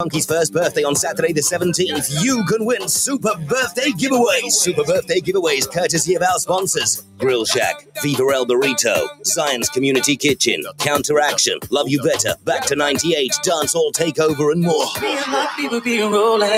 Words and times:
Funky's 0.00 0.26
first 0.26 0.52
birthday 0.52 0.82
on 0.82 0.96
Saturday 0.96 1.32
the 1.32 1.40
17th. 1.40 2.20
You 2.20 2.44
can 2.46 2.64
win 2.66 2.88
super 2.88 3.30
birthday 3.46 3.90
giveaways. 3.90 4.50
Super 4.50 4.82
birthday 4.82 5.20
giveaways 5.20 5.70
courtesy 5.70 6.16
of 6.16 6.22
our 6.22 6.40
sponsors 6.40 7.04
Grill 7.18 7.44
Shack, 7.44 7.86
Fever 7.98 8.32
El 8.32 8.44
Burrito, 8.44 9.06
Zion's 9.24 9.68
Community 9.68 10.16
Kitchen, 10.16 10.64
Counteraction, 10.78 11.60
Love 11.70 11.88
You 11.88 12.02
Better, 12.02 12.34
Back 12.44 12.66
to 12.66 12.74
98, 12.74 13.32
Dance 13.44 13.72
Hall 13.72 13.92
Takeover, 13.92 14.50
and 14.50 14.62
more. 14.62 14.84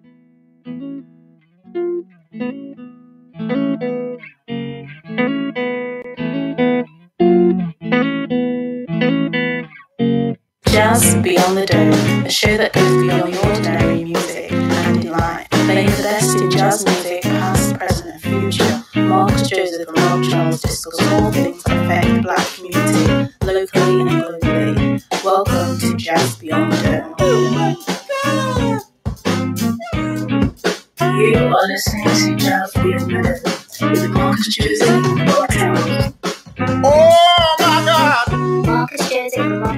Jazz 10.99 11.15
Beyond 11.21 11.57
the 11.57 11.65
Dome, 11.67 12.25
a 12.25 12.29
show 12.29 12.57
that 12.57 12.73
goes 12.73 13.03
beyond 13.03 13.31
the 13.31 13.47
ordinary 13.47 14.03
music 14.03 14.51
and 14.51 14.99
delight, 14.99 15.45
playing 15.51 15.91
the 15.91 16.01
best 16.01 16.39
in 16.39 16.49
jazz 16.49 16.83
music, 16.83 17.21
past, 17.21 17.75
present, 17.77 18.13
and 18.13 18.51
future. 18.51 18.83
Marcus 19.01 19.47
Joseph 19.47 19.87
and 19.87 19.95
Rob 19.95 20.23
Charles 20.23 20.59
discuss 20.59 20.99
all 21.11 21.31
things 21.31 21.61
that 21.65 21.85
affect 21.85 22.07
the 22.07 22.21
black 22.23 22.47
community, 22.55 23.31
locally 23.45 24.01
and 24.01 24.09
globally. 24.09 25.23
Welcome 25.23 25.77
to 25.81 25.95
Jazz 25.97 26.37
Beyond 26.37 26.73
the 26.73 27.13
Dome. 27.19 27.77
You 31.15 31.37
are 31.45 31.67
listening 31.67 32.05
to 32.05 32.43
Jazz 32.43 32.73
Beyond 32.73 33.11
the 33.11 33.77
Dome 33.79 33.91
with 33.91 34.09
Marcus 34.09 34.47
Joseph 34.47 34.89
and 34.89 35.29
Rob 35.29 35.49
Charles. 35.51 36.13
Oh 36.83 37.26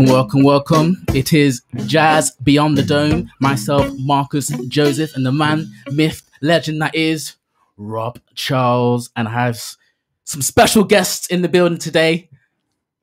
Welcome, 0.00 0.14
welcome, 0.14 0.42
welcome. 0.44 1.04
It 1.14 1.34
is 1.34 1.60
Jazz 1.84 2.30
Beyond 2.42 2.78
the 2.78 2.82
Dome. 2.82 3.30
Myself, 3.38 3.92
Marcus 3.98 4.48
Joseph, 4.66 5.14
and 5.14 5.26
the 5.26 5.30
man, 5.30 5.70
myth, 5.92 6.22
legend 6.40 6.80
that 6.80 6.94
is 6.94 7.36
Rob 7.76 8.18
Charles. 8.34 9.10
And 9.14 9.28
I 9.28 9.32
have 9.32 9.60
some 10.24 10.40
special 10.40 10.84
guests 10.84 11.26
in 11.26 11.42
the 11.42 11.50
building 11.50 11.76
today. 11.76 12.30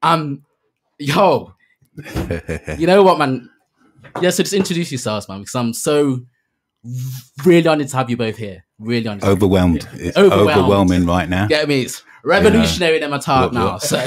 Um, 0.02 0.44
yo, 0.98 1.54
you 2.80 2.88
know 2.88 3.04
what, 3.04 3.20
man? 3.20 3.48
Yeah, 4.20 4.32
so 4.32 4.42
just 4.42 4.54
introduce 4.54 4.92
yourselves, 4.92 5.30
man, 5.30 5.42
because 5.42 5.54
I'm 5.54 5.74
so 5.74 6.22
really 7.46 7.68
honored 7.68 7.90
to 7.90 7.98
have 7.98 8.10
you 8.10 8.18
both 8.18 8.38
here. 8.38 8.66
Really 8.80 9.08
honored. 9.08 9.22
to 9.22 9.28
have 9.28 9.40
you 9.40 9.46
overwhelmed. 9.46 9.88
It's 9.94 10.18
overwhelming 10.18 11.06
right 11.06 11.30
now. 11.30 11.46
Get 11.46 11.68
me? 11.68 11.84
It's 11.84 12.02
revolutionary 12.28 13.02
in 13.02 13.10
my 13.10 13.18
talk 13.18 13.46
Look, 13.46 13.54
now. 13.54 13.74
look. 13.74 13.82
So 13.82 13.98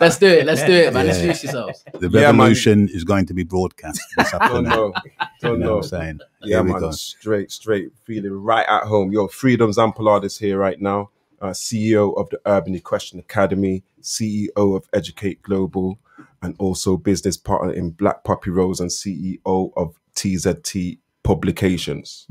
let's 0.00 0.18
do 0.18 0.26
it. 0.26 0.46
Let's 0.46 0.62
do 0.64 0.72
it, 0.72 0.92
man. 0.92 1.06
Yeah. 1.06 1.12
Introduce 1.14 1.42
yourselves. 1.44 1.84
The 1.94 2.08
Yeah, 2.08 2.26
revolution 2.26 2.88
is 2.88 3.04
going 3.04 3.26
to 3.26 3.34
be 3.34 3.42
broadcast 3.44 4.00
this 4.16 4.30
Don't 4.30 4.64
know. 4.64 4.92
Don't 5.40 5.58
know 5.60 5.66
know. 5.66 5.76
what 5.76 5.84
I'm 5.84 5.88
saying? 5.88 6.20
Yeah, 6.42 6.62
man. 6.62 6.80
go. 6.80 6.90
Straight, 6.92 7.50
straight. 7.50 7.90
Feeling 8.04 8.32
right 8.32 8.66
at 8.68 8.84
home. 8.84 9.12
Yo, 9.12 9.28
Freedom 9.28 9.70
Zampaladus 9.70 10.24
is 10.26 10.38
here 10.38 10.58
right 10.58 10.80
now. 10.80 11.10
Uh, 11.40 11.48
CEO 11.50 12.16
of 12.16 12.30
the 12.30 12.40
Urban 12.46 12.74
Equestrian 12.74 13.20
Academy, 13.20 13.82
CEO 14.02 14.48
of 14.56 14.88
Educate 14.94 15.42
Global, 15.42 15.98
and 16.40 16.54
also 16.58 16.96
business 16.96 17.36
partner 17.36 17.72
in 17.72 17.90
Black 17.90 18.24
Puppy 18.24 18.50
Rose 18.50 18.80
and 18.80 18.90
CEO 18.90 19.70
of 19.76 19.98
TZT 20.14 20.98
Publications. 21.22 22.26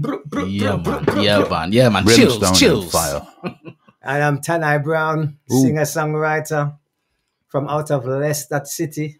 Yeah, 0.47 0.77
man. 0.77 1.05
Yeah, 1.21 1.47
man. 1.49 1.71
Yeah, 1.71 1.89
man. 1.89 2.07
Chills, 2.07 2.57
chills. 2.59 2.91
fire. 2.91 3.27
And 4.05 4.23
I'm 4.23 4.39
Tann-I 4.39 4.77
Browne, 4.77 5.39
singer 5.49 5.81
songwriter 5.81 6.77
from 7.47 7.67
out 7.67 7.89
of 7.89 8.05
Leicester 8.05 8.61
City, 8.65 9.19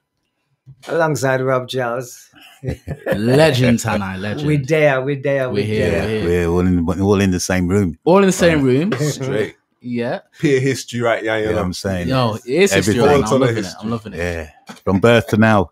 alongside 0.87 1.41
Rob 1.41 1.67
Charles. 1.67 2.29
Legend, 3.15 3.79
Tanai, 3.79 4.17
legend. 4.17 4.47
We 4.47 4.57
there, 4.57 5.01
we 5.01 5.15
there, 5.15 5.49
we 5.49 5.61
We're 5.61 5.65
here, 5.65 5.91
there. 5.91 6.01
we're 6.03 6.09
here. 6.09 6.49
We're 6.49 6.53
all 6.53 6.59
in, 6.59 6.85
we're 6.85 7.01
all 7.01 7.19
in 7.21 7.31
the 7.31 7.39
same 7.39 7.67
room. 7.67 7.97
All 8.03 8.19
in 8.19 8.27
the 8.27 8.31
same 8.31 8.61
room. 8.61 8.91
Straight. 8.93 9.55
Yeah. 9.81 10.19
Peer 10.39 10.59
history 10.59 10.99
right 11.01 11.23
yeah, 11.23 11.35
You 11.37 11.43
you 11.43 11.49
know 11.49 11.55
what. 11.57 11.65
I'm 11.65 11.73
saying? 11.73 12.07
Yo, 12.07 12.35
it 12.35 12.45
is 12.47 12.73
history 12.73 12.99
right 12.99 13.21
now. 13.21 13.27
I'm 13.27 13.33
All 13.33 13.39
loving 13.39 13.57
it. 13.57 13.73
I'm 13.79 13.89
loving 13.91 14.13
it. 14.13 14.17
Yeah. 14.17 14.51
From 14.83 14.99
birth 14.99 15.27
to 15.27 15.37
now. 15.37 15.71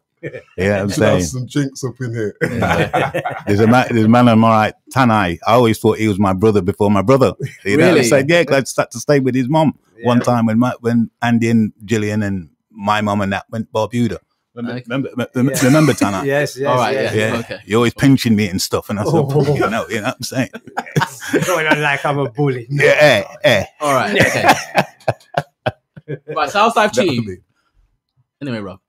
Yeah, 0.58 0.82
I'm 0.82 0.90
Should 0.90 1.04
have 1.04 1.22
saying. 1.22 1.24
some 1.24 1.48
jinx 1.48 1.84
up 1.84 1.96
in 2.00 2.14
here. 2.14 2.36
There's 3.48 3.60
a 3.60 3.68
man, 3.68 3.88
there's 3.92 4.06
a 4.06 4.10
man 4.10 4.28
I'm 4.30 4.44
all 4.44 4.52
right, 4.52 4.74
Tann-I. 4.92 5.40
I 5.46 5.54
always 5.54 5.80
thought 5.80 5.98
he 5.98 6.08
was 6.08 6.18
my 6.20 6.34
brother 6.34 6.62
before 6.62 6.90
my 6.90 7.02
brother. 7.02 7.34
You 7.66 7.78
know, 7.78 7.88
Really? 7.88 8.00
I 8.02 8.04
said, 8.04 8.30
yeah, 8.30 8.44
glad 8.44 8.62
to 8.62 8.72
start 8.72 8.92
to 8.92 9.00
stay 9.00 9.20
with 9.20 9.36
his 9.36 9.50
mom. 9.50 9.78
One 10.04 10.20
time 10.22 10.46
when 10.48 10.60
my, 10.60 10.74
when 10.80 11.10
Andy 11.22 11.50
and 11.50 11.74
Gillian 11.86 12.24
and 12.24 12.50
my 12.72 13.02
mom 13.02 13.22
and 13.22 13.32
that 13.34 13.46
went 13.50 13.72
Barbuda. 13.72 14.20
Remember, 14.56 14.78
Okay. 14.78 14.84
remember, 14.88 15.10
remember, 15.36 15.60
remember 15.64 15.94
Tann-I? 15.94 16.24
Yes, 16.26 16.58
yes, 16.58 16.68
All 16.70 16.78
right, 16.78 16.94
yes. 16.94 17.16
yeah. 17.16 17.34
Yeah, 17.34 17.40
Okay. 17.40 17.60
you're 17.66 17.78
always 17.78 17.94
pinching 17.96 18.36
me 18.36 18.48
and 18.50 18.62
stuff, 18.62 18.90
and 18.90 19.00
I 19.00 19.04
said, 19.04 19.12
Oh. 19.16 19.54
you 19.56 19.68
know, 19.70 19.88
you 19.90 19.98
know 20.02 20.08
what 20.08 20.16
I'm 20.18 20.22
saying? 20.24 20.50
Going 21.48 21.66
on 21.68 21.82
like 21.82 22.06
I'm 22.06 22.20
a 22.20 22.30
bully. 22.30 22.68
No. 22.70 22.84
Yeah, 22.84 22.92
eh, 23.00 23.24
eh. 23.44 23.66
All 23.82 23.94
right. 23.94 24.16
Okay. 24.22 24.54
right. 26.28 26.50
So 26.50 26.60
how's 26.60 26.76
life? 26.76 26.92
Anyway, 28.42 28.60
Rob. 28.60 28.80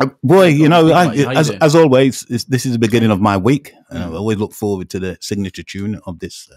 Uh, 0.00 0.06
Boy, 0.22 0.46
you 0.48 0.68
know, 0.68 0.90
I, 0.90 1.14
as, 1.34 1.50
as 1.50 1.74
always, 1.74 2.22
this, 2.22 2.44
this 2.44 2.64
is 2.66 2.72
the 2.72 2.78
beginning 2.78 3.10
of 3.10 3.20
my 3.20 3.36
week. 3.36 3.72
And 3.90 4.02
I 4.02 4.06
always 4.16 4.38
look 4.38 4.52
forward 4.52 4.88
to 4.90 4.98
the 4.98 5.18
signature 5.20 5.62
tune 5.62 6.00
of 6.06 6.18
this 6.18 6.48
uh, 6.50 6.56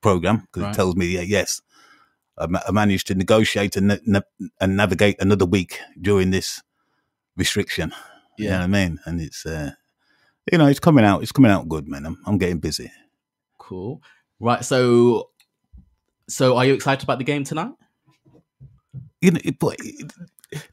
program 0.00 0.38
because 0.40 0.62
Right. 0.64 0.72
it 0.72 0.76
tells 0.76 0.96
me, 0.96 1.06
yeah, 1.06 1.20
yes, 1.20 1.62
I, 2.36 2.46
ma- 2.46 2.60
I 2.66 2.72
managed 2.72 3.06
to 3.08 3.14
negotiate 3.14 3.76
and, 3.76 4.00
na- 4.06 4.20
and 4.60 4.76
navigate 4.76 5.16
another 5.20 5.46
week 5.46 5.78
during 6.00 6.30
this 6.30 6.62
restriction. 7.36 7.92
You 8.38 8.46
know 8.46 8.50
Yeah. 8.50 8.58
what 8.58 8.64
I 8.64 8.66
mean? 8.66 8.98
And 9.04 9.20
it's, 9.20 9.46
uh, 9.46 9.70
you 10.50 10.58
know, 10.58 10.66
it's 10.66 10.80
coming 10.80 11.04
out. 11.04 11.22
It's 11.22 11.32
coming 11.32 11.52
out 11.52 11.68
good, 11.68 11.86
man. 11.88 12.04
I'm, 12.04 12.18
I'm 12.26 12.38
getting 12.38 12.58
busy. 12.58 12.90
Cool. 13.58 14.02
Right. 14.40 14.64
So, 14.64 15.30
so 16.28 16.56
are 16.56 16.64
you 16.66 16.74
excited 16.74 17.04
about 17.04 17.18
the 17.18 17.24
game 17.24 17.44
tonight? 17.44 17.72
You 19.20 19.30
know, 19.30 19.40
it, 19.44 19.58
boy, 19.58 19.74
it, 19.78 20.12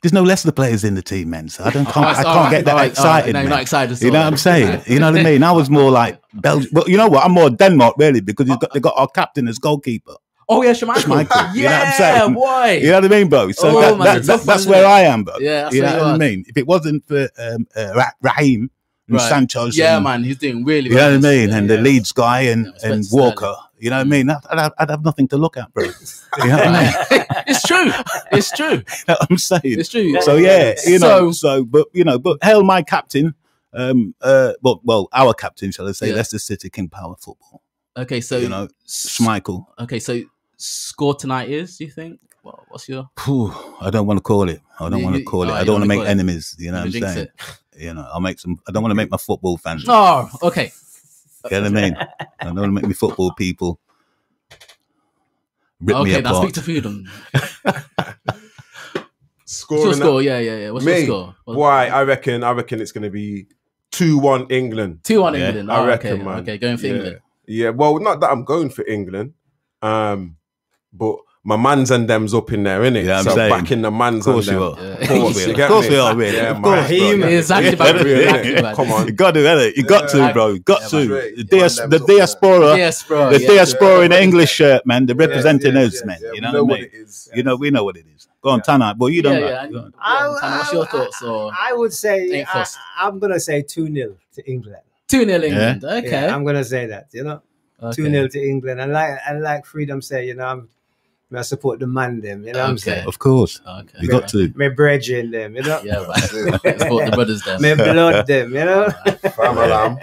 there's 0.02 0.14
no 0.14 0.24
Leicester 0.24 0.52
players 0.52 0.84
in 0.84 0.96
the 0.96 1.02
team, 1.02 1.30
man. 1.30 1.50
So 1.50 1.64
I 1.64 1.70
don't 1.70 1.86
can't, 1.86 1.98
Alright, 1.98 2.18
I 2.18 2.24
can't 2.24 2.28
alright, 2.38 2.52
get 2.52 2.66
that 2.66 2.72
alright, 2.72 2.92
excited. 2.92 3.36
alright. 3.36 3.50
No, 3.50 3.56
not 3.56 3.62
excited 3.62 4.02
You 4.02 4.12
know 4.12 4.20
what 4.20 4.28
I'm 4.28 4.38
saying? 4.38 4.82
You 4.88 5.00
know 5.00 5.12
what 5.12 5.20
I 5.20 5.24
mean? 5.24 5.44
I 5.44 5.52
was 5.52 5.70
more 5.70 5.92
like 5.92 6.22
Belgium. 6.34 6.70
But 6.74 6.88
you 6.88 6.98
know 6.98 7.08
what? 7.08 7.24
I'm 7.26 7.32
more 7.34 7.50
Denmark 7.50 7.96
really 7.98 8.22
because 8.22 8.48
he's 8.48 8.58
got 8.58 8.74
they 8.74 8.80
got 8.80 8.94
our 8.98 9.08
captain 9.08 9.48
as 9.48 9.58
goalkeeper. 9.60 10.16
Oh 10.50 10.64
yeah, 10.64 10.72
Schmeichel. 10.74 10.96
Schmeichel, 11.04 11.56
you 11.56 11.64
know 11.64 11.70
what 11.70 11.82
I'm 11.82 11.88
yeah, 11.88 11.92
saying? 11.92 12.34
boy. 12.34 12.80
You 12.82 12.88
know 12.90 12.96
what 12.96 13.06
I 13.06 13.08
mean, 13.08 13.30
bro? 13.30 13.52
So 13.52 13.70
Oh, 13.70 13.82
that, 13.82 13.98
man, 13.98 14.06
that, 14.18 14.24
that- 14.24 14.42
that's 14.46 14.66
where 14.66 14.84
it? 14.84 14.88
I 14.88 15.02
am, 15.02 15.24
bro. 15.24 15.36
Yeah, 15.40 15.64
that's 15.64 15.76
you 15.76 15.82
know 15.82 15.98
what 15.98 16.08
I 16.08 16.18
mean? 16.18 16.44
If 16.48 16.58
it 16.58 16.68
wasn't 16.68 17.08
for 17.08 17.30
um, 17.38 17.68
uh, 17.76 17.94
Ra- 17.96 18.12
Raheem 18.22 18.70
and 19.08 19.18
Right. 19.18 19.30
Sanchez, 19.30 19.78
Yeah, 19.78 19.96
and, 19.96 20.04
man, 20.04 20.24
he's 20.24 20.38
doing 20.38 20.66
really. 20.66 20.90
you 20.90 20.96
know 20.96 21.12
what 21.18 21.26
I 21.26 21.30
mean, 21.30 21.50
and 21.52 21.70
yeah. 21.70 21.76
the 21.76 21.82
Leeds 21.82 22.12
guy 22.12 22.42
and, 22.42 22.66
Yeah, 22.84 22.92
and. 22.92 23.06
Walker, 23.12 23.56
you 23.82 23.90
know 23.90 23.98
what 23.98 24.02
I 24.08 24.10
mean? 24.10 24.30
I'd, 24.30 24.60
have, 24.60 24.74
I'd 24.80 24.90
have 24.90 25.04
nothing 25.04 25.28
to 25.30 25.38
look 25.38 25.58
at, 25.58 25.74
bro. 25.74 25.84
You 26.38 26.48
know 26.48 26.56
what 26.58 26.68
I 26.68 26.84
mean? 26.84 27.26
it's 27.48 27.64
true. 27.68 27.92
It's 28.32 28.52
true. 28.52 28.84
You 29.08 29.10
know 29.10 29.18
I'm 29.30 29.38
saying? 29.38 29.62
It's 29.64 29.90
true. 29.90 30.22
So 30.22 30.36
yeah, 30.38 30.76
you 30.86 31.00
know, 31.00 31.32
So- 31.32 31.58
so, 31.60 31.66
but 31.66 31.88
you 31.94 32.04
know, 32.04 32.18
but 32.20 32.38
hell, 32.42 32.64
my 32.64 32.82
captain, 32.84 33.36
um, 33.74 34.16
uh, 34.22 34.54
well, 34.62 34.80
well, 34.84 35.10
our 35.14 35.34
captain, 35.34 35.72
shall 35.72 35.88
I 35.88 35.94
say, 35.94 36.10
Yeah. 36.10 36.16
Leicester 36.16 36.40
City 36.40 36.70
King 36.70 36.90
Power 36.90 37.16
Football. 37.20 37.62
Okay, 37.98 38.22
so 38.22 38.38
you 38.38 38.48
know, 38.50 38.70
Schmeichel. 38.88 39.66
Okay, 39.80 40.00
so 40.00 40.22
score 40.58 41.16
tonight 41.16 41.50
is? 41.50 41.78
Do 41.78 41.84
you 41.86 41.92
think? 41.92 42.20
What, 42.44 42.60
what's 42.70 42.88
your? 42.90 43.10
Phew, 43.20 43.54
I 43.82 43.90
don't 43.90 44.06
want 44.08 44.18
to 44.18 44.22
call 44.22 44.48
it. 44.50 44.62
I 44.80 44.90
don't 44.90 45.00
You- 45.00 45.06
want 45.06 45.16
to 45.18 45.24
call 45.24 45.44
it. 45.44 45.50
oh, 45.52 45.54
I 45.54 45.64
don't 45.64 45.74
want 45.76 45.84
to 45.84 45.88
make 45.90 46.00
it. 46.02 46.08
enemies. 46.08 46.56
You 46.58 46.72
know 46.72 46.80
what 46.86 46.86
I'm 46.96 47.02
saying? 47.02 47.18
it. 47.28 47.32
You 47.78 47.94
know, 47.94 48.08
I'll 48.14 48.20
make 48.22 48.40
some. 48.40 48.60
I 48.68 48.72
don't 48.72 48.82
want 48.84 48.92
to 48.92 48.96
make 48.96 49.10
my 49.12 49.18
football 49.18 49.58
fans. 49.58 49.86
Oh, 49.88 50.30
okay. 50.44 50.72
You 51.50 51.58
know 51.58 51.62
what 51.64 51.78
I 51.78 51.82
mean? 51.82 51.96
I 52.40 52.46
don't 52.46 52.56
want 52.56 52.68
to 52.68 52.72
make 52.72 52.86
me 52.88 52.94
football 52.94 53.34
people 53.34 53.80
rip 55.82 55.98
me 55.98 56.02
okay, 56.14 56.22
now 56.22 56.30
apart. 56.32 56.44
speak 56.44 56.54
to 56.56 56.62
Freedom. 56.62 57.06
Score 59.46 59.78
What's 59.86 59.86
your 59.86 59.94
score? 60.06 60.22
Yeah, 60.22 60.40
yeah, 60.40 60.58
yeah. 60.58 60.70
What's 60.72 60.86
Me, 60.86 60.92
your 60.98 61.06
score? 61.06 61.36
What's- 61.46 61.58
why? 61.58 61.88
I 61.88 62.04
reckon. 62.04 62.44
I 62.44 62.52
reckon 62.52 62.80
it's 62.82 62.92
going 62.92 63.04
to 63.04 63.10
be 63.10 63.48
two 63.92 64.18
one 64.18 64.46
England. 64.50 65.00
2-1 65.04 65.38
Yeah. 65.38 65.48
England. 65.48 65.72
I 65.72 65.78
Oh, 65.80 65.88
reckon, 65.88 66.14
okay, 66.14 66.24
man. 66.24 66.40
okay, 66.40 66.58
going 66.58 66.78
for 66.78 66.88
yeah. 66.88 66.94
England. 66.94 67.20
Yeah. 67.48 67.70
Well, 67.70 68.00
not 68.00 68.20
that 68.22 68.32
I'm 68.32 68.44
going 68.46 68.70
for 68.70 68.86
England, 68.88 69.34
um, 69.82 70.38
but 70.94 71.18
my 71.44 71.58
mans 71.58 71.90
and 71.90 72.08
them's 72.08 72.34
up 72.36 72.52
in 72.54 72.64
there, 72.64 72.82
innit? 72.82 73.06
Yeah, 73.06 73.18
I'm 73.20 73.24
so 73.24 73.34
saying. 73.36 73.50
backing 73.50 73.82
the 73.82 73.90
mans 73.90 74.28
Of 74.28 74.34
course 74.34 74.48
and 74.48 74.60
you 74.60 74.76
them. 74.76 74.80
are. 74.80 74.84
Yeah. 74.84 74.94
Of 75.02 75.08
course 75.10 75.36
we 75.36 75.42
You 75.42 75.56
are. 75.58 75.62
Of 75.64 75.70
course 75.72 75.90
we 75.90 75.98
are, 75.98 76.16
really. 76.16 76.38
Yeah, 76.38 76.44
Of 76.52 76.62
man. 76.62 76.64
course, 76.64 76.90
He- 76.90 77.18
bro. 77.18 77.28
Exactly, 77.30 77.72
Yeah. 77.72 78.32
man. 78.32 78.46
Exactly. 78.46 78.76
Come 78.86 78.92
on. 78.94 79.08
You 79.08 79.14
got 79.14 79.32
to, 79.32 79.40
innit? 79.40 79.76
You 79.76 79.84
got 79.84 80.10
to, 80.10 80.34
bro. 80.34 80.48
You 80.50 80.60
got 80.60 80.82
Yeah, 80.82 80.88
to. 80.90 81.08
The, 81.38 81.44
dias- 81.44 81.76
the 81.78 82.00
them's 82.00 82.00
diaspora, 82.00 82.76
the 83.32 83.46
diaspora 83.48 84.02
in 84.02 84.12
the 84.12 84.22
English 84.22 84.52
shirt, 84.52 84.86
man. 84.86 85.06
They're 85.08 85.16
representing 85.16 85.76
us, 85.78 86.06
man. 86.06 86.18
You 86.34 86.42
know, 86.42 86.52
know 86.52 86.64
what 86.64 86.70
what 86.72 86.78
I 86.80 86.82
mean? 86.84 86.90
it 86.94 86.98
is. 86.98 87.30
You 87.34 87.44
know, 87.44 87.56
we 87.56 87.72
know 87.72 87.84
what 87.86 87.98
it 87.98 88.06
is. 88.16 88.28
Go 88.44 88.50
on, 88.52 88.62
Tana. 88.62 88.96
But 88.98 89.08
you 89.08 89.22
don't 89.24 89.34
yeah, 89.34 89.40
know. 89.40 89.48
yeah. 89.48 89.68
Go 89.68 89.78
on. 89.80 89.94
I, 90.00 90.28
what's 90.30 90.74
your 90.74 90.86
thoughts? 90.86 91.22
I 91.24 91.74
would 91.74 91.94
say 91.94 92.42
I, 92.42 92.46
fussed. 92.46 92.78
I'm 93.00 93.18
gonna 93.20 93.40
say 93.40 93.62
two 93.64 93.92
0 93.92 94.16
to 94.36 94.52
England. 94.52 94.82
2 95.10 95.26
0 95.26 95.42
England. 95.44 95.84
Okay. 95.84 96.28
I'm 96.28 96.44
gonna 96.44 96.64
say 96.64 96.86
that. 96.88 97.08
You 97.14 97.24
know, 97.24 97.42
okay. 97.82 97.96
two 97.96 98.10
0 98.10 98.28
to 98.30 98.40
England, 98.42 98.80
and 98.82 98.92
like 98.94 99.18
and 99.28 99.42
like 99.44 99.66
Freedom 99.66 100.02
say, 100.02 100.26
you 100.28 100.34
know, 100.36 100.46
I'm 100.46 100.70
I 101.34 101.42
support 101.44 101.80
the 101.80 101.88
man 101.88 102.20
them. 102.22 102.46
You 102.46 102.54
know 102.54 102.60
what 102.62 102.70
I'm 102.70 102.78
saying? 102.78 103.08
Of 103.08 103.20
course. 103.20 103.62
Okay. 103.66 103.98
You 104.02 104.10
got 104.10 104.28
to. 104.30 104.52
My 104.56 104.70
brethren 104.70 105.32
them. 105.32 105.56
You 105.56 105.64
know, 105.64 105.82
Yeah, 105.84 106.04
right. 106.06 106.20
Support 106.80 107.06
the 107.06 107.12
brothers 107.16 107.42
there. 107.44 107.60
my 107.60 107.76
blood 107.76 108.28
them. 108.28 108.50
You 108.54 108.66
know. 108.66 108.90
Fam 109.36 109.58
alarm. 109.58 109.98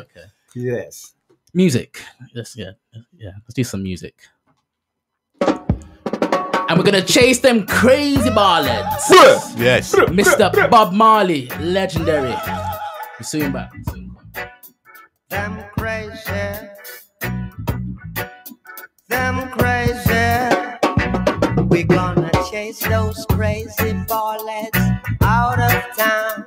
Okay. 0.00 0.26
yes. 0.54 1.14
Music. 1.54 2.02
Yes, 2.34 2.54
yeah, 2.56 2.72
yeah. 3.16 3.30
Let's 3.44 3.54
do 3.54 3.64
some 3.64 3.82
music. 3.82 4.14
And 5.40 6.76
we're 6.76 6.84
gonna 6.84 7.00
chase 7.00 7.38
them 7.38 7.64
crazy 7.66 8.28
baldheads. 8.28 9.56
Yes. 9.56 9.94
Mr. 9.94 10.68
Bob 10.70 10.92
Marley, 10.92 11.46
legendary. 11.60 12.34
We're 13.18 13.22
soon 13.22 13.52
back. 13.52 13.70
Soon 13.90 14.14
back. 14.34 14.62
Them 15.30 15.64
crazy. 15.78 16.65
Gonna 21.88 22.30
chase 22.50 22.80
those 22.80 23.26
crazy 23.30 23.92
baldheads 24.08 25.00
out 25.22 25.58
of 25.60 25.82
town. 25.96 26.46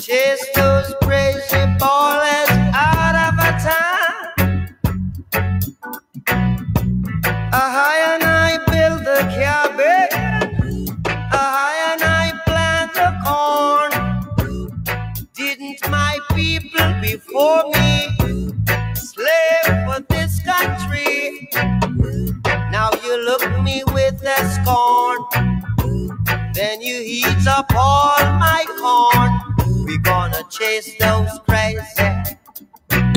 Chase 0.00 0.46
those 0.54 0.94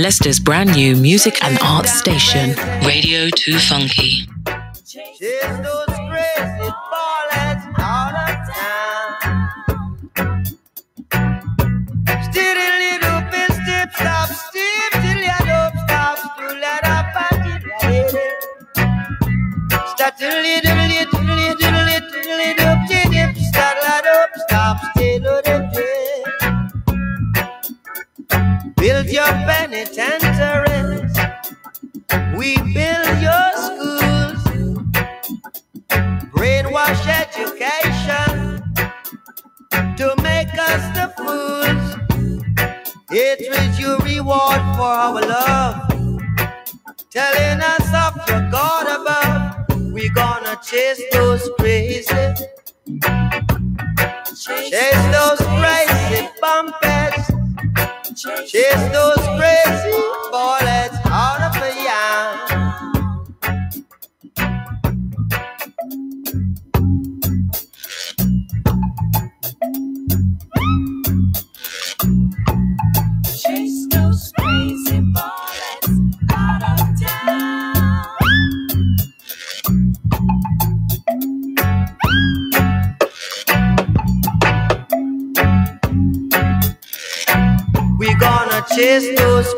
Leicester's 0.07 0.39
brand 0.39 0.73
new 0.73 0.95
music 0.95 1.43
and 1.43 1.59
arts 1.61 1.91
station, 1.91 2.55
Radio 2.85 3.27
2 3.29 3.59
Funky. 3.59 4.25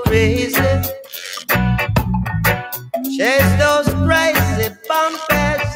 Crazy, 0.10 0.56
chase 3.16 3.52
those 3.62 3.88
crazy 4.08 4.74
bumpers, 4.88 5.70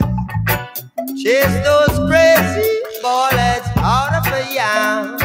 chase 1.22 1.58
those 1.64 1.96
crazy 2.10 2.72
bullets 3.04 3.70
out 3.78 4.12
of 4.18 4.24
the 4.34 4.42
yam. 4.52 5.20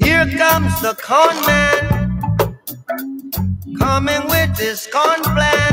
Here 0.00 0.26
comes 0.36 0.80
the 0.82 0.94
con 1.00 1.36
man, 1.46 2.58
coming 3.78 4.26
with 4.26 4.58
his 4.58 4.88
con 4.92 5.22
plan. 5.22 5.72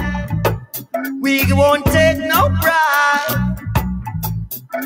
We 1.20 1.52
won't 1.54 1.86
take 1.86 2.20
no 2.20 2.50
bribe. 2.62 3.62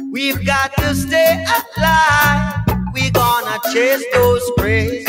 We've 0.10 0.46
got 0.46 0.74
to 0.78 0.96
stay 0.96 1.46
alive. 1.76 2.71
We 2.94 3.10
gonna 3.12 3.60
chase 3.74 4.06
those 4.14 4.52
crazy, 4.58 5.06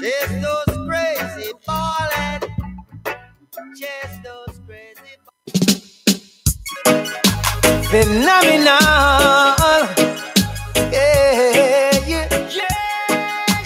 chase 0.00 0.42
those 0.42 0.88
crazy 0.88 1.52
baldheads 1.66 2.48
chase 3.80 4.18
those 4.24 4.60
crazy. 4.66 5.16
Phenomenal. 7.90 8.78
Yeah, 10.92 12.06
yeah. 12.06 12.28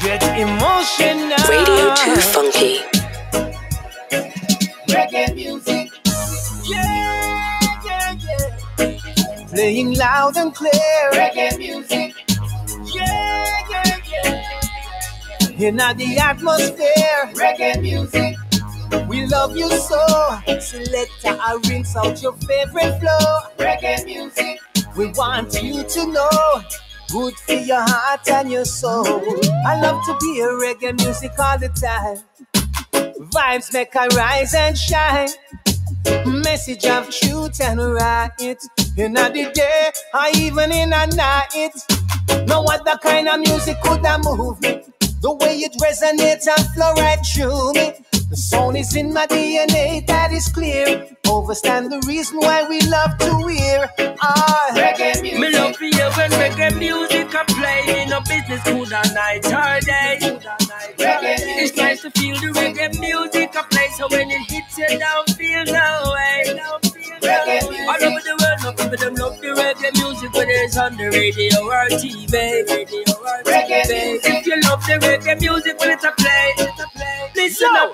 Get 0.02 0.22
emotional. 0.38 1.36
Radio 1.48 1.94
2 1.94 2.20
Funky. 2.20 2.93
Playing 9.54 9.94
loud 9.96 10.36
and 10.36 10.54
clear. 10.54 11.10
Reggae 11.12 11.56
music. 11.58 12.14
Yeah, 12.92 13.62
yeah, 13.70 13.98
yeah. 14.10 15.68
In 15.68 15.76
the 15.76 16.18
atmosphere. 16.20 17.30
Reggae 17.34 17.80
music. 17.80 18.36
We 19.08 19.26
love 19.26 19.56
you 19.56 19.70
so. 19.70 20.06
Selector, 20.58 21.38
I 21.40 21.58
rinse 21.68 21.96
out 21.96 22.20
your 22.20 22.32
favorite 22.32 22.98
flow. 22.98 23.28
Reggae 23.58 24.04
music. 24.04 24.60
We 24.96 25.12
want 25.12 25.62
you 25.62 25.84
to 25.84 26.06
know. 26.12 26.62
Good 27.12 27.34
for 27.34 27.52
your 27.52 27.82
heart 27.82 28.28
and 28.28 28.50
your 28.50 28.64
soul. 28.64 29.06
I 29.06 29.80
love 29.80 30.04
to 30.06 30.16
be 30.20 30.40
a 30.40 30.48
reggae 30.48 30.98
music 31.00 31.32
all 31.38 31.58
the 31.58 31.68
time. 31.68 32.18
Vibes 33.30 33.72
make 33.72 33.94
her 33.94 34.08
rise 34.16 34.54
and 34.54 34.76
shine. 34.76 35.28
Message 36.26 36.86
of 36.86 37.10
truth 37.10 37.60
and 37.60 37.80
right. 37.80 38.30
In 38.96 39.14
the 39.14 39.50
day 39.54 39.90
or 40.14 40.26
even 40.36 40.72
in 40.72 40.90
the 40.90 41.06
night. 41.16 42.46
No 42.46 42.64
other 42.64 42.98
kind 43.02 43.28
of 43.28 43.40
music 43.40 43.80
could 43.82 44.04
have 44.04 44.24
moved 44.24 44.62
me. 44.62 44.82
The 45.22 45.32
way 45.32 45.56
it 45.58 45.72
resonates 45.80 46.46
and 46.46 46.66
flow 46.74 46.92
right 46.94 47.18
through 47.24 47.72
me. 47.72 47.94
The 48.30 48.36
sound 48.36 48.76
is 48.76 48.94
in 48.96 49.12
my 49.12 49.26
DNA, 49.26 50.06
that 50.06 50.32
is 50.32 50.48
clear. 50.48 51.06
Overstand 51.26 51.90
the 51.90 52.04
reason 52.06 52.38
why 52.38 52.68
we 52.68 52.80
love 52.82 53.16
to 53.18 53.46
hear 53.48 53.90
ah, 54.20 54.70
reggae 54.74 55.22
music. 55.22 55.40
Me 55.40 55.50
love 55.50 55.76
to 55.78 55.84
hear 55.84 56.10
when 56.12 56.30
reggae 56.32 56.78
music 56.78 57.34
a 57.34 57.44
play. 57.44 57.82
Me 57.86 58.06
no 58.06 58.20
business 58.20 58.62
good 58.64 58.92
all 58.92 59.14
night 59.14 59.46
or 59.46 59.80
day. 59.80 60.18
It's 60.98 61.76
nice 61.76 62.02
to 62.02 62.10
feel 62.10 62.36
the 62.36 62.48
reggae 62.58 62.98
music 63.00 63.54
a. 63.54 63.73
So 63.96 64.08
when 64.08 64.28
it 64.28 64.50
hits 64.50 64.76
you, 64.76 64.98
don't 64.98 65.30
feel 65.30 65.64
no 65.66 66.12
way. 66.14 66.50
All 66.50 68.02
over 68.02 68.20
the 68.26 68.34
world, 68.42 68.58
no 68.64 68.72
people 68.72 68.98
them 68.98 69.14
love 69.14 69.40
the 69.40 69.54
reggae 69.54 69.92
music, 69.94 70.32
whether 70.34 70.50
it's 70.50 70.76
on 70.76 70.96
the 70.96 71.10
radio 71.14 71.62
or 71.62 71.86
TV. 72.02 72.66
Radio 72.66 73.14
or 73.14 73.38
TV. 73.46 74.18
If 74.24 74.46
you 74.46 74.60
love 74.62 74.82
the 74.86 74.98
reggae 74.98 75.40
music, 75.40 75.78
when 75.78 75.90
it's 75.90 76.02
a 76.02 76.10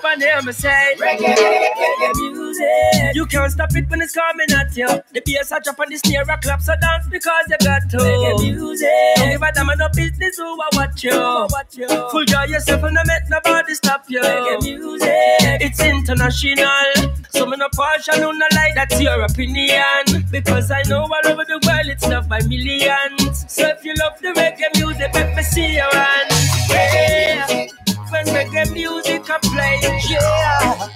up 0.01 0.11
and 0.11 0.21
hear 0.21 0.41
me 0.41 0.51
say 0.51 0.95
reggae 0.97 2.15
music. 2.15 3.15
You 3.15 3.25
can't 3.25 3.51
stop 3.51 3.75
it 3.75 3.89
when 3.89 4.01
it's 4.01 4.13
coming 4.13 4.51
at 4.51 4.75
you. 4.75 4.87
The 5.11 5.21
bass 5.25 5.51
a 5.51 5.59
drop 5.59 5.79
and 5.79 5.91
the 5.91 5.97
snare 5.97 6.23
a 6.23 6.37
clap, 6.37 6.61
so 6.61 6.73
dance 6.81 7.07
because 7.09 7.45
you 7.49 7.57
got 7.63 7.89
to. 7.89 7.97
Reggae 7.97 8.39
music. 8.41 8.89
Don't 9.15 9.29
give 9.29 9.41
a 9.41 9.51
damn 9.51 9.67
no 9.77 9.87
business 9.93 10.37
who 10.37 10.59
I 10.61 10.69
watch 10.73 11.03
you. 11.03 12.09
Full 12.11 12.25
joy 12.25 12.45
yourself 12.45 12.83
and 12.83 12.95
don't 12.95 13.07
make 13.07 13.29
nobody 13.29 13.73
stop 13.75 14.05
you. 14.07 14.21
Reggae 14.21 14.61
music. 14.61 15.61
It's 15.61 15.79
international. 15.79 17.13
So 17.29 17.45
me 17.45 17.57
no 17.57 17.67
partial, 17.73 18.17
no 18.19 18.31
no 18.31 18.45
like 18.53 18.75
that's 18.75 18.99
your 18.99 19.21
opinion. 19.21 20.25
Because 20.31 20.71
I 20.71 20.81
know 20.83 21.01
all 21.03 21.27
over 21.31 21.45
the 21.45 21.59
world 21.65 21.87
it's 21.87 22.07
loved 22.07 22.29
by 22.29 22.41
millions. 22.43 23.45
So 23.47 23.67
if 23.67 23.83
you 23.85 23.93
love 23.95 24.19
the 24.21 24.29
reggae 24.29 24.79
music, 24.79 25.13
let 25.13 25.35
me 25.35 25.43
see 25.43 25.75
your 25.75 25.93
hand. 25.93 26.29
Yeah. 26.69 27.80
When 28.11 28.25
reggae 28.27 28.73
music 28.73 29.29
I 29.29 29.37
play, 29.39 29.79
Yeah. 30.09 30.87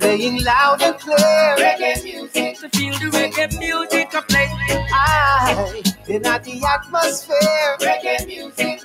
Playing 0.00 0.42
loud 0.44 0.82
and 0.82 0.98
clear. 0.98 1.56
reggae 1.58 2.02
music. 2.04 2.58
To 2.60 2.68
feel 2.70 2.94
the 2.98 3.06
reggae 3.16 3.58
music 3.58 4.08
I 4.14 4.20
play. 4.22 4.48
I, 4.92 5.82
in 6.08 6.22
the 6.22 6.68
atmosphere. 6.74 7.76
Reggae 7.80 8.26
music. 8.26 8.82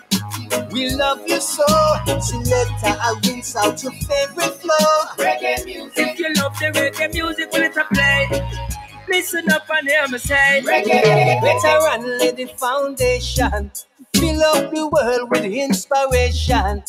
We 0.71 0.91
love 0.91 1.21
you 1.27 1.39
so. 1.41 1.65
Selector, 2.21 2.95
I 3.07 3.19
rinse 3.27 3.55
out 3.55 3.81
your 3.83 3.91
favorite 3.93 4.55
flow. 4.61 4.91
Reggae 5.17 5.65
music. 5.65 6.07
If 6.09 6.19
you 6.19 6.33
love 6.35 6.57
the 6.59 6.67
reggae 6.67 7.13
music, 7.13 7.51
when 7.53 7.63
it's 7.63 7.77
a 7.77 7.85
play. 7.93 8.49
Listen 9.09 9.51
up 9.51 9.63
and 9.71 9.87
hear 9.87 10.07
me 10.07 10.19
say 10.19 10.61
Reggae, 10.63 11.41
veteran 11.41 12.19
lay 12.19 12.31
the 12.31 12.45
foundation. 12.45 13.71
Fill 14.15 14.41
up 14.43 14.71
the 14.71 14.87
world 14.87 15.29
with 15.31 15.45
inspiration. 15.45 16.83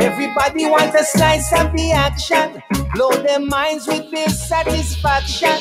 Everybody 0.00 0.66
wants 0.66 0.94
a 1.00 1.04
slice 1.04 1.52
of 1.52 1.72
the 1.72 1.92
action. 1.92 2.62
Blow 2.94 3.10
their 3.12 3.40
minds 3.40 3.86
with 3.86 4.10
this 4.10 4.48
satisfaction. 4.48 5.58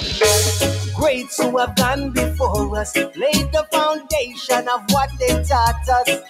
Greats 0.96 1.42
who 1.42 1.58
have 1.58 1.76
gone 1.76 2.12
before 2.12 2.78
us 2.78 2.96
laid 2.96 3.52
the 3.54 3.68
foundation 3.72 4.68
of 4.70 4.82
what 4.92 5.10
they 5.20 5.44
taught 5.44 5.90
us. 5.90 6.22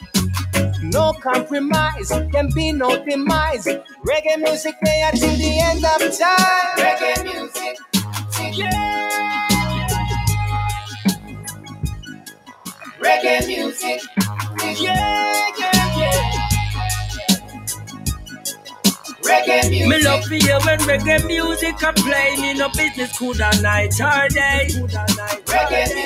No 0.81 1.13
compromise, 1.13 2.10
can 2.31 2.50
be 2.55 2.72
no 2.72 3.03
demise. 3.05 3.65
Reggae 4.05 4.38
music 4.39 4.75
play 4.84 5.03
until 5.05 5.36
the 5.38 5.60
end 5.60 5.86
of 5.86 6.20
time. 6.20 6.77
Reggae 6.77 7.24
music, 7.24 7.77
yeah. 8.58 9.50
Reggae 13.01 13.48
music, 13.48 14.01
yeah, 14.79 15.51
yeah, 15.60 15.98
yeah. 15.98 16.50
Reggae 19.24 19.70
music. 19.70 19.88
Me 19.89 20.03
love 20.03 20.24
to 20.25 20.36
hear 20.36 20.60
when 20.62 20.79
reggae 20.79 21.25
music 21.27 21.81
a 21.84 21.93
play. 21.93 22.36
Me 22.38 22.53
no 22.53 22.70
business 22.70 23.17
good 23.17 23.41
all 23.41 23.62
night 23.62 23.93
or 24.01 24.27
day. 24.29 24.67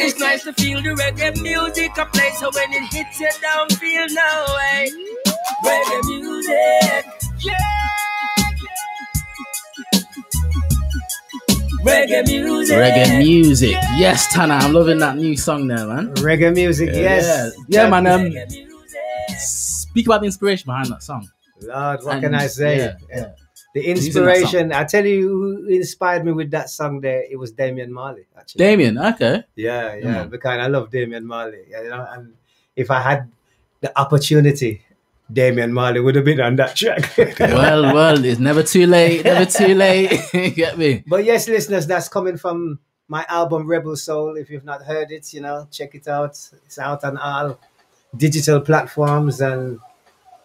It's 0.05 0.19
nice 0.19 0.43
to 0.43 0.53
feel 0.53 0.81
the 0.81 0.89
reggae 0.89 1.41
music 1.41 1.97
a 1.97 2.05
play. 2.05 2.31
So 2.39 2.49
when 2.53 2.73
it 2.73 2.93
hits 2.93 3.19
you, 3.19 3.29
don't 3.41 3.71
feel 3.73 4.07
no 4.09 4.45
way. 4.57 4.89
Reggae 5.65 6.03
music, 6.05 7.05
Reggae 11.85 12.25
music. 12.25 12.77
Reggae 12.77 13.17
music. 13.19 13.75
Yes, 13.95 14.27
Tana, 14.33 14.55
I'm 14.55 14.73
loving 14.73 14.97
that 14.99 15.17
new 15.17 15.37
song 15.37 15.67
there, 15.67 15.85
man. 15.87 16.13
Reggae 16.15 16.53
music, 16.53 16.89
yes. 16.93 17.53
Yeah, 17.67 17.83
yeah 17.83 17.89
man. 17.89 18.07
Um, 18.07 18.33
speak 19.37 20.07
about 20.07 20.21
the 20.21 20.25
inspiration 20.25 20.65
behind 20.67 20.87
that 20.89 21.03
song. 21.03 21.29
Lord, 21.61 22.03
what 22.03 22.13
And- 22.13 22.21
can 22.23 22.33
I 22.35 22.47
say? 22.47 22.77
yeah, 22.77 22.95
yeah. 23.09 23.31
The 23.75 23.81
Using 23.83 23.95
that 23.95 23.97
song. 23.97 24.05
inspiration, 24.33 24.71
I 24.71 24.83
tell 24.85 25.05
you 25.05 25.27
who 25.27 25.67
inspired 25.67 26.23
me 26.25 26.31
with 26.31 26.49
that 26.51 26.69
song 26.69 27.01
there, 27.01 27.23
it 27.29 27.35
was 27.37 27.51
Damian 27.51 27.91
Marley, 27.91 28.25
actually. 28.37 28.59
Damian, 28.59 28.97
okay. 28.97 29.43
Yeah, 29.55 29.95
yeah, 29.95 30.23
Mm. 30.23 30.29
because 30.31 30.57
I 30.59 30.67
love 30.67 30.89
Damian 30.91 31.25
Marley. 31.27 31.63
You 31.69 31.89
know, 31.89 32.07
and 32.13 32.33
if 32.75 32.89
I 32.89 33.01
had 33.01 33.27
the 33.81 33.91
opportunity, 33.99 34.81
Damian 35.31 35.73
Marley 35.73 35.99
would 35.99 36.15
have 36.15 36.25
been 36.25 36.39
on 36.39 36.55
that 36.57 36.75
track. 36.75 37.17
well, 37.39 37.81
well, 37.93 38.23
it's 38.23 38.39
never 38.39 38.61
too 38.61 38.85
late. 38.85 39.25
Never 39.25 39.45
too 39.45 39.73
late. 39.73 40.21
get 40.55 40.77
me? 40.77 41.03
But 41.07 41.25
yes, 41.25 41.47
listeners, 41.47 41.87
that's 41.87 42.07
coming 42.07 42.37
from 42.37 42.79
my 43.07 43.25
album 43.27 43.67
Rebel 43.67 43.95
Soul. 43.95 44.37
If 44.37 44.49
you've 44.49 44.65
not 44.65 44.83
heard 44.83 45.11
it, 45.11 45.33
you 45.33 45.41
know, 45.41 45.67
check 45.71 45.95
it 45.95 46.07
out. 46.07 46.37
It's 46.65 46.77
out 46.77 47.03
on 47.03 47.17
all 47.17 47.59
digital 48.15 48.61
platforms, 48.61 49.41
and 49.41 49.79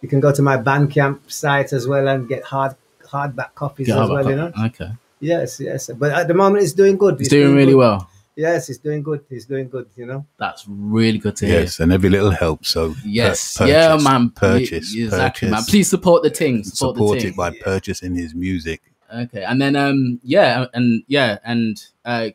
you 0.01 0.09
can 0.09 0.21
go 0.21 0.33
to 0.33 0.43
my 0.43 0.57
Bandcamp 0.57 1.31
site 1.31 1.73
as 1.73 1.87
well 1.87 2.09
and 2.09 2.29
get 2.29 2.45
hard 2.45 2.75
hardback 3.05 3.55
copies 3.55 3.89
Get 3.89 3.99
as 3.99 4.09
hard 4.09 4.11
well. 4.11 4.25
back 4.25 4.31
You 4.31 4.37
know. 4.37 4.67
Okay. 4.67 4.93
yes, 5.21 5.61
yes. 5.61 5.91
But 5.95 6.13
at 6.13 6.29
the 6.29 6.35
moment, 6.35 6.63
it's 6.65 6.73
doing 6.73 6.97
good. 6.97 7.21
It's 7.21 7.29
doing 7.29 7.55
really 7.55 7.73
good. 7.73 7.79
well. 7.79 8.11
Yes, 8.37 8.71
it's 8.71 8.79
doing 8.79 9.03
good. 9.03 9.25
It's 9.29 9.45
doing 9.45 9.69
good. 9.69 9.89
You 9.97 10.07
know. 10.07 10.27
That's 10.39 10.65
really 10.69 11.19
good 11.19 11.37
to 11.37 11.47
hear. 11.47 11.61
Yes, 11.61 11.81
and 11.81 11.93
every 11.93 12.09
little 12.11 12.31
helps. 12.31 12.71
So 12.71 12.91
pur- 12.95 13.01
Yes, 13.05 13.57
purchase, 13.59 13.73
yeah, 13.73 13.99
man. 14.03 14.31
Purchase, 14.31 14.95
Y- 14.97 15.03
exactly, 15.05 15.49
purchase. 15.49 15.51
man. 15.51 15.65
Please 15.71 15.91
support 15.91 16.23
the 16.23 16.31
thing. 16.31 16.65
Support, 16.65 16.97
support 16.97 17.13
the 17.19 17.27
it 17.27 17.29
thing. 17.31 17.37
by 17.37 17.51
purchasing 17.51 18.15
his 18.15 18.35
music. 18.35 18.81
Okay, 19.13 19.43
and 19.43 19.61
then 19.61 19.75
um, 19.77 20.21
yeah, 20.23 20.67
and 20.73 21.03
yeah, 21.09 21.39
and 21.45 21.85
uh, 22.05 22.29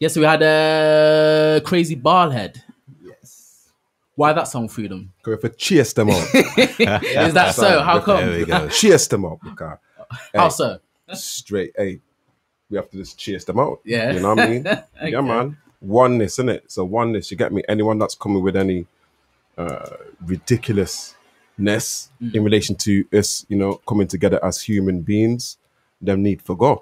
yes, 0.00 0.16
we 0.16 0.24
had 0.24 0.42
a 0.42 1.56
uh, 1.62 1.66
crazy 1.66 1.96
baldhead. 1.96 2.60
Yes. 3.02 3.70
Why 4.16 4.32
that 4.32 4.48
song, 4.48 4.68
Freedom? 4.68 5.12
Go 5.22 5.36
for 5.36 5.48
cheers 5.50 5.92
them 5.92 6.10
up. 6.10 6.16
Is 6.34 7.34
that 7.34 7.54
so? 7.54 7.80
How 7.82 8.00
come? 8.00 8.26
There 8.26 8.38
we 8.38 8.44
go. 8.44 8.68
Cheers 8.68 9.08
them 9.08 9.24
up. 9.24 9.38
Because, 9.42 9.78
How 10.34 10.48
so? 10.48 10.78
straight, 11.12 11.72
hey, 11.76 12.00
we 12.74 12.78
have 12.78 12.90
to 12.90 12.96
just 12.96 13.16
chase 13.16 13.44
them 13.44 13.58
out. 13.60 13.78
Yeah. 13.84 14.12
You 14.12 14.20
know 14.20 14.34
what 14.34 14.40
I 14.40 14.48
mean? 14.48 14.66
Okay. 14.96 15.10
Yeah, 15.12 15.20
man. 15.20 15.56
Oneness, 15.80 16.32
isn't 16.34 16.48
it? 16.48 16.64
So 16.72 16.84
oneness, 16.84 17.30
you 17.30 17.36
get 17.36 17.52
me? 17.52 17.62
Anyone 17.68 17.98
that's 18.00 18.14
coming 18.16 18.42
with 18.42 18.56
any 18.56 18.86
uh, 19.56 19.90
ridiculousness 20.24 21.14
Mm. 22.20 22.34
in 22.34 22.42
relation 22.44 22.74
to 22.76 23.04
us, 23.12 23.46
you 23.48 23.56
know, 23.56 23.74
coming 23.86 24.08
together 24.08 24.44
as 24.44 24.60
human 24.62 25.02
beings, 25.02 25.56
them 26.00 26.22
need 26.22 26.42
for 26.42 26.56
God. 26.56 26.80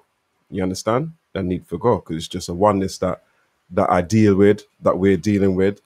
You 0.51 0.63
understand? 0.63 1.13
Them 1.35 1.49
need 1.49 1.67
for 1.67 1.77
God 1.79 1.97
because 1.97 2.17
it's 2.17 2.29
just 2.29 2.49
a 2.49 2.55
oneness 2.55 2.97
that 2.99 3.23
that 3.71 3.91
I 3.91 4.01
deal 4.03 4.35
with, 4.35 4.63
that 4.83 4.99
we're 4.99 5.17
dealing 5.19 5.55
with, 5.57 5.81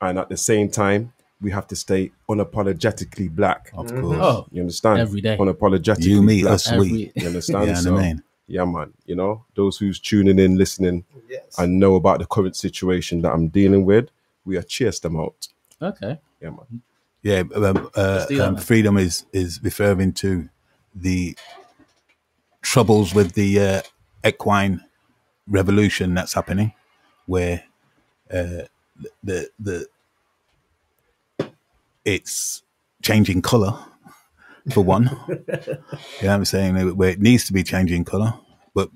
and 0.00 0.18
at 0.18 0.28
the 0.28 0.36
same 0.36 0.68
time, 0.70 1.12
we 1.40 1.50
have 1.52 1.66
to 1.68 1.76
stay 1.76 2.10
unapologetically 2.28 3.30
black. 3.30 3.70
Of 3.74 3.86
Mm-hmm. 3.86 4.00
course. 4.00 4.18
Oh, 4.20 4.46
You 4.52 4.60
understand? 4.62 4.98
every 5.00 5.20
day. 5.20 5.36
Unapologetically 5.36 6.04
You, 6.04 6.22
me, 6.22 6.42
black. 6.42 6.54
us, 6.54 6.72
we. 6.72 7.12
You 7.16 7.26
understand? 7.28 7.66
Yeah, 7.68 7.74
so, 7.74 7.96
I 7.96 8.02
mean. 8.02 8.22
Yeah, 8.48 8.64
man. 8.64 8.92
You 9.06 9.14
know, 9.14 9.44
those 9.54 9.76
who's 9.78 10.00
tuning 10.00 10.38
in, 10.38 10.56
listening, 10.56 11.04
Yes. 11.28 11.58
and 11.58 11.78
know 11.78 11.94
about 11.94 12.18
the 12.18 12.26
current 12.26 12.56
situation 12.56 13.22
that 13.22 13.32
I'm 13.32 13.48
dealing 13.48 13.84
with, 13.84 14.08
we 14.44 14.56
are 14.56 14.62
cheers 14.62 14.98
them 15.00 15.16
out. 15.16 15.46
Okay. 15.80 16.18
Yeah, 16.40 16.50
man. 16.50 16.82
Yeah, 17.22 17.42
um, 17.54 17.90
uh, 17.94 18.26
um, 18.40 18.56
freedom 18.56 18.96
is 18.96 19.26
is 19.32 19.60
referring 19.62 20.12
to 20.14 20.48
the 20.94 21.36
troubles 22.62 23.14
with 23.14 23.32
the 23.34 23.60
uh, 23.60 23.82
equine 24.26 24.84
revolution 25.46 26.14
that's 26.14 26.32
happening, 26.32 26.72
where 27.26 27.64
uh, 28.30 28.62
the 29.22 29.50
the 29.58 29.86
it's 32.04 32.62
changing 33.02 33.42
color 33.42 33.78
for 34.72 34.82
one. 34.82 35.04
you 35.28 35.34
know 35.46 35.78
what 36.20 36.28
I'm 36.30 36.44
saying? 36.44 36.96
Where 36.96 37.10
it 37.10 37.20
needs 37.20 37.44
to 37.46 37.52
be 37.52 37.62
changing 37.62 38.04
color, 38.04 38.34
but 38.74 38.90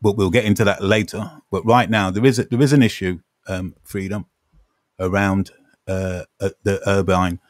but 0.00 0.16
we'll 0.16 0.30
get 0.30 0.44
into 0.44 0.64
that 0.64 0.82
later. 0.82 1.30
But 1.50 1.64
right 1.64 1.88
now, 1.88 2.10
there 2.10 2.24
is 2.24 2.38
a, 2.38 2.44
there 2.44 2.60
is 2.62 2.72
an 2.72 2.82
issue, 2.82 3.20
um, 3.48 3.74
freedom, 3.84 4.26
around 4.98 5.50
uh, 5.86 6.24
uh, 6.40 6.50
the 6.62 6.80
urban 6.86 7.40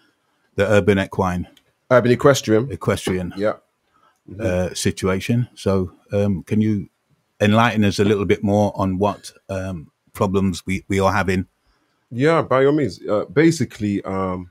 the 0.56 0.66
urban 0.70 0.98
equine 0.98 1.48
Urban 1.90 2.10
equestrian. 2.12 2.70
equestrian 2.70 3.32
Yeah. 3.36 3.54
uh, 4.40 4.72
situation. 4.74 5.48
So, 5.54 5.92
um, 6.12 6.42
can 6.42 6.60
you 6.60 6.88
enlighten 7.40 7.84
us 7.84 7.98
a 7.98 8.04
little 8.04 8.24
bit 8.24 8.42
more 8.42 8.72
on 8.74 8.98
what 8.98 9.32
um, 9.48 9.90
problems 10.14 10.64
we, 10.66 10.84
we 10.88 11.00
are 11.00 11.12
having? 11.12 11.46
Yeah, 12.10 12.42
by 12.42 12.64
all 12.64 12.72
means. 12.72 13.00
Uh, 13.06 13.24
basically, 13.26 14.02
um, 14.04 14.50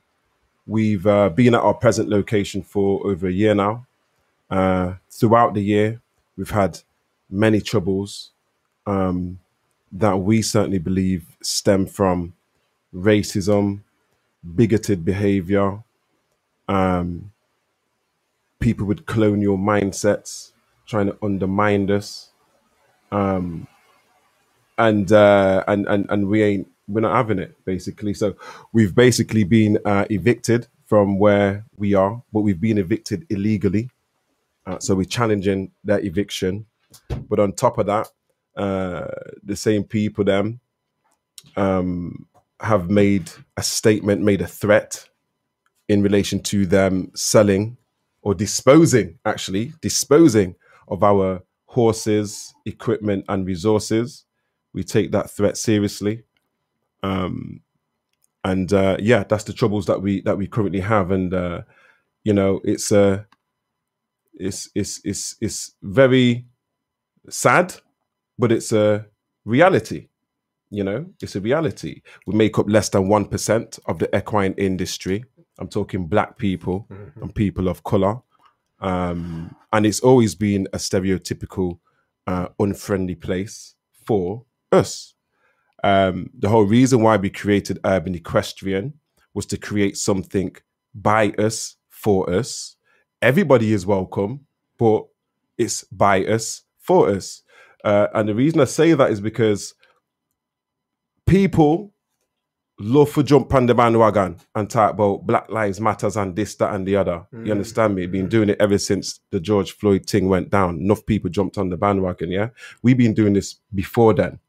we've 0.71 1.05
uh, 1.05 1.27
been 1.29 1.53
at 1.53 1.61
our 1.61 1.73
present 1.73 2.07
location 2.07 2.63
for 2.63 3.05
over 3.05 3.27
a 3.27 3.31
year 3.31 3.53
now. 3.53 3.85
Uh, 4.49 4.93
throughout 5.09 5.53
the 5.53 5.61
year, 5.61 6.01
we've 6.37 6.51
had 6.51 6.79
many 7.29 7.59
troubles 7.59 8.31
um, 8.87 9.39
that 9.91 10.17
we 10.17 10.41
certainly 10.41 10.79
believe 10.79 11.25
stem 11.43 11.85
from 11.85 12.33
racism, 12.95 13.81
bigoted 14.55 15.03
behavior, 15.03 15.83
um, 16.69 17.31
people 18.61 18.87
with 18.87 19.05
colonial 19.05 19.57
mindsets 19.57 20.53
trying 20.87 21.07
to 21.07 21.17
undermine 21.21 21.91
us. 21.91 22.29
Um, 23.11 23.67
and 24.77 25.11
uh, 25.11 25.63
and 25.67 25.85
and 25.87 26.05
and 26.09 26.27
we 26.29 26.41
ain't 26.43 26.70
we're 26.93 27.01
not 27.01 27.15
having 27.15 27.39
it 27.39 27.55
basically. 27.65 28.13
So 28.13 28.35
we've 28.73 28.93
basically 28.93 29.43
been 29.43 29.79
uh, 29.85 30.05
evicted 30.09 30.67
from 30.85 31.17
where 31.17 31.65
we 31.75 31.93
are, 31.93 32.21
but 32.33 32.41
we've 32.41 32.59
been 32.59 32.77
evicted 32.77 33.25
illegally. 33.29 33.89
Uh, 34.65 34.79
so 34.79 34.95
we're 34.95 35.05
challenging 35.05 35.71
that 35.83 36.03
eviction. 36.03 36.65
But 37.29 37.39
on 37.39 37.53
top 37.53 37.77
of 37.77 37.85
that, 37.85 38.09
uh, 38.55 39.07
the 39.43 39.55
same 39.55 39.83
people 39.83 40.25
them 40.25 40.59
um, 41.55 42.27
have 42.59 42.89
made 42.89 43.31
a 43.57 43.63
statement, 43.63 44.21
made 44.21 44.41
a 44.41 44.47
threat 44.47 45.07
in 45.87 46.03
relation 46.03 46.41
to 46.41 46.65
them 46.65 47.11
selling 47.15 47.77
or 48.21 48.35
disposing, 48.35 49.17
actually 49.25 49.73
disposing 49.81 50.55
of 50.87 51.03
our 51.03 51.41
horses, 51.65 52.53
equipment, 52.65 53.25
and 53.29 53.45
resources. 53.45 54.25
We 54.73 54.83
take 54.83 55.11
that 55.11 55.31
threat 55.31 55.57
seriously. 55.57 56.23
Um, 57.03 57.61
and 58.43 58.71
uh, 58.73 58.97
yeah, 58.99 59.23
that's 59.23 59.43
the 59.43 59.53
troubles 59.53 59.85
that 59.85 60.01
we 60.01 60.21
that 60.21 60.37
we 60.37 60.47
currently 60.47 60.79
have, 60.79 61.11
and 61.11 61.33
uh, 61.33 61.61
you 62.23 62.33
know, 62.33 62.59
it's 62.63 62.91
uh, 62.91 63.23
it's 64.33 64.69
it's 64.73 64.99
it's 65.03 65.35
it's 65.41 65.75
very 65.81 66.45
sad, 67.29 67.75
but 68.37 68.51
it's 68.51 68.71
a 68.71 69.05
reality. 69.45 70.07
You 70.69 70.83
know, 70.83 71.05
it's 71.21 71.35
a 71.35 71.41
reality. 71.41 72.01
We 72.25 72.35
make 72.35 72.57
up 72.57 72.69
less 72.69 72.89
than 72.89 73.09
one 73.09 73.25
percent 73.25 73.77
of 73.85 73.99
the 73.99 74.15
equine 74.15 74.53
industry. 74.57 75.25
I'm 75.59 75.67
talking 75.67 76.07
black 76.07 76.37
people 76.37 76.87
and 77.21 77.35
people 77.35 77.67
of 77.67 77.83
color, 77.83 78.21
um, 78.79 79.55
and 79.71 79.85
it's 79.85 79.99
always 79.99 80.33
been 80.33 80.67
a 80.73 80.77
stereotypical, 80.77 81.79
uh, 82.25 82.47
unfriendly 82.57 83.15
place 83.15 83.75
for 84.05 84.45
us. 84.71 85.13
Um, 85.83 86.29
the 86.37 86.49
whole 86.49 86.65
reason 86.65 87.01
why 87.01 87.17
we 87.17 87.29
created 87.29 87.79
Urban 87.85 88.15
Equestrian 88.15 88.93
was 89.33 89.45
to 89.47 89.57
create 89.57 89.97
something 89.97 90.55
by 90.93 91.29
us 91.31 91.75
for 91.89 92.29
us. 92.29 92.75
Everybody 93.21 93.73
is 93.73 93.85
welcome, 93.85 94.41
but 94.77 95.05
it's 95.57 95.83
by 95.85 96.23
us 96.25 96.63
for 96.79 97.09
us. 97.09 97.43
Uh, 97.83 98.07
and 98.13 98.29
the 98.29 98.35
reason 98.35 98.59
I 98.59 98.65
say 98.65 98.93
that 98.93 99.11
is 99.11 99.21
because 99.21 99.73
people 101.25 101.93
love 102.79 103.13
to 103.13 103.23
jump 103.23 103.53
on 103.53 103.67
the 103.67 103.75
bandwagon 103.75 104.37
and 104.55 104.69
talk 104.69 104.91
about 104.91 105.25
Black 105.25 105.49
Lives 105.49 105.79
Matters 105.79 106.17
and 106.17 106.35
this, 106.35 106.55
that, 106.55 106.73
and 106.73 106.87
the 106.87 106.95
other. 106.95 107.25
You 107.45 107.51
understand 107.51 107.95
me? 107.95 108.07
Been 108.07 108.27
doing 108.27 108.49
it 108.49 108.57
ever 108.59 108.77
since 108.77 109.19
the 109.29 109.39
George 109.39 109.71
Floyd 109.73 110.05
thing 110.07 110.29
went 110.29 110.49
down. 110.49 110.79
Enough 110.79 111.05
people 111.05 111.29
jumped 111.29 111.57
on 111.57 111.69
the 111.69 111.77
bandwagon. 111.77 112.31
Yeah, 112.31 112.49
we've 112.81 112.97
been 112.97 113.13
doing 113.13 113.33
this 113.33 113.55
before 113.73 114.13
then. 114.13 114.39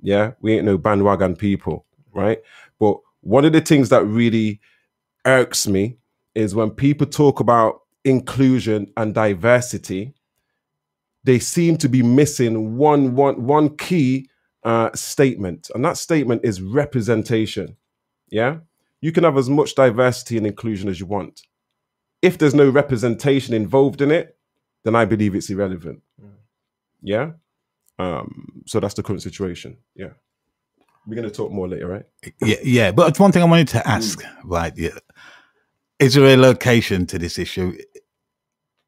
Yeah, 0.00 0.32
we 0.40 0.54
ain't 0.54 0.64
no 0.64 0.78
bandwagon 0.78 1.36
people, 1.36 1.84
right? 2.12 2.38
But 2.78 2.98
one 3.20 3.44
of 3.44 3.52
the 3.52 3.60
things 3.60 3.88
that 3.88 4.04
really 4.04 4.60
irks 5.24 5.66
me 5.66 5.98
is 6.34 6.54
when 6.54 6.70
people 6.70 7.06
talk 7.06 7.40
about 7.40 7.82
inclusion 8.04 8.92
and 8.96 9.14
diversity, 9.14 10.14
they 11.24 11.38
seem 11.38 11.76
to 11.78 11.88
be 11.88 12.02
missing 12.02 12.76
one 12.76 13.14
one 13.14 13.44
one 13.44 13.76
key 13.76 14.28
uh, 14.64 14.90
statement, 14.94 15.70
and 15.74 15.84
that 15.84 15.96
statement 15.96 16.42
is 16.44 16.62
representation. 16.62 17.76
Yeah, 18.30 18.58
you 19.00 19.12
can 19.12 19.24
have 19.24 19.36
as 19.36 19.48
much 19.48 19.74
diversity 19.74 20.36
and 20.36 20.46
inclusion 20.46 20.88
as 20.88 21.00
you 21.00 21.06
want. 21.06 21.42
If 22.22 22.38
there's 22.38 22.54
no 22.54 22.68
representation 22.68 23.54
involved 23.54 24.00
in 24.00 24.10
it, 24.10 24.36
then 24.84 24.94
I 24.94 25.04
believe 25.04 25.34
it's 25.34 25.50
irrelevant. 25.50 26.02
Yeah. 27.02 27.32
Um, 27.98 28.62
so 28.66 28.80
that's 28.80 28.94
the 28.94 29.02
current 29.02 29.22
situation. 29.22 29.78
Yeah. 29.94 30.10
We're 31.06 31.16
gonna 31.16 31.30
talk 31.30 31.50
more 31.50 31.68
later, 31.68 31.88
right? 31.88 32.04
Yeah, 32.40 32.56
yeah. 32.62 32.90
But 32.92 33.18
one 33.18 33.32
thing 33.32 33.42
I 33.42 33.46
wanted 33.46 33.68
to 33.68 33.88
ask, 33.88 34.22
right? 34.44 34.72
Yeah. 34.76 34.90
Is 35.98 36.14
there 36.14 36.26
a 36.26 36.36
location 36.36 37.06
to 37.06 37.18
this 37.18 37.38
issue 37.38 37.76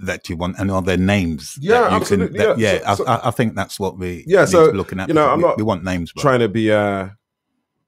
that 0.01 0.29
you 0.29 0.37
want, 0.37 0.59
and 0.59 0.71
are 0.71 0.83
there 0.83 0.97
names? 0.97 1.55
that 1.55 1.63
Yeah, 1.65 1.89
you 1.91 1.97
absolutely, 1.97 2.39
that- 2.39 2.59
yeah. 2.59 2.75
yeah, 2.85 2.95
So- 2.95 3.07
I, 3.07 3.15
I- 3.17 3.29
I 3.29 3.31
think 3.31 3.55
that's 3.57 3.81
what 3.81 3.99
we 3.99 4.25
Yeah, 4.27 4.41
need 4.43 4.49
so, 4.51 4.71
to 4.71 4.77
looking 4.77 5.01
at. 5.01 5.09
you 5.09 5.15
know, 5.15 5.29
I'm 5.29 5.39
we, 5.39 5.45
not 5.45 5.57
we 5.57 5.63
want 5.63 5.83
names, 5.83 6.13
bro. 6.13 6.23
trying 6.23 6.41
to 6.41 6.49
be 6.49 6.71
uh 6.71 7.09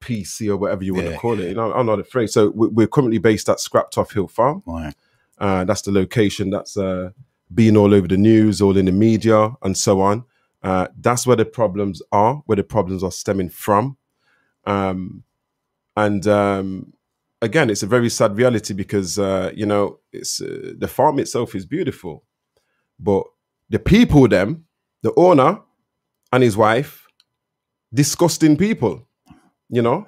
PC 0.00 0.48
or 0.48 0.56
whatever 0.56 0.82
you 0.82 0.94
want 0.94 1.06
Yeah. 1.06 1.12
to 1.12 1.18
call 1.18 1.38
it. 1.38 1.48
You 1.48 1.54
know, 1.54 1.72
I'm 1.72 1.86
not 1.86 2.00
afraid. 2.00 2.28
So 2.30 2.50
we- 2.50 2.68
we're 2.68 2.86
currently 2.88 3.18
based 3.18 3.48
at 3.48 3.58
Scraptoft 3.58 4.12
Hill 4.12 4.28
Farm. 4.28 4.62
Right. 4.66 4.94
Uh, 5.38 5.64
that's 5.64 5.82
the 5.82 5.92
location 5.92 6.50
that's 6.50 6.76
uh, 6.76 7.10
been 7.54 7.76
all 7.76 7.94
over 7.94 8.08
the 8.08 8.16
news, 8.16 8.60
all 8.60 8.76
in 8.76 8.86
the 8.86 8.92
media, 8.92 9.50
and 9.62 9.76
so 9.76 10.00
on. 10.00 10.24
Uh, 10.62 10.86
that's 11.00 11.26
where 11.26 11.36
the 11.36 11.44
problems 11.44 12.00
are, 12.12 12.42
where 12.46 12.56
the 12.56 12.62
problems 12.62 13.02
are 13.02 13.10
stemming 13.10 13.48
from. 13.48 13.96
Um, 14.64 15.24
and 15.96 16.26
um, 16.26 16.92
again, 17.40 17.68
it's 17.68 17.82
a 17.82 17.86
very 17.86 18.08
sad 18.08 18.36
reality 18.36 18.72
because 18.72 19.18
uh, 19.18 19.50
you 19.54 19.66
know 19.66 19.98
it's 20.12 20.40
uh, 20.40 20.72
the 20.78 20.88
farm 20.88 21.18
itself 21.18 21.54
is 21.54 21.66
beautiful, 21.66 22.24
but 22.98 23.24
the 23.68 23.78
people, 23.78 24.28
them, 24.28 24.64
the 25.02 25.12
owner 25.16 25.60
and 26.32 26.42
his 26.42 26.56
wife, 26.56 27.06
disgusting 27.92 28.56
people. 28.56 29.06
You 29.68 29.82
know, 29.82 30.06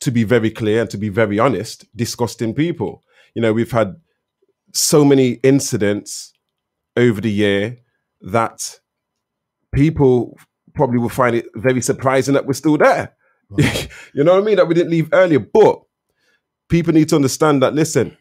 to 0.00 0.10
be 0.10 0.24
very 0.24 0.50
clear 0.50 0.82
and 0.82 0.90
to 0.90 0.98
be 0.98 1.08
very 1.08 1.38
honest, 1.38 1.84
disgusting 1.96 2.54
people. 2.54 3.02
You 3.34 3.42
know, 3.42 3.52
we've 3.52 3.70
had 3.70 3.96
so 4.72 5.04
many 5.04 5.32
incidents 5.42 6.32
over 6.96 7.20
the 7.20 7.30
year 7.30 7.78
that 8.20 8.80
people 9.72 10.38
probably 10.74 10.98
will 10.98 11.08
find 11.08 11.34
it 11.36 11.46
very 11.54 11.80
surprising 11.80 12.34
that 12.34 12.46
we're 12.46 12.52
still 12.52 12.78
there. 12.78 13.14
you 13.58 14.24
know 14.24 14.34
what 14.34 14.42
I 14.42 14.44
mean? 14.44 14.56
That 14.56 14.68
we 14.68 14.74
didn't 14.74 14.90
leave 14.90 15.08
earlier. 15.12 15.40
But 15.40 15.82
people 16.68 16.92
need 16.92 17.08
to 17.10 17.16
understand 17.16 17.62
that, 17.62 17.74
listen, 17.74 18.16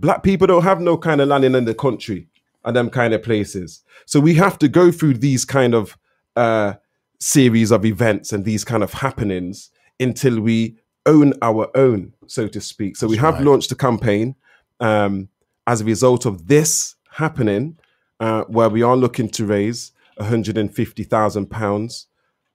black 0.00 0.22
people 0.22 0.46
don't 0.46 0.62
have 0.62 0.80
no 0.80 0.96
kind 0.96 1.20
of 1.20 1.28
land 1.28 1.44
in 1.44 1.64
the 1.64 1.74
country 1.74 2.28
and 2.64 2.74
them 2.74 2.90
kind 2.90 3.14
of 3.14 3.22
places. 3.22 3.82
So 4.06 4.20
we 4.20 4.34
have 4.34 4.58
to 4.58 4.68
go 4.68 4.90
through 4.90 5.14
these 5.14 5.44
kind 5.44 5.74
of 5.74 5.98
uh, 6.36 6.74
series 7.20 7.70
of 7.70 7.84
events 7.84 8.32
and 8.32 8.44
these 8.44 8.64
kind 8.64 8.82
of 8.82 8.92
happenings 8.92 9.70
until 10.00 10.40
we 10.40 10.76
own 11.06 11.34
our 11.42 11.70
own, 11.76 12.14
so 12.26 12.48
to 12.48 12.60
speak. 12.60 12.96
So 12.96 13.06
we 13.06 13.16
have 13.18 13.34
right. 13.34 13.44
launched 13.44 13.70
a 13.72 13.74
campaign 13.74 14.34
um, 14.80 15.28
as 15.66 15.82
a 15.82 15.84
result 15.84 16.24
of 16.24 16.48
this 16.48 16.96
happening, 17.10 17.78
uh, 18.20 18.44
where 18.44 18.68
we 18.68 18.82
are 18.82 18.96
looking 18.96 19.28
to 19.28 19.44
raise 19.44 19.92
150,000 20.16 21.46
pounds 21.50 22.06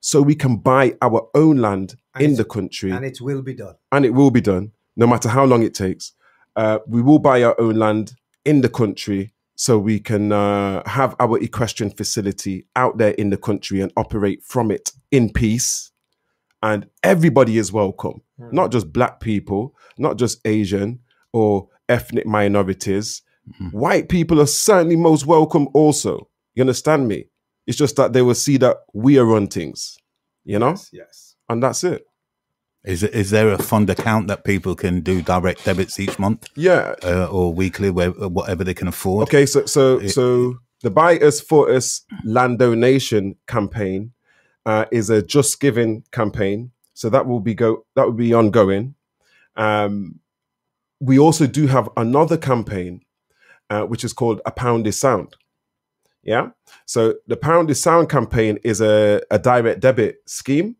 so 0.01 0.21
we 0.21 0.35
can 0.35 0.57
buy 0.57 0.95
our 1.01 1.27
own 1.35 1.57
land 1.57 1.95
And 2.15 2.23
in 2.23 2.35
the 2.35 2.45
country 2.45 2.91
And 2.91 3.05
it 3.05 3.19
will 3.21 3.41
be 3.41 3.53
done. 3.53 3.75
and 3.91 4.05
it 4.05 4.13
will 4.13 4.31
be 4.31 4.41
done 4.41 4.71
no 4.95 5.07
matter 5.07 5.29
how 5.29 5.45
long 5.45 5.63
it 5.63 5.73
takes. 5.73 6.13
Uh, 6.55 6.79
we 6.87 7.01
will 7.01 7.19
buy 7.19 7.43
our 7.43 7.59
own 7.59 7.75
land 7.75 8.13
in 8.45 8.61
the 8.61 8.69
country 8.69 9.33
so 9.55 9.77
we 9.77 9.99
can 9.99 10.31
uh, 10.31 10.81
have 10.87 11.15
our 11.19 11.37
equestrian 11.39 11.91
facility 11.91 12.65
out 12.75 12.97
there 12.97 13.11
in 13.11 13.29
the 13.29 13.37
country 13.37 13.81
and 13.81 13.91
operate 13.97 14.43
from 14.43 14.71
it 14.71 14.91
in 15.11 15.31
peace. 15.31 15.91
And 16.61 16.87
everybody 17.03 17.57
is 17.57 17.71
welcome, 17.71 18.21
not 18.37 18.71
just 18.71 18.91
black 18.91 19.19
people, 19.21 19.75
not 19.97 20.17
just 20.17 20.39
Asian 20.45 20.99
or 21.31 21.67
ethnic 21.87 22.25
minorities. 22.25 23.21
White 23.71 24.09
people 24.09 24.41
are 24.41 24.45
certainly 24.45 24.95
most 24.97 25.25
welcome 25.25 25.67
also. 25.73 26.29
You 26.55 26.61
understand 26.63 27.07
me? 27.07 27.27
It's 27.69 27.77
just 27.77 27.97
that 27.97 28.13
they 28.13 28.23
will 28.23 28.34
see 28.34 28.58
that 28.58 28.77
we 28.93 29.19
are 29.19 29.32
on 29.36 29.45
things, 29.45 29.99
you 30.43 30.58
know? 30.58 30.75
Yes. 30.91 31.36
And 31.47 31.62
that's 31.62 31.84
it. 31.84 32.03
Is 32.84 33.03
is 33.03 33.29
there 33.29 33.49
a 33.49 33.60
fund 33.60 33.89
account 33.91 34.27
that 34.27 34.43
people 34.43 34.73
can 34.73 35.01
do 35.01 35.21
direct 35.21 35.65
debits 35.65 35.99
each 35.99 36.17
month 36.17 36.47
Yeah, 36.55 36.95
uh, 37.03 37.27
or 37.29 37.53
weekly, 37.53 37.91
where, 37.91 38.10
whatever 38.10 38.63
they 38.63 38.73
can 38.73 38.88
afford? 38.88 39.27
Okay, 39.27 39.45
so 39.45 39.67
so 39.67 39.99
It- 39.99 40.10
so 40.10 40.58
the 40.82 40.89
Buy 40.89 41.19
Us 41.19 41.41
for 41.41 41.69
Us 41.69 42.01
land 42.23 42.58
donation 42.58 43.36
campaign 43.45 44.13
uh, 44.65 44.86
is 44.91 45.12
a 45.12 45.21
Just 45.21 45.60
Giving 45.60 46.03
campaign. 46.12 46.71
So 46.95 47.10
that 47.12 47.27
will 47.27 47.41
be 47.41 47.53
go 47.53 47.86
that 47.95 48.05
will 48.08 48.13
be 48.27 48.34
ongoing. 48.34 48.95
Um, 49.55 50.21
we 50.99 51.19
also 51.19 51.45
do 51.45 51.67
have 51.67 51.88
another 51.97 52.38
campaign, 52.38 53.01
uh, 53.69 53.84
which 53.84 54.03
is 54.03 54.13
called 54.13 54.41
A 54.45 54.51
Pound 54.51 54.88
is 54.88 54.99
Sound. 54.99 55.36
Yeah. 56.23 56.49
So 56.86 57.15
the 57.27 57.38
Pound 57.38 57.69
is 57.69 57.82
Sound 57.82 58.10
campaign 58.10 58.60
is 58.63 58.82
a, 58.82 59.21
a 59.32 59.39
direct 59.39 59.79
debit 59.79 60.17
scheme 60.25 60.75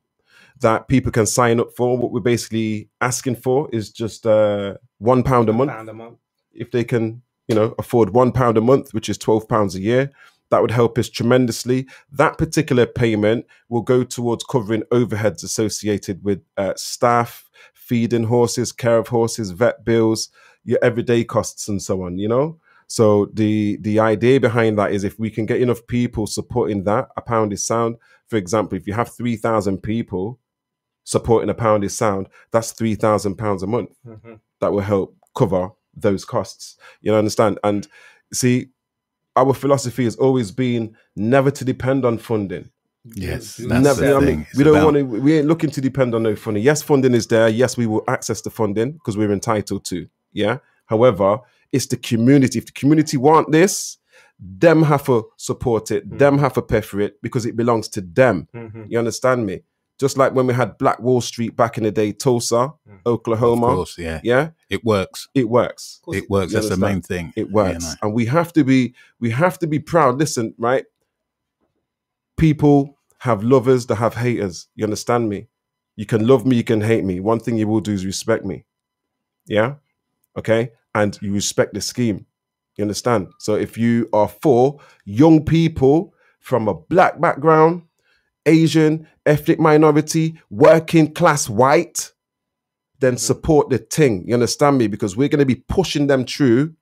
that 0.60 0.88
people 0.90 1.12
can 1.12 1.26
sign 1.26 1.60
up 1.60 1.72
for. 1.76 1.98
What 1.98 2.12
we're 2.12 2.20
basically 2.20 2.90
asking 3.00 3.38
for 3.38 3.70
is 3.72 3.92
just 3.92 4.28
uh, 4.28 4.76
one 4.98 5.24
pound 5.24 5.48
a 5.50 5.54
month 5.54 5.72
Pound 5.72 5.90
a 5.90 5.94
month. 5.94 6.18
if 6.52 6.72
they 6.72 6.84
can, 6.84 7.22
you 7.48 7.56
know, 7.56 7.74
afford 7.80 8.10
one 8.10 8.34
pound 8.34 8.58
a 8.58 8.62
month, 8.62 8.94
which 8.94 9.08
is 9.08 9.18
twelve 9.18 9.48
pounds 9.48 9.76
a 9.76 9.80
year, 9.80 10.12
that 10.50 10.62
would 10.62 10.72
help 10.72 10.98
us 10.98 11.10
tremendously. 11.10 11.88
That 12.12 12.38
particular 12.38 12.86
payment 12.86 13.46
will 13.70 13.82
go 13.82 14.04
towards 14.04 14.44
covering 14.44 14.84
overheads 14.92 15.44
associated 15.44 16.22
with 16.24 16.42
uh, 16.58 16.74
staff, 16.76 17.50
feeding 17.74 18.26
horses, 18.26 18.74
care 18.74 18.98
of 18.98 19.08
horses, 19.08 19.52
vet 19.52 19.86
bills, 19.86 20.30
your 20.66 20.80
everyday 20.82 21.24
costs, 21.24 21.70
and 21.70 21.82
so 21.82 22.04
on. 22.04 22.18
You 22.18 22.28
know. 22.28 22.60
So 22.90 23.30
the 23.34 23.78
the 23.82 24.00
idea 24.00 24.40
behind 24.40 24.78
that 24.80 24.92
is 24.92 25.04
if 25.04 25.20
we 25.20 25.30
can 25.30 25.46
get 25.46 25.62
enough 25.62 25.86
people 25.88 26.26
supporting 26.26 26.84
that, 26.86 27.10
a 27.16 27.22
pound 27.22 27.54
is 27.54 27.66
sound. 27.66 27.98
For 28.28 28.36
example, 28.36 28.78
if 28.78 28.88
you 28.88 28.94
have 28.94 29.14
three 29.16 29.36
thousand 29.36 29.84
people 29.84 30.40
supporting 31.04 31.50
a 31.50 31.54
pound 31.54 31.84
is 31.84 31.96
sound, 31.96 32.28
that's 32.52 32.72
three 32.72 32.96
thousand 32.96 33.36
pounds 33.36 33.62
a 33.62 33.68
month 33.68 33.92
mm-hmm. 34.06 34.34
that 34.60 34.72
will 34.74 34.82
help 34.82 35.16
cover 35.38 35.70
those 35.96 36.26
costs. 36.26 36.78
You 37.02 37.12
know, 37.12 37.20
understand? 37.20 37.60
And 37.64 37.88
see, 38.34 38.70
our 39.36 39.54
philosophy 39.54 40.06
has 40.06 40.16
always 40.16 40.52
been 40.52 40.96
never 41.16 41.52
to 41.52 41.64
depend 41.64 42.06
on 42.06 42.18
funding. 42.18 42.72
Yes, 43.06 43.58
that's 43.58 43.84
never, 43.84 44.02
the 44.02 44.08
you 44.08 44.14
know 44.14 44.18
I 44.18 44.22
mean? 44.22 44.48
It's 44.50 44.58
we 44.58 44.64
don't 44.64 44.76
about- 44.76 44.86
want 44.86 44.98
to. 44.98 45.04
We 45.04 45.38
ain't 45.38 45.48
looking 45.48 45.70
to 45.70 45.80
depend 45.80 46.16
on 46.16 46.24
no 46.24 46.36
funding. 46.36 46.64
Yes, 46.64 46.82
funding 46.82 47.14
is 47.14 47.28
there. 47.28 47.50
Yes, 47.50 47.78
we 47.78 47.86
will 47.86 48.04
access 48.08 48.42
the 48.42 48.50
funding 48.50 48.94
because 48.94 49.16
we're 49.16 49.32
entitled 49.32 49.86
to. 49.86 50.08
Yeah. 50.34 50.58
However, 50.88 51.40
it's 51.72 51.88
the 51.88 51.98
community. 51.98 52.60
If 52.60 52.66
the 52.68 52.72
community 52.72 53.18
want 53.18 53.52
this, 53.52 53.98
them 54.40 54.84
have 54.84 55.06
to 55.06 55.28
support 55.38 55.92
it. 55.92 56.04
Hmm. 56.06 56.18
Them 56.18 56.38
have 56.40 56.54
to 56.54 56.62
pay 56.62 56.82
for 56.82 57.00
it 57.00 57.22
because 57.22 57.46
it 57.46 57.56
belongs 57.56 57.88
to 57.90 58.02
them. 58.02 58.48
Mm-hmm. 58.56 58.86
You 58.90 59.00
understand 59.00 59.46
me? 59.46 59.62
Just 60.00 60.18
like 60.18 60.34
when 60.34 60.48
we 60.48 60.54
had 60.54 60.78
Black 60.78 61.00
Wall 61.02 61.20
Street 61.20 61.58
back 61.58 61.78
in 61.78 61.84
the 61.84 61.92
day, 61.92 62.14
Tulsa, 62.14 62.74
hmm. 62.88 62.96
Oklahoma. 63.06 63.68
Of 63.68 63.76
course, 63.76 63.98
yeah. 63.98 64.22
Yeah, 64.24 64.52
It 64.70 64.84
works. 64.86 65.28
it 65.34 65.50
works. 65.50 66.00
It 66.14 66.30
works. 66.30 66.54
You 66.54 66.60
That's 66.60 66.70
the 66.70 66.78
main 66.78 67.02
thing. 67.02 67.34
It 67.36 67.48
you 67.48 67.54
works, 67.54 67.84
know. 67.84 67.94
and 68.04 68.14
we 68.14 68.26
have 68.28 68.54
to 68.54 68.64
be 68.64 68.94
we 69.20 69.30
have 69.32 69.60
to 69.60 69.68
be 69.68 69.80
proud. 69.80 70.18
Listen, 70.18 70.54
right? 70.58 70.86
People 72.38 72.98
have 73.20 73.44
lovers 73.44 73.86
that 73.88 73.96
have 73.96 74.16
haters. 74.16 74.68
You 74.76 74.86
understand 74.86 75.28
me? 75.28 75.48
You 75.98 76.06
can 76.06 76.26
love 76.26 76.46
me, 76.46 76.56
you 76.56 76.64
can 76.64 76.80
hate 76.80 77.04
me. 77.04 77.20
One 77.20 77.42
thing 77.42 77.58
you 77.58 77.68
will 77.68 77.82
do 77.82 77.92
is 77.92 78.06
respect 78.06 78.46
me. 78.46 78.64
Yeah, 79.46 79.76
okay, 80.38 80.72
and 80.96 81.18
you 81.22 81.34
respect 81.34 81.74
the 81.74 81.82
scheme. 81.82 82.26
You 82.78 82.84
understand? 82.84 83.28
So 83.40 83.56
if 83.56 83.78
you 83.78 84.08
are 84.14 84.30
for 84.42 84.80
young 85.06 85.44
people 85.44 86.14
from 86.40 86.68
a 86.68 86.74
black 86.74 87.20
background, 87.20 87.84
Asian, 88.46 89.08
ethnic 89.26 89.60
minority, 89.60 90.40
working 90.50 91.14
class 91.14 91.50
white, 91.50 92.12
then 93.00 93.14
hmm. 93.14 93.18
support 93.18 93.70
the 93.70 93.78
thing. 93.78 94.24
You 94.28 94.34
understand 94.34 94.78
me? 94.78 94.88
Because 94.88 95.16
we're 95.16 95.30
going 95.30 95.40
to 95.40 95.46
be 95.46 95.64
pushing 95.68 96.08
them 96.08 96.26
through 96.26 96.74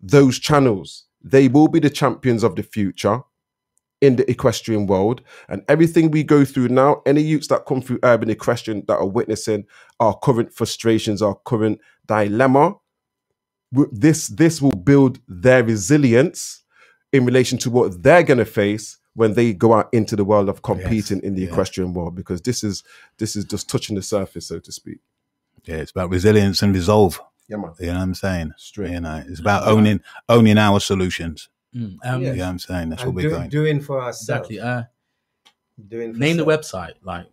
those 0.00 0.38
channels. 0.38 1.04
They 1.22 1.48
will 1.48 1.68
be 1.68 1.80
the 1.80 1.90
champions 1.90 2.42
of 2.42 2.54
the 2.56 2.62
future 2.62 3.20
in 4.00 4.16
the 4.16 4.30
equestrian 4.30 4.86
world. 4.86 5.22
And 5.48 5.62
everything 5.68 6.10
we 6.10 6.22
go 6.22 6.44
through 6.44 6.68
now, 6.68 7.02
any 7.04 7.20
youths 7.20 7.48
that 7.48 7.66
come 7.66 7.82
through 7.82 7.98
urban 8.04 8.30
equestrian 8.30 8.84
that 8.86 8.98
are 8.98 9.06
witnessing 9.06 9.64
our 9.98 10.16
current 10.18 10.52
frustrations, 10.52 11.20
our 11.20 11.34
current 11.44 11.80
dilemma, 12.06 12.74
this 13.92 14.28
this 14.28 14.60
will 14.62 14.72
build 14.72 15.18
their 15.28 15.62
resilience 15.64 16.62
in 17.12 17.24
relation 17.24 17.58
to 17.58 17.70
what 17.70 18.02
they're 18.02 18.22
going 18.22 18.38
to 18.38 18.44
face 18.44 18.96
when 19.14 19.34
they 19.34 19.52
go 19.52 19.74
out 19.74 19.88
into 19.92 20.14
the 20.16 20.24
world 20.24 20.48
of 20.48 20.62
competing 20.62 21.20
in 21.22 21.34
the 21.34 21.42
yeah. 21.42 21.48
equestrian 21.48 21.92
world 21.92 22.14
because 22.14 22.40
this 22.42 22.62
is 22.62 22.82
this 23.18 23.34
is 23.36 23.44
just 23.44 23.68
touching 23.68 23.96
the 23.96 24.02
surface 24.02 24.46
so 24.48 24.58
to 24.58 24.70
speak 24.72 24.98
Yeah, 25.64 25.76
it's 25.76 25.90
about 25.90 26.10
resilience 26.10 26.62
and 26.62 26.74
resolve. 26.74 27.20
yeah 27.48 27.56
man 27.58 27.72
You 27.80 27.86
know 27.88 27.94
what 27.94 28.02
I'm 28.02 28.14
saying? 28.14 28.52
Straight. 28.56 28.92
You 28.92 29.00
know, 29.00 29.22
it's 29.28 29.40
about 29.40 29.66
owning 29.66 30.00
owning 30.28 30.58
our 30.58 30.80
solutions. 30.80 31.48
Mm, 31.74 31.98
um, 32.04 32.22
Yeah. 32.22 32.30
You 32.30 32.36
know 32.36 32.44
what 32.44 32.50
I'm 32.50 32.58
saying? 32.58 32.88
That's 32.90 33.02
And 33.02 33.14
what 33.14 33.16
we're 33.16 33.30
do- 33.30 33.36
going. 33.36 33.50
doing 33.50 33.80
for 33.80 33.96
ourselves. 34.02 34.48
Exactly. 34.48 34.60
Uh, 34.60 34.82
Doing 35.88 36.12
for 36.14 36.18
name 36.18 36.36
the 36.38 36.44
website. 36.44 36.94
Like, 37.02 37.26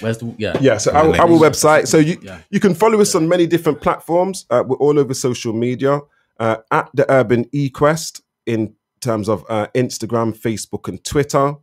where's 0.00 0.18
the 0.18 0.34
yeah? 0.38 0.56
yeah 0.60 0.76
so 0.78 0.92
our, 0.92 1.08
our 1.20 1.28
website? 1.28 1.86
so 1.88 1.98
you 1.98 2.18
Yeah. 2.22 2.40
you 2.50 2.60
can 2.60 2.74
follow 2.74 3.00
us 3.00 3.14
on 3.14 3.28
many 3.28 3.46
different 3.46 3.80
platforms 3.80 4.46
uh, 4.50 4.62
we're 4.66 4.76
all 4.76 4.98
over 4.98 5.14
social 5.14 5.52
media 5.52 6.00
uh, 6.38 6.56
at 6.70 6.88
the 6.94 7.10
urban 7.10 7.44
equest 7.54 8.20
in 8.46 8.74
terms 9.00 9.28
of 9.28 9.44
uh, 9.48 9.66
instagram 9.74 10.36
facebook 10.36 10.88
and 10.88 11.02
twitter. 11.04 11.54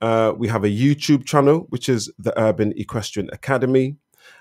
Uh, 0.00 0.32
we 0.36 0.46
have 0.48 0.64
a 0.64 0.68
youtube 0.68 1.24
channel 1.24 1.66
which 1.70 1.88
is 1.88 2.12
the 2.18 2.38
urban 2.38 2.72
equestrian 2.76 3.28
academy. 3.32 3.96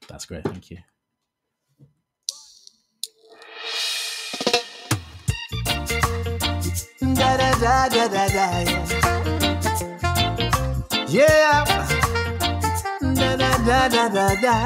That's 0.08 0.26
great. 0.26 0.44
Thank 0.44 0.70
you. 0.72 0.78
Da 7.16 7.38
da 7.38 7.52
da 7.60 7.90
da 7.90 8.08
da 8.08 8.28
da. 8.28 8.50
Yeah. 11.08 11.66
Da 13.16 13.36
da 13.36 13.58
da 13.66 13.88
da 13.90 14.10
da 14.10 14.28
da. 14.42 14.58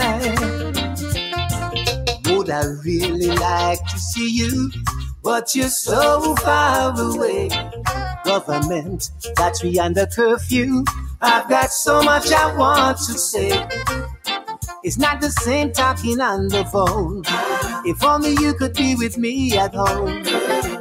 Would 2.35 2.49
I 2.49 2.63
really 2.83 3.31
like 3.35 3.79
to 3.91 3.97
see 3.97 4.29
you? 4.29 4.71
But 5.23 5.53
you're 5.55 5.67
so 5.69 6.35
far 6.37 6.99
away. 6.99 7.49
Government 8.23 9.09
that's 9.35 9.63
me 9.63 9.77
under 9.79 10.05
curfew. 10.05 10.83
I've 11.21 11.49
got 11.49 11.71
so 11.71 12.01
much 12.01 12.31
I 12.31 12.55
want 12.55 12.97
to 12.99 13.13
say. 13.17 13.67
It's 14.81 14.97
not 14.97 15.19
the 15.19 15.29
same 15.29 15.73
talking 15.73 16.21
on 16.21 16.47
the 16.47 16.63
phone. 16.65 17.23
If 17.85 18.03
only 18.03 18.31
you 18.41 18.53
could 18.53 18.73
be 18.73 18.95
with 18.95 19.17
me 19.17 19.57
at 19.57 19.75
home. 19.75 20.23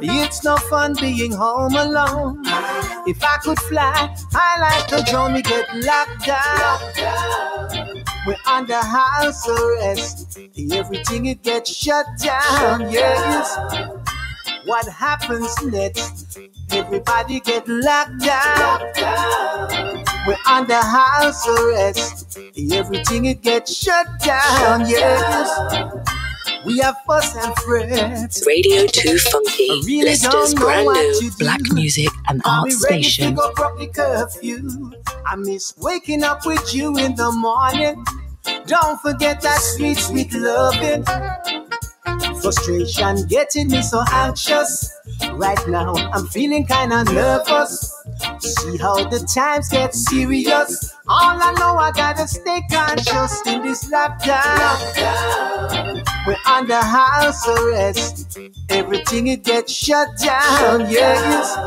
It's 0.01 0.43
no 0.45 0.55
fun 0.55 0.95
being 0.99 1.33
home 1.33 1.75
alone. 1.75 2.41
If 3.07 3.21
I 3.21 3.37
could 3.43 3.59
fly, 3.59 4.15
I 4.33 4.59
like 4.61 4.87
the 4.89 5.05
drone, 5.11 5.33
we 5.33 5.41
get 5.41 5.67
locked 5.83 6.25
down. 6.25 8.03
We're 8.25 8.37
under 8.47 8.75
house 8.75 9.47
arrest. 9.49 10.39
Everything 10.71 11.25
it 11.25 11.43
gets 11.43 11.73
shut 11.75 12.05
down. 12.23 12.89
Yes. 12.91 13.98
What 14.69 14.87
happens 14.87 15.49
next? 15.63 16.37
Everybody 16.69 17.39
get 17.39 17.67
locked 17.67 18.19
down. 18.19 18.79
We're 20.27 20.37
under 20.47 20.75
house 20.75 21.47
arrest. 21.47 22.37
Everything 22.71 23.25
it 23.25 23.41
gets 23.41 23.75
shut 23.75 24.05
down. 24.23 24.87
Yes. 24.87 25.49
We 26.67 26.77
have 26.77 26.97
fuss 27.07 27.35
and 27.35 27.55
fret. 27.65 28.37
Radio 28.45 28.85
2 28.85 29.17
Funky, 29.17 29.67
I 29.71 29.81
really 29.87 30.03
Leicester's 30.09 30.53
brand 30.53 30.85
new 30.85 31.31
black 31.39 31.61
music 31.71 32.09
and 32.27 32.39
art 32.45 32.69
be 32.69 32.75
ready 32.83 33.01
to 33.01 33.09
station. 33.09 33.33
go 33.33 33.51
up 33.57 33.79
the 33.79 33.87
curfew. 33.87 34.91
I 35.25 35.35
miss 35.35 35.73
waking 35.79 36.21
up 36.23 36.45
with 36.45 36.75
you 36.75 36.95
in 36.95 37.15
the 37.15 37.31
morning. 37.31 38.05
Don't 38.67 39.01
forget 39.01 39.41
that 39.41 39.61
sweet, 39.61 39.97
sweet 39.97 40.31
loving. 40.31 41.05
Frustration 42.41 43.27
getting 43.27 43.67
me 43.67 43.81
so 43.81 44.03
anxious. 44.11 44.93
Right 45.33 45.59
now, 45.67 45.93
I'm 46.13 46.27
feeling 46.27 46.65
kinda 46.65 47.03
nervous. 47.05 47.93
See 48.39 48.77
how 48.77 49.03
the 49.09 49.19
times 49.33 49.69
get 49.69 49.93
serious. 49.93 50.93
All 51.07 51.37
I 51.41 51.53
know, 51.59 51.77
I 51.77 51.91
gotta 51.91 52.27
stay 52.27 52.61
conscious 52.71 53.41
in 53.45 53.61
this 53.61 53.85
lockdown. 53.91 54.77
We're 56.25 56.37
under 56.45 56.75
house 56.75 57.47
arrest. 57.47 58.37
Everything 58.69 59.27
it 59.27 59.43
gets 59.43 59.73
shut 59.73 60.07
down. 60.17 60.89
Yes. 60.89 61.57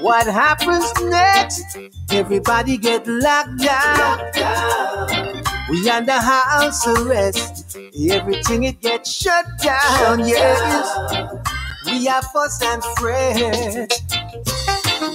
What 0.00 0.26
happens 0.26 0.92
next? 1.02 1.76
Everybody 2.10 2.78
get 2.78 3.06
locked 3.06 3.58
down. 3.58 5.27
We 5.68 5.88
under 5.90 6.12
house 6.12 6.86
arrest. 6.86 7.76
Everything 8.10 8.64
it 8.64 8.80
gets 8.80 9.12
shut 9.12 9.44
down. 9.62 10.20
Yes. 10.20 11.38
We 11.86 12.08
are 12.08 12.22
fuss 12.22 12.62
and 12.62 12.82
fret. 12.98 13.90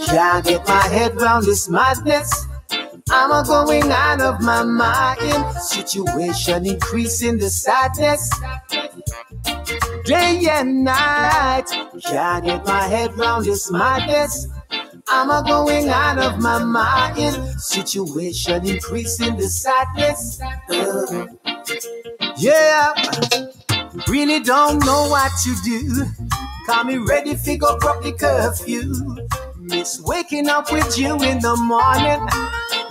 Can't 0.05 0.45
get 0.45 0.67
my 0.67 0.87
head 0.87 1.19
round 1.19 1.45
this 1.45 1.67
madness. 1.69 2.45
I'm 3.09 3.31
a 3.31 3.43
going 3.45 3.91
out 3.91 4.21
of 4.21 4.41
my 4.41 4.63
mind. 4.63 5.55
Situation 5.61 6.65
increasing 6.67 7.37
the 7.37 7.49
sadness. 7.49 8.29
Day 10.05 10.47
and 10.49 10.83
night. 10.83 11.65
Can't 12.05 12.45
get 12.45 12.65
my 12.65 12.83
head 12.83 13.17
round 13.17 13.45
this 13.45 13.71
madness. 13.71 14.47
I'm 15.07 15.29
a 15.29 15.43
going 15.47 15.89
out 15.89 16.17
of 16.19 16.39
my 16.39 16.63
mind. 16.63 17.35
Situation 17.61 18.65
increasing 18.67 19.35
the 19.37 19.47
sadness. 19.47 20.39
Uh, 20.69 21.27
yeah. 22.37 22.93
Really 24.07 24.39
don't 24.39 24.83
know 24.85 25.07
what 25.09 25.31
to 25.43 25.55
do. 25.63 26.05
Call 26.65 26.85
me 26.85 26.97
ready, 26.97 27.35
figure 27.35 27.67
up 27.67 28.01
the 28.01 28.13
curfew. 28.17 28.93
Miss 29.59 30.01
waking 30.01 30.49
up 30.49 30.71
with 30.71 30.97
you 30.97 31.13
in 31.23 31.39
the 31.39 31.55
morning. 31.57 32.27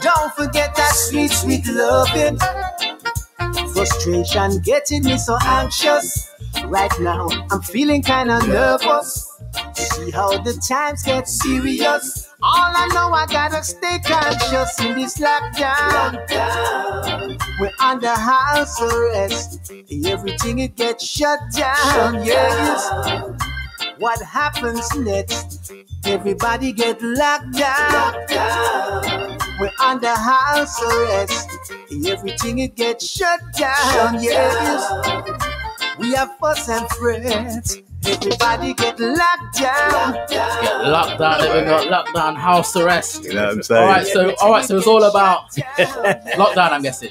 Don't 0.00 0.34
forget 0.34 0.74
that 0.76 0.94
sweet, 0.94 1.30
sweet 1.30 1.66
loving. 1.66 2.38
Frustration 3.72 4.60
getting 4.62 5.04
me 5.04 5.18
so 5.18 5.36
anxious. 5.42 6.30
Right 6.66 6.92
now, 7.00 7.28
I'm 7.50 7.62
feeling 7.62 8.02
kinda 8.02 8.46
nervous. 8.46 9.21
See 9.92 10.10
how 10.10 10.38
the 10.38 10.54
times 10.66 11.02
get 11.02 11.28
serious. 11.28 12.30
All 12.42 12.72
I 12.74 12.88
know, 12.94 13.12
I 13.12 13.26
gotta 13.26 13.62
stay 13.62 13.98
conscious 14.04 14.80
in 14.80 14.94
this 14.98 15.18
lockdown. 15.18 16.18
We're 17.60 17.70
under 17.80 18.08
house 18.08 18.80
arrest. 18.80 19.72
Everything 20.06 20.60
it 20.60 20.76
gets 20.76 21.06
shut 21.06 21.40
down. 21.54 22.24
Yes. 22.24 22.90
What 23.98 24.20
happens 24.22 24.88
next? 24.96 25.72
Everybody 26.04 26.72
get 26.72 27.00
locked 27.02 27.52
down. 27.52 28.14
We're 29.60 29.70
under 29.80 30.08
house 30.08 30.82
arrest. 30.82 31.50
Everything 32.06 32.60
it 32.60 32.74
gets 32.76 33.06
shut 33.06 33.40
down. 33.58 34.22
Yes. 34.22 34.90
We 35.98 36.12
have 36.14 36.36
fuss 36.38 36.68
and 36.68 36.88
fret. 36.90 37.82
Everybody 38.06 38.74
get 38.74 38.98
locked 39.00 39.58
down. 39.58 40.14
Get 40.28 40.88
locked 40.88 41.18
down. 41.20 41.40
Then 41.40 41.64
we 41.64 41.70
got 41.70 42.06
lockdown, 42.06 42.36
house 42.36 42.76
arrest. 42.76 43.24
You 43.24 43.34
know 43.34 43.44
what 43.46 43.52
I'm 43.56 43.62
saying? 43.62 43.82
All 43.82 43.88
right, 43.88 44.06
so 44.06 44.34
all 44.42 44.50
right, 44.52 44.64
so 44.64 44.78
it's 44.78 44.86
all 44.86 45.04
about 45.04 45.50
lockdown. 46.36 46.72
I'm 46.72 46.82
guessing. 46.82 47.10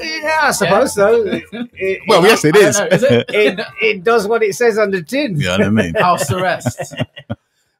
Yeah, 0.00 0.40
I 0.44 0.50
suppose 0.52 0.94
so. 0.94 1.24
It- 1.74 2.00
Well, 2.08 2.22
yes, 2.24 2.44
it 2.44 2.56
I 2.56 2.60
don't 2.60 2.68
is. 2.68 2.78
know, 2.78 2.86
is 2.86 3.02
it? 3.04 3.26
it, 3.34 3.60
it 3.82 4.04
does 4.04 4.26
what 4.28 4.42
it 4.42 4.54
says 4.54 4.78
on 4.78 4.90
the 4.90 5.02
tin. 5.02 5.38
You 5.40 5.46
know 5.48 5.52
what 5.58 5.62
I 5.66 5.70
mean? 5.70 5.94
House 5.94 6.30
arrest. 6.32 6.94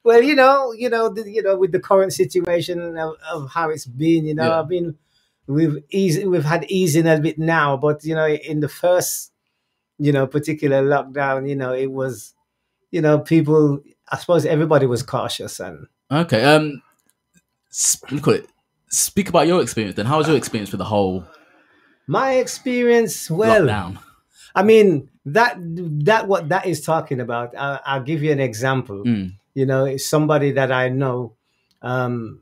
Well, 0.04 0.22
you 0.22 0.34
know, 0.34 0.72
you 0.72 0.90
know, 0.90 1.08
the, 1.10 1.30
you 1.30 1.42
know, 1.42 1.56
with 1.56 1.72
the 1.72 1.80
current 1.80 2.12
situation 2.12 2.96
of, 2.98 3.14
of 3.32 3.50
how 3.50 3.70
it's 3.70 3.86
been, 3.86 4.26
you 4.26 4.34
know, 4.34 4.44
Yeah. 4.48 4.60
I 4.62 4.66
mean, 4.66 4.96
we've 5.46 5.78
easy, 5.90 6.26
we've 6.26 6.44
had 6.44 6.64
easing 6.70 7.06
a 7.06 7.18
bit 7.20 7.38
now, 7.38 7.76
but 7.76 8.04
you 8.04 8.14
know, 8.14 8.26
in 8.28 8.60
the 8.60 8.68
first, 8.68 9.32
you 9.98 10.12
know, 10.12 10.26
particular 10.26 10.82
lockdown, 10.82 11.48
you 11.48 11.56
know, 11.56 11.72
it 11.72 11.90
was, 11.90 12.34
you 12.90 13.00
know, 13.00 13.18
people. 13.18 13.80
I 14.10 14.18
suppose 14.18 14.44
everybody 14.44 14.86
was 14.86 15.02
cautious, 15.02 15.60
and 15.60 15.86
Okay. 16.10 16.44
Um, 16.44 16.82
sp- 17.72 18.20
call 18.22 18.34
it. 18.34 18.48
Speak 18.88 19.28
about 19.28 19.46
your 19.46 19.60
experience. 19.62 19.96
Then, 19.96 20.06
how 20.06 20.18
was 20.18 20.28
your 20.28 20.36
experience 20.36 20.70
with 20.70 20.78
the 20.78 20.84
whole 20.84 21.24
my 22.06 22.34
experience, 22.34 23.30
well, 23.30 23.62
lockdown? 23.62 23.98
I 24.54 24.62
mean 24.62 25.08
that 25.26 25.56
that 26.04 26.28
what 26.28 26.48
that 26.50 26.66
is 26.66 26.82
talking 26.82 27.20
about. 27.20 27.56
I, 27.56 27.80
I'll 27.84 28.02
give 28.02 28.22
you 28.22 28.30
an 28.30 28.40
example. 28.40 29.02
Mm. 29.04 29.32
You 29.54 29.66
know, 29.66 29.84
it's 29.84 30.06
somebody 30.06 30.52
that 30.52 30.70
I 30.70 30.88
know. 30.88 31.34
Um, 31.82 32.40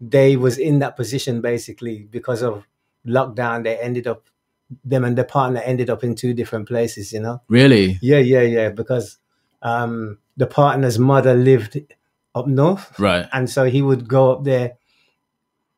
they 0.00 0.36
was 0.36 0.58
in 0.58 0.80
that 0.80 0.96
position 0.96 1.40
basically 1.40 2.08
because 2.10 2.42
of 2.42 2.66
lockdown. 3.06 3.62
They 3.64 3.78
ended 3.78 4.06
up 4.06 4.26
them 4.84 5.04
and 5.04 5.16
the 5.16 5.24
partner 5.24 5.60
ended 5.64 5.90
up 5.90 6.02
in 6.04 6.14
two 6.14 6.34
different 6.34 6.68
places. 6.68 7.12
You 7.12 7.20
know. 7.20 7.42
Really? 7.48 7.98
Yeah, 8.02 8.18
yeah, 8.18 8.42
yeah. 8.42 8.68
Because 8.70 9.18
um, 9.62 10.18
the 10.36 10.46
partner's 10.46 10.98
mother 10.98 11.34
lived 11.34 11.78
up 12.34 12.46
north, 12.46 12.98
Right. 12.98 13.28
and 13.32 13.48
so 13.50 13.64
he 13.64 13.82
would 13.82 14.08
go 14.08 14.32
up 14.32 14.44
there. 14.44 14.72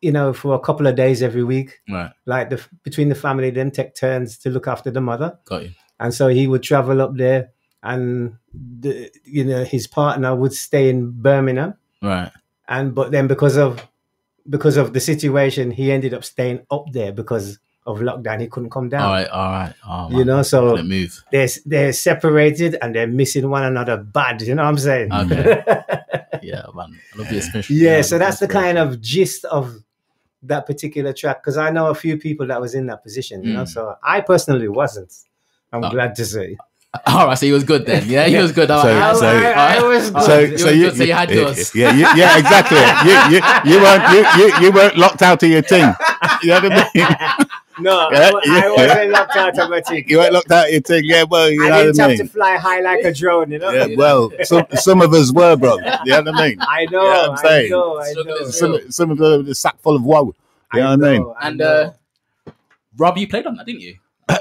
You 0.00 0.12
know, 0.12 0.34
for 0.34 0.54
a 0.54 0.58
couple 0.60 0.86
of 0.86 0.96
days 0.96 1.22
every 1.22 1.42
week, 1.44 1.80
Right. 1.88 2.12
like 2.26 2.50
the 2.50 2.60
between 2.82 3.08
the 3.08 3.14
family, 3.14 3.50
them 3.50 3.70
take 3.70 3.94
turns 3.94 4.36
to 4.38 4.50
look 4.50 4.68
after 4.68 4.90
the 4.90 5.00
mother 5.00 5.38
Got 5.46 5.62
you. 5.64 5.70
and 5.98 6.12
so 6.12 6.28
he 6.28 6.46
would 6.46 6.62
travel 6.62 7.00
up 7.00 7.16
there 7.16 7.50
and 7.82 8.36
the, 8.52 9.10
you 9.24 9.44
know 9.44 9.64
his 9.64 9.86
partner 9.86 10.34
would 10.36 10.52
stay 10.52 10.90
in 10.90 11.10
birmingham 11.10 11.74
Right. 12.02 12.30
and 12.68 12.94
but 12.94 13.12
then 13.12 13.26
because 13.28 13.56
of 13.56 13.86
because 14.48 14.76
of 14.76 14.92
the 14.92 15.00
situation 15.00 15.70
he 15.70 15.90
ended 15.90 16.12
up 16.12 16.24
staying 16.24 16.60
up 16.70 16.84
there 16.92 17.12
because 17.12 17.58
of 17.86 17.98
lockdown 17.98 18.40
he 18.40 18.46
couldn't 18.48 18.70
come 18.70 18.88
down 18.88 19.02
All 19.02 19.12
right. 19.12 19.28
All 19.28 19.50
right. 19.50 19.74
Oh, 19.86 20.10
you 20.10 20.24
know 20.24 20.42
so 20.42 20.76
move. 20.82 21.22
they're 21.30 21.48
they're 21.66 21.92
separated 21.92 22.76
and 22.80 22.94
they're 22.94 23.06
missing 23.06 23.50
one 23.50 23.62
another 23.64 23.96
bad 23.98 24.40
you 24.42 24.54
know 24.54 24.62
what 24.62 24.68
i'm 24.70 24.78
saying 24.78 25.12
Okay. 25.12 25.62
Yeah, 26.42 26.64
man. 26.74 26.98
I 27.14 27.18
love 27.18 27.28
the 27.28 27.36
expression. 27.38 27.76
yeah 27.76 28.00
so 28.02 28.18
that's 28.18 28.38
the 28.38 28.48
kind 28.48 28.76
of 28.78 29.00
gist 29.00 29.44
of 29.46 29.82
that 30.42 30.66
particular 30.66 31.12
track 31.12 31.42
because 31.42 31.56
i 31.56 31.70
know 31.70 31.86
a 31.88 31.94
few 31.94 32.16
people 32.18 32.46
that 32.48 32.60
was 32.60 32.74
in 32.74 32.86
that 32.86 33.02
position 33.02 33.42
you 33.44 33.52
know 33.54 33.62
Mm. 33.64 33.68
so 33.68 33.96
i 34.02 34.20
personally 34.20 34.68
wasn't 34.68 35.12
i'm 35.72 35.84
Oh. 35.84 35.90
glad 35.90 36.14
to 36.16 36.24
say 36.24 36.56
All 37.08 37.26
right. 37.26 37.36
So 37.36 37.44
he 37.46 37.50
was 37.50 37.64
good 37.64 37.86
then. 37.86 38.08
Yeah, 38.08 38.28
he 38.28 38.36
was 38.36 38.52
good. 38.52 38.68
So- 38.68 38.76
right. 38.76 39.16
so- 39.16 39.26
All 39.26 39.34
right. 39.34 39.56
I- 39.56 39.78
I 39.78 39.82
was 39.82 40.14
All 40.14 40.28
right. 40.28 40.50
So, 40.56 40.56
so 40.66 40.70
you, 40.70 40.84
good, 40.90 40.96
so 40.98 41.02
you 41.02 41.12
had 41.12 41.28
yours. 41.28 41.74
yeah, 41.74 41.92
you, 41.92 42.06
yeah, 42.14 42.38
exactly. 42.38 42.78
you, 43.10 43.16
you, 43.34 43.40
you 43.74 43.82
weren't, 43.82 44.04
you, 44.14 44.20
you, 44.38 44.46
you 44.66 44.70
weren't 44.72 44.96
locked 44.96 45.20
out 45.20 45.42
of 45.42 45.48
your 45.48 45.62
team. 45.62 45.92
You 46.44 46.50
know 46.50 46.60
what 46.60 46.72
I 46.72 46.90
mean? 46.94 47.46
No, 47.80 48.08
Yeah, 48.12 48.30
I, 48.34 48.40
yeah. 48.44 48.62
I 48.64 48.70
wasn't 48.70 49.10
locked 49.10 49.36
out 49.36 49.58
of 49.58 49.70
my 49.70 49.80
team. 49.80 50.04
You 50.06 50.18
weren't 50.18 50.32
locked 50.32 50.50
out 50.50 50.66
of 50.66 50.72
your 50.72 50.80
team. 50.80 51.02
Yeah, 51.04 51.24
well, 51.24 51.50
you 51.50 51.64
I 51.66 51.68
know 51.70 51.82
didn't 51.92 51.96
what 51.98 52.04
I 52.04 52.08
have 52.10 52.18
to 52.18 52.26
fly 52.28 52.56
high 52.56 52.80
like 52.80 53.04
a 53.04 53.12
drone, 53.12 53.50
you 53.50 53.58
know. 53.58 53.70
Yeah, 53.70 53.88
well, 53.96 54.30
some 54.44 54.64
some 54.74 55.00
of 55.02 55.12
us 55.12 55.32
were, 55.32 55.56
bro. 55.56 55.76
You 55.78 55.82
know 55.82 56.22
what 56.22 56.28
I 56.36 56.48
mean? 56.48 56.58
I 56.60 56.84
know, 56.86 57.02
You 57.02 57.08
know 57.08 57.24
I'm 57.24 57.30
I 57.38 57.42
saying? 57.42 57.70
know, 57.70 58.00
I 58.00 58.12
know. 58.12 58.36
is 58.36 58.58
Some 58.58 58.78
some 58.90 59.10
of 59.10 59.18
them 59.18 59.48
a 59.48 59.54
sack 59.54 59.78
full 59.80 59.96
of 59.96 60.04
woe. 60.04 60.34
You 60.72 60.80
know, 60.80 60.96
what 60.96 61.06
I 61.08 61.12
mean? 61.18 61.34
And 61.42 61.62
uh, 61.62 61.92
Rob, 62.96 63.16
you 63.18 63.28
played 63.28 63.46
on 63.46 63.56
that, 63.56 63.66
didn't 63.66 63.80
you? 63.82 63.96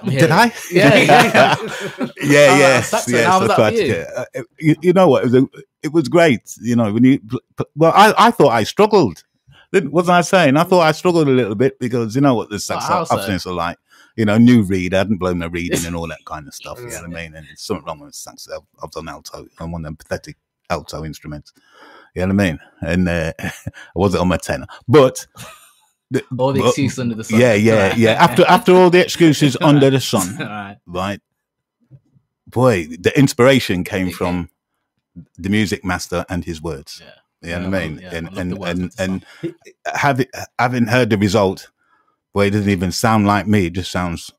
Did 0.08 0.32
I? 0.32 0.54
Yeah. 0.72 0.96
yeah, 0.96 1.56
Oh, 2.00 2.08
yes, 2.22 2.90
saxophone, 2.90 3.14
yes. 3.20 3.26
how 3.26 3.40
was 3.42 3.50
that 3.50 3.74
you? 3.74 3.86
Yeah. 3.86 4.24
Uh, 4.36 4.44
You, 4.60 4.76
you 4.82 4.94
know 4.94 5.08
what? 5.10 5.24
It 5.24 5.32
was, 5.32 5.36
a, 5.36 5.48
it 5.84 5.92
was 5.94 6.08
great. 6.08 6.42
You 6.62 6.76
know, 6.78 6.92
when 6.94 7.04
you 7.04 7.20
well, 7.76 7.92
I, 7.96 8.14
I 8.18 8.32
thought 8.32 8.50
I 8.52 8.64
struggled. 8.64 9.24
Didn't- 9.74 9.92
Wasn't 9.92 10.14
I 10.16 10.22
saying? 10.22 10.56
I 10.56 10.64
thought 10.64 10.82
I 10.82 10.92
struggled 10.94 11.28
a 11.28 11.32
little 11.32 11.56
bit 11.56 11.80
because 11.80 12.16
you 12.16 12.22
know 12.22 12.36
what 12.36 12.50
the 12.50 12.56
how 12.80 13.04
so? 13.04 13.50
are 13.50 13.54
like. 13.54 13.78
You 14.16 14.26
know, 14.26 14.38
new 14.38 14.62
reed. 14.62 14.94
I 14.94 15.00
hadn't 15.00 15.18
blown 15.18 15.40
my 15.40 15.48
reading 15.48 15.84
and 15.88 15.96
all 15.96 16.08
that 16.08 16.24
kind 16.26 16.48
of 16.48 16.54
stuff. 16.54 16.78
You 16.80 16.86
know 16.90 17.02
what 17.02 17.04
I 17.06 17.08
mean? 17.08 17.34
And 17.36 17.48
there's 17.48 17.62
something 17.62 17.84
wrong 17.86 18.00
with 18.00 18.14
sax. 18.14 18.48
I've, 18.48 18.62
I've 18.84 18.92
done 18.92 19.10
alto. 19.10 19.48
I'm 19.60 19.72
one 19.72 19.82
of 19.82 19.86
them 19.86 19.96
pathetic 19.96 20.38
alto 20.70 21.04
instruments. 21.04 21.52
You 22.14 22.22
know 22.28 22.36
what 22.36 22.44
I 22.44 22.50
mean? 22.52 22.60
And 22.82 23.10
uh, 23.10 23.34
I 23.40 23.52
wasn't 23.96 24.22
on 24.22 24.28
my 24.28 24.38
tenor, 24.38 24.68
but 24.88 25.26
the- 26.12 26.24
All 26.38 26.54
the 26.54 26.60
but- 26.60 26.68
excuses 26.68 27.00
under 27.00 27.16
the 27.16 27.24
sun. 27.24 27.40
yeah, 27.40 27.56
yeah, 27.56 27.96
yeah. 27.96 28.12
After 28.12 28.46
after 28.46 28.74
all 28.76 28.92
the 28.92 29.02
excuses 29.02 29.58
under 29.62 29.90
the 29.90 30.00
sun, 30.00 30.38
right. 30.40 30.78
right? 30.86 31.20
Boy, 32.46 32.86
the 33.00 33.12
inspiration 33.18 33.84
came 33.84 34.12
from 34.12 34.50
the 35.40 35.50
music 35.50 35.84
master 35.84 36.24
and 36.30 36.46
his 36.46 36.62
words. 36.62 37.02
Yeah. 37.04 37.14
You 37.44 37.50
know 37.50 37.56
Yeah, 37.60 37.68
what 37.70 37.74
I 37.76 37.78
I 37.84 37.88
mean? 37.88 37.94
love- 37.96 38.02
yeah, 38.04 38.10
I 38.14 38.16
and 38.18 38.26
love 38.60 38.70
and 38.70 38.92
and, 39.00 39.26
and 39.44 39.56
having 39.94 40.28
having 40.58 40.88
heard 40.88 41.10
the 41.10 41.18
result, 41.18 41.70
where 42.32 42.48
it 42.48 42.52
doesn't 42.52 42.70
even 42.70 42.92
sound 42.92 43.28
like 43.28 43.48
me. 43.48 43.66
It 43.68 43.74
just 43.74 43.92
sounds 43.92 44.32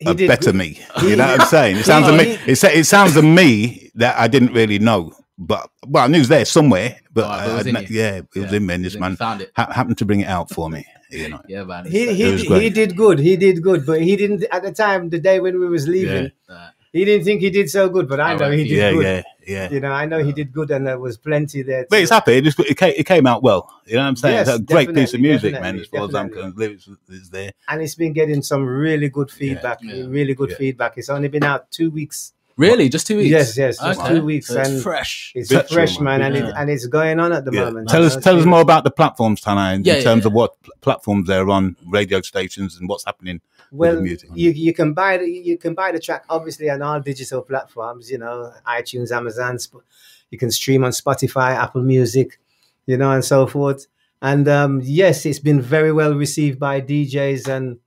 He 0.00 0.10
a 0.10 0.14
did 0.14 0.28
better 0.28 0.46
good. 0.52 0.56
me. 0.56 0.80
You 1.02 1.16
know 1.16 1.26
what 1.26 1.40
I'm 1.42 1.46
saying? 1.46 1.76
It 1.78 1.84
sounds 1.84 2.06
to 2.06 2.12
me. 2.16 2.38
It, 2.46 2.56
sa- 2.56 2.68
it 2.68 2.84
sounds 2.84 3.14
to 3.14 3.22
me 3.22 3.90
that 3.94 4.18
I 4.18 4.26
didn't 4.28 4.52
really 4.52 4.78
know, 4.80 5.12
but 5.38 5.70
well, 5.86 6.04
I 6.04 6.08
knew 6.08 6.16
it 6.16 6.20
was 6.20 6.28
there 6.28 6.44
somewhere. 6.44 6.98
But, 7.12 7.24
Oh, 7.24 7.28
but 7.28 7.46
it 7.46 7.50
I- 7.52 7.54
was 7.56 7.66
I 7.66 7.70
in 7.70 7.86
yeah, 7.90 8.14
it 8.16 8.26
was 8.34 8.50
Yeah, 8.50 8.56
in 8.56 8.66
me. 8.66 8.74
And 8.74 8.84
this 8.84 8.94
was 8.94 8.94
in 8.96 8.98
you. 9.02 9.08
man 9.08 9.16
Found 9.16 9.40
it. 9.42 9.52
ha- 9.54 9.72
happened 9.72 9.98
to 9.98 10.04
bring 10.04 10.20
it 10.20 10.28
out 10.28 10.50
for 10.50 10.68
me. 10.68 10.84
You 11.10 11.28
know. 11.28 11.40
Yeah, 11.46 11.64
man. 11.64 11.84
He 11.84 12.12
he, 12.14 12.36
he 12.38 12.70
did 12.70 12.96
good. 12.96 13.18
He 13.20 13.36
did 13.36 13.62
good, 13.62 13.86
but 13.86 14.00
he 14.02 14.16
didn't 14.16 14.44
at 14.50 14.62
the 14.62 14.72
time. 14.72 15.10
The 15.10 15.20
day 15.20 15.38
when 15.40 15.60
we 15.60 15.68
was 15.68 15.86
leaving, 15.86 16.32
Uh, 16.48 16.70
he 16.92 17.04
didn't 17.04 17.24
think 17.24 17.40
he 17.40 17.50
did 17.50 17.70
so 17.70 17.88
good. 17.88 18.08
But 18.08 18.20
I 18.20 18.34
Oh, 18.34 18.36
know 18.36 18.50
he 18.50 18.64
did 18.64 18.76
Yeah, 18.76 18.92
good. 18.92 19.04
yeah, 19.04 19.22
yeah. 19.46 19.70
You 19.70 19.80
know, 19.80 19.92
I 19.92 20.04
know 20.06 20.22
he 20.22 20.32
did 20.32 20.52
good, 20.52 20.70
and 20.70 20.86
there 20.86 20.98
was 20.98 21.16
plenty 21.16 21.62
there. 21.62 21.86
But 21.88 22.00
it's 22.00 22.10
happy. 22.10 22.32
It, 22.34 22.44
just, 22.44 22.58
it, 22.60 22.76
came, 22.76 22.94
it 22.96 23.06
came 23.06 23.26
out 23.26 23.42
well. 23.42 23.72
You 23.86 23.96
know 23.96 24.02
what 24.02 24.08
I'm 24.08 24.16
saying? 24.16 24.34
Yes, 24.36 24.48
it's 24.48 24.58
a 24.58 24.62
great 24.62 24.94
piece 24.94 25.14
of 25.14 25.20
music, 25.20 25.52
man. 25.54 25.78
As 25.78 25.86
far 25.88 26.04
as 26.08 26.14
I'm 26.14 26.28
concerned, 26.28 26.54
lyrics 26.56 26.88
is 27.08 27.30
there. 27.30 27.52
and 27.68 27.80
it's 27.82 27.94
been 27.94 28.12
getting 28.12 28.42
some 28.42 28.64
really 28.64 29.08
good 29.08 29.30
feedback. 29.30 29.78
yeah. 29.82 30.04
Really 30.06 30.34
good 30.34 30.50
Yeah. 30.50 30.56
feedback. 30.56 30.94
It's 30.98 31.08
only 31.08 31.28
been 31.28 31.44
out 31.44 31.70
two 31.70 31.90
weeks. 31.90 32.32
Really, 32.56 32.88
just 32.88 33.06
two 33.06 33.16
weeks. 33.18 33.30
Yes, 33.30 33.56
yes, 33.56 33.78
just 33.78 34.00
Okay. 34.00 34.14
two 34.14 34.24
weeks, 34.24 34.46
So 34.48 34.60
it's 34.60 34.68
and 34.68 34.82
fresh. 34.82 35.32
It's 35.34 35.48
Bit 35.48 35.68
fresh, 35.70 35.98
man, 36.00 36.20
man. 36.20 36.34
and 36.36 36.48
it, 36.48 36.54
and 36.56 36.70
it's 36.70 36.86
going 36.86 37.18
on 37.20 37.32
at 37.32 37.44
the 37.44 37.52
Yeah. 37.52 37.64
moment. 37.64 37.88
Tell 37.88 38.04
us, 38.04 38.16
tell 38.16 38.38
us 38.38 38.44
more 38.44 38.60
about 38.60 38.84
the 38.84 38.90
platforms, 38.90 39.40
Tann-I, 39.40 39.74
in 39.74 39.84
Yeah, 39.84 39.96
yeah, 39.96 40.02
terms 40.02 40.22
yeah. 40.24 40.28
of 40.28 40.32
what 40.34 40.62
pl- 40.62 40.72
platforms 40.80 41.28
they're 41.28 41.48
on, 41.48 41.76
radio 41.88 42.20
stations, 42.20 42.76
and 42.78 42.88
what's 42.88 43.04
happening 43.04 43.40
with 43.70 43.78
Well, 43.78 43.96
the 43.96 44.02
music. 44.02 44.30
you 44.34 44.50
you 44.50 44.74
can 44.74 44.92
buy 44.92 45.16
the 45.16 45.28
you 45.30 45.56
can 45.56 45.72
buy 45.74 45.92
the 45.92 45.98
track 45.98 46.24
obviously 46.28 46.68
on 46.68 46.82
all 46.82 47.00
digital 47.00 47.40
platforms. 47.42 48.10
You 48.10 48.18
know, 48.18 48.52
iTunes, 48.66 49.10
Amazon. 49.12 49.58
Sp- 49.60 49.84
You 50.30 50.38
can 50.38 50.50
stream 50.50 50.82
on 50.84 50.92
Spotify, 50.92 51.50
Apple 51.56 51.82
Music, 51.82 52.38
you 52.86 52.96
know, 52.96 53.10
and 53.12 53.22
so 53.24 53.46
forth. 53.46 53.86
And 54.22 54.48
um, 54.48 54.80
yes, 54.82 55.26
it's 55.26 55.38
been 55.38 55.60
very 55.60 55.92
well 55.92 56.14
received 56.14 56.58
by 56.58 56.80
DJs. 56.80 57.48
And 57.48 57.78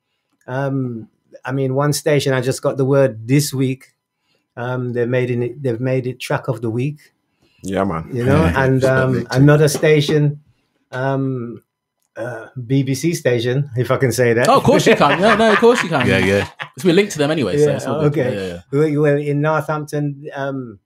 um, 0.47 1.07
I 1.43 1.51
mean, 1.51 1.73
one 1.75 1.93
station 1.93 2.33
I 2.33 2.41
just 2.41 2.61
got 2.61 2.77
the 2.77 2.85
word 2.85 3.27
this 3.27 3.53
week. 3.53 3.94
Um, 4.57 4.93
they 4.93 5.05
made 5.05 5.29
it. 5.31 5.61
They've 5.61 5.79
made 5.79 6.07
it 6.07 6.19
track 6.19 6.47
of 6.47 6.61
the 6.61 6.69
week. 6.69 7.13
Yeah, 7.63 7.83
man. 7.83 8.09
You 8.13 8.25
know, 8.25 8.43
Yeah, 8.43 8.63
and 8.65 8.83
um, 8.83 9.27
another 9.31 9.67
station. 9.67 10.41
Um, 10.91 11.61
uh, 12.15 12.47
BBC 12.57 13.13
station, 13.13 13.69
if 13.75 13.91
I 13.91 13.97
can 13.97 14.11
say 14.13 14.31
that. 14.31 14.47
Oh, 14.47 14.57
of 14.57 14.63
course 14.63 14.87
you 14.87 14.95
can. 14.95 15.19
Yeah, 15.19 15.35
no, 15.35 15.51
of 15.51 15.59
course 15.59 15.83
you 15.83 15.89
can. 15.89 16.07
yeah, 16.07 16.19
yeah. 16.19 16.47
Because 16.73 16.85
we're 16.85 16.93
linked 16.95 17.11
to 17.11 17.17
them 17.17 17.29
anyway. 17.29 17.57
so 17.57 17.67
Yeah, 17.69 17.75
it's 17.75 17.85
all 17.85 17.99
okay. 18.05 18.33
Yeah, 18.33 18.41
yeah, 18.41 18.61
yeah. 18.71 18.79
Well, 18.95 19.01
well, 19.01 19.17
in 19.17 19.41
Northampton, 19.41 20.29
um, 20.33 20.79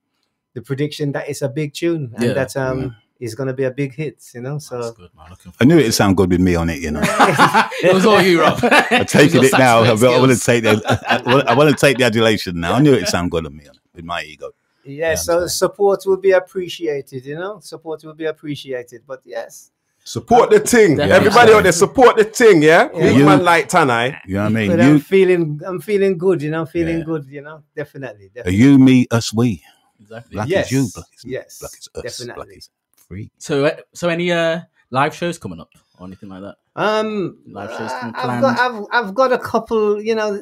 the 0.55 0.63
prediction 0.63 1.11
that 1.11 1.29
it's 1.29 1.43
a 1.43 1.49
big 1.49 1.75
tune 1.75 2.13
and 2.15 2.23
Yeah. 2.23 2.33
that 2.33 2.57
um, 2.57 2.95
is 3.19 3.35
going 3.35 3.47
to 3.47 3.53
be 3.53 3.63
a 3.65 3.71
big 3.71 3.93
hit. 3.93 4.23
You 4.33 4.41
know, 4.41 4.53
That's 4.53 4.67
so 4.67 4.91
good, 4.93 5.09
man. 5.15 5.29
Looking 5.29 5.53
I 5.59 5.65
knew 5.65 5.77
it'd 5.77 5.93
sound 5.93 6.17
good 6.17 6.29
with 6.31 6.39
me 6.39 6.55
on 6.55 6.69
it, 6.69 6.81
you 6.81 6.91
know. 6.91 7.01
it 7.03 7.93
was 7.93 8.05
all 8.05 8.21
you, 8.21 8.41
Rob. 8.41 8.59
I'm 8.63 9.05
taking 9.05 9.43
it 9.43 9.51
now. 9.57 9.83
I, 9.83 9.91
want 9.93 10.31
to 10.31 10.39
take 10.39 10.63
the, 10.63 11.45
I, 11.47 11.53
want 11.53 11.69
to 11.69 11.75
take 11.75 11.97
the 11.97 12.05
adulation 12.05 12.59
now. 12.59 12.73
I 12.73 12.79
knew 12.81 12.93
it'd 12.93 13.07
sound 13.07 13.31
good 13.31 13.45
on 13.45 13.55
me 13.55 13.67
on 13.67 13.75
it, 13.75 13.81
with 13.93 14.05
my 14.05 14.23
ego. 14.23 14.51
yeah. 14.83 15.11
I'm 15.11 15.17
So 15.17 15.47
support 15.47 16.03
will 16.05 16.17
be 16.17 16.31
appreciated. 16.31 17.25
You 17.25 17.35
know, 17.35 17.59
support 17.59 18.03
will 18.03 18.13
be 18.13 18.25
appreciated. 18.25 19.03
But 19.05 19.21
yes, 19.25 19.71
Support 20.05 20.49
the 20.49 20.59
thing. 20.59 20.95
Definitely. 20.95 21.27
Everybody 21.27 21.53
out 21.53 21.63
there, 21.63 21.71
support 21.71 22.15
the 22.17 22.23
thing, 22.23 22.63
yeah? 22.63 22.87
Big 22.87 23.17
You- 23.17 23.25
man 23.25 23.43
like 23.43 23.67
Tann-I. 23.69 24.19
You 24.25 24.35
know 24.35 24.43
what 24.43 24.45
I 24.47 24.49
mean? 24.49 24.71
but 24.71 24.81
I'm 24.81 24.99
feeling, 24.99 25.61
I'm 25.63 25.79
feeling 25.81 26.17
good. 26.17 26.41
You 26.41 26.49
know, 26.49 26.65
feeling 26.65 26.99
Yeah. 26.99 27.03
good. 27.03 27.25
You 27.27 27.41
know, 27.41 27.63
definitely, 27.75 28.31
are 28.43 28.49
you, 28.49 28.79
me, 28.79 29.05
us, 29.11 29.31
we. 29.33 29.61
Exactly. 30.01 30.33
Black 30.33 30.47
Yes, 30.49 30.65
is 30.65 30.71
you, 30.71 30.87
black 30.95 31.05
is 31.15 31.25
me, 31.25 31.31
yes, 31.33 31.59
black 31.59 31.71
is 31.77 31.89
us, 31.93 32.01
definitely. 32.01 32.43
black 32.45 32.57
is 32.57 32.69
free. 33.09 33.31
So, 33.37 33.65
uh, 33.65 33.75
so 33.93 34.07
any 34.07 34.31
uh, 34.31 34.61
live 34.91 35.13
shows 35.13 35.37
coming 35.37 35.59
up 35.59 35.71
or 35.97 36.07
anything 36.07 36.29
like 36.29 36.41
that? 36.41 36.55
Um, 36.75 37.39
Live 37.47 37.71
shows 37.71 37.91
uh, 37.91 38.11
I've 38.15 38.41
got, 38.41 38.59
I've, 38.59 38.85
I've 38.91 39.13
got 39.13 39.33
a 39.33 39.37
couple. 39.37 40.01
You 40.01 40.15
know, 40.15 40.41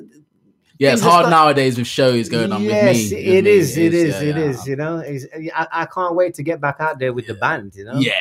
Yeah, 0.77 0.93
it's 0.93 1.01
hard 1.01 1.25
start- 1.25 1.31
nowadays 1.31 1.77
with 1.79 1.87
shows 1.87 2.29
going 2.29 2.51
on 2.51 2.61
yes, 2.61 2.95
with 3.09 3.11
me. 3.13 3.17
it 3.25 3.35
with 3.37 3.45
me. 3.45 3.51
is. 3.51 3.77
It 3.77 3.93
is. 3.95 4.13
yeah, 4.15 4.21
It 4.21 4.35
yeah. 4.37 4.43
is. 4.43 4.67
You 4.67 4.75
know, 4.75 5.03
I, 5.55 5.67
I 5.71 5.85
can't 5.87 6.13
wait 6.13 6.35
to 6.35 6.43
get 6.43 6.61
back 6.61 6.75
out 6.79 6.99
there 6.99 7.11
with 7.13 7.25
the 7.25 7.33
band. 7.33 7.73
You 7.75 7.85
know, 7.85 7.95
Yeah. 7.95 8.13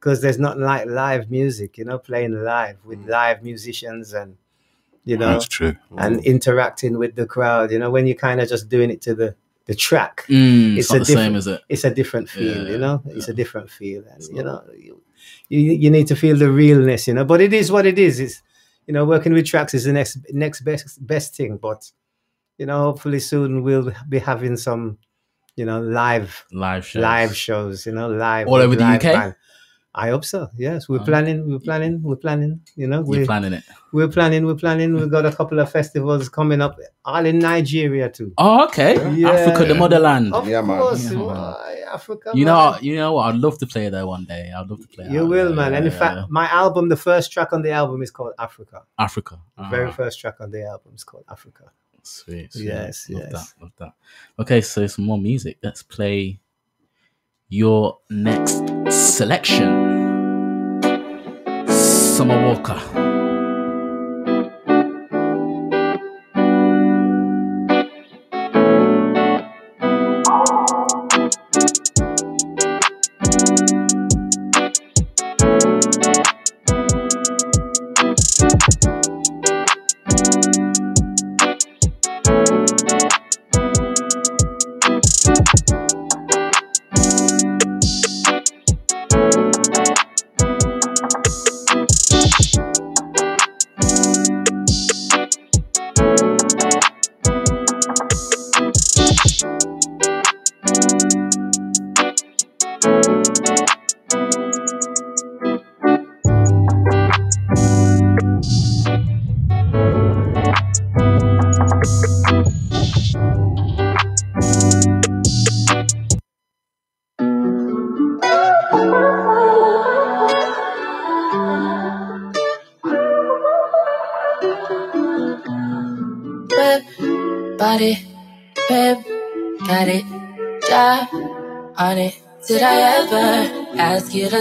because 0.00 0.20
there's 0.20 0.38
not 0.40 0.58
like 0.58 0.86
live 0.88 1.30
music. 1.30 1.78
You 1.78 1.84
know, 1.84 1.98
playing 1.98 2.42
live 2.42 2.78
with 2.84 2.98
Mm. 3.04 3.08
live 3.10 3.42
musicians 3.44 4.12
and 4.14 4.36
you 5.04 5.16
know 5.18 5.34
That's 5.34 5.46
true. 5.46 5.76
and 5.98 6.24
interacting 6.24 6.98
with 6.98 7.14
the 7.14 7.26
crowd. 7.26 7.70
You 7.70 7.78
know, 7.78 7.90
when 7.90 8.06
you're 8.08 8.16
kind 8.16 8.40
of 8.40 8.48
just 8.48 8.68
doing 8.68 8.90
it 8.90 9.00
to 9.02 9.14
the 9.14 9.36
the 9.66 9.74
track, 9.74 10.24
Mm, 10.28 10.76
it's, 10.76 10.90
It's 10.90 10.92
not 10.92 11.00
a 11.02 11.04
same, 11.04 11.34
is 11.36 11.46
it? 11.46 11.60
it's 11.68 11.84
a 11.84 11.94
different 11.94 12.28
feel. 12.28 12.64
Yeah, 12.66 12.70
you 12.72 12.78
know, 12.78 13.02
it's 13.06 13.28
yeah. 13.28 13.32
a 13.32 13.36
different 13.36 13.70
feel, 13.70 14.04
and 14.10 14.22
you 14.36 14.42
know, 14.44 14.62
you, 14.76 15.00
you 15.48 15.60
you 15.72 15.90
need 15.90 16.06
to 16.08 16.16
feel 16.16 16.36
the 16.36 16.50
realness. 16.50 17.06
You 17.08 17.14
know, 17.14 17.24
but 17.24 17.40
it 17.40 17.52
is 17.52 17.72
what 17.72 17.86
it 17.86 17.98
is. 17.98 18.20
It's 18.20 18.42
you 18.86 18.92
know, 18.92 19.04
working 19.06 19.32
with 19.32 19.46
tracks 19.46 19.72
is 19.74 19.84
the 19.84 19.92
next 19.92 20.18
next 20.32 20.60
best 20.60 21.06
best 21.06 21.34
thing. 21.34 21.56
But 21.56 21.90
you 22.58 22.66
know, 22.66 22.78
hopefully 22.78 23.20
soon 23.20 23.62
we'll 23.62 23.90
be 24.08 24.18
having 24.18 24.56
some, 24.56 24.98
you 25.56 25.64
know, 25.64 25.80
live 25.80 26.44
Live 26.52 26.86
shows. 26.86 27.02
live 27.02 27.36
shows. 27.36 27.86
You 27.86 27.92
know, 27.92 28.08
live 28.08 28.46
All 28.48 28.56
over 28.56 28.76
the 28.76 28.82
live 28.84 28.96
UK? 28.96 29.12
band. 29.12 29.34
I 29.96 30.08
hope 30.10 30.24
so. 30.24 30.48
Yes, 30.58 30.88
we're 30.88 30.98
Oh. 31.00 31.04
planning. 31.04 31.48
We're 31.48 31.60
planning. 31.60 32.02
We're 32.02 32.16
planning. 32.16 32.60
You 32.74 32.88
know, 32.88 32.96
You're 32.96 33.06
we're 33.06 33.26
planning 33.26 33.52
it. 33.52 33.62
we're 33.92 34.08
planning. 34.08 34.44
We're 34.44 34.56
planning. 34.56 34.94
We've 34.94 35.10
got 35.10 35.24
a 35.24 35.30
couple 35.32 35.60
of 35.60 35.70
festivals 35.70 36.28
coming 36.28 36.60
up, 36.60 36.76
all 37.04 37.24
in 37.24 37.38
Nigeria 37.38 38.08
too. 38.10 38.32
Oh, 38.36 38.64
okay. 38.64 38.94
Yeah. 39.14 39.28
Africa, 39.30 39.66
the 39.66 39.74
motherland. 39.76 40.34
Of 40.34 40.48
Yeah, 40.48 40.62
man. 40.62 40.80
course, 40.80 41.04
Yeah, 41.12 41.18
man. 41.18 41.54
Africa. 41.92 42.32
You 42.34 42.44
know, 42.44 42.56
man. 42.56 42.66
what- 42.72 42.82
you 42.82 42.96
know 42.96 43.12
what? 43.12 43.26
I'd 43.34 43.36
love 43.40 43.56
to 43.58 43.66
play 43.68 43.88
there 43.88 44.04
one 44.04 44.24
day. 44.24 44.50
I'd 44.56 44.68
love 44.68 44.80
to 44.80 44.88
play. 44.88 45.08
You 45.08 45.26
will, 45.26 45.46
there. 45.46 45.54
man. 45.54 45.70
Yeah, 45.72 45.78
and 45.78 45.86
in 45.86 45.92
yeah, 45.92 45.98
fact, 45.98 46.30
my 46.30 46.48
album, 46.50 46.88
the 46.88 46.96
first 46.96 47.30
track 47.30 47.52
on 47.52 47.62
the 47.62 47.70
album 47.70 48.02
is 48.02 48.10
called 48.10 48.32
Africa. 48.38 48.82
Africa. 48.98 49.38
The 49.56 49.68
very 49.68 49.88
Ah, 49.90 49.92
first 49.92 50.18
track 50.18 50.36
on 50.40 50.50
the 50.50 50.64
album 50.64 50.92
is 50.96 51.04
called 51.04 51.24
Africa. 51.30 51.64
Sweet, 52.02 52.52
sweet. 52.52 52.64
Yes, 52.64 53.08
love 53.10 53.22
yes. 53.22 53.32
that. 53.32 53.62
Love 53.62 53.72
that. 53.78 53.92
Okay, 54.40 54.60
so 54.60 54.84
some 54.88 55.04
more 55.04 55.18
music. 55.18 55.58
Let's 55.62 55.82
play 55.84 56.40
your 57.54 57.98
next 58.10 58.64
selection. 58.90 60.82
Summer 61.68 62.44
Walker. 62.48 63.13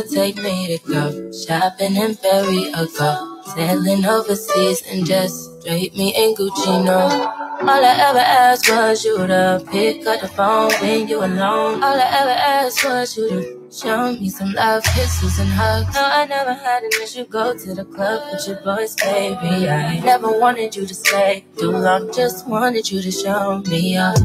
Take 0.02 0.38
me 0.38 0.78
to 0.78 0.88
go 0.88 1.32
shopping 1.32 1.96
in 1.96 2.16
Paris 2.16 2.68
or 2.76 2.88
go 2.98 3.42
sailing 3.56 4.06
overseas 4.06 4.82
and 4.90 5.06
just 5.06 5.64
drape 5.64 5.96
me 5.96 6.14
in 6.16 6.36
Gucci? 6.36 6.84
No. 6.84 7.42
All 7.62 7.70
I 7.70 7.96
ever 8.10 8.20
asked 8.20 8.70
was 8.70 9.06
you 9.06 9.16
to 9.28 9.64
pick 9.72 10.06
up 10.08 10.22
the 10.22 10.28
phone 10.28 10.72
when 10.82 11.08
you 11.08 11.20
alone. 11.20 11.84
All 11.84 11.96
I 11.96 12.10
ever 12.22 12.32
asked 12.32 12.84
was 12.84 13.16
you 13.16 13.30
to 13.30 13.70
show 13.72 14.12
me 14.14 14.30
some 14.30 14.54
love, 14.54 14.84
kisses 14.84 15.40
and 15.40 15.50
hugs. 15.50 15.94
No, 15.96 16.02
I 16.04 16.26
never 16.26 16.54
had 16.54 16.84
an 16.84 16.92
issue. 17.02 17.26
Go 17.26 17.56
to 17.58 17.74
the 17.74 17.86
club 17.86 18.34
with 18.34 18.48
your 18.48 18.58
boys, 18.64 18.96
baby. 18.96 19.70
I 19.70 20.00
never 20.00 20.38
wanted 20.40 20.76
you 20.76 20.86
to 20.86 20.94
stay 20.94 21.46
too 21.58 21.72
long. 21.72 22.12
Just 22.12 22.48
wanted 22.48 22.92
you 22.92 23.02
to 23.02 23.12
show 23.12 23.60
me 23.68 23.96
up. 23.96 24.18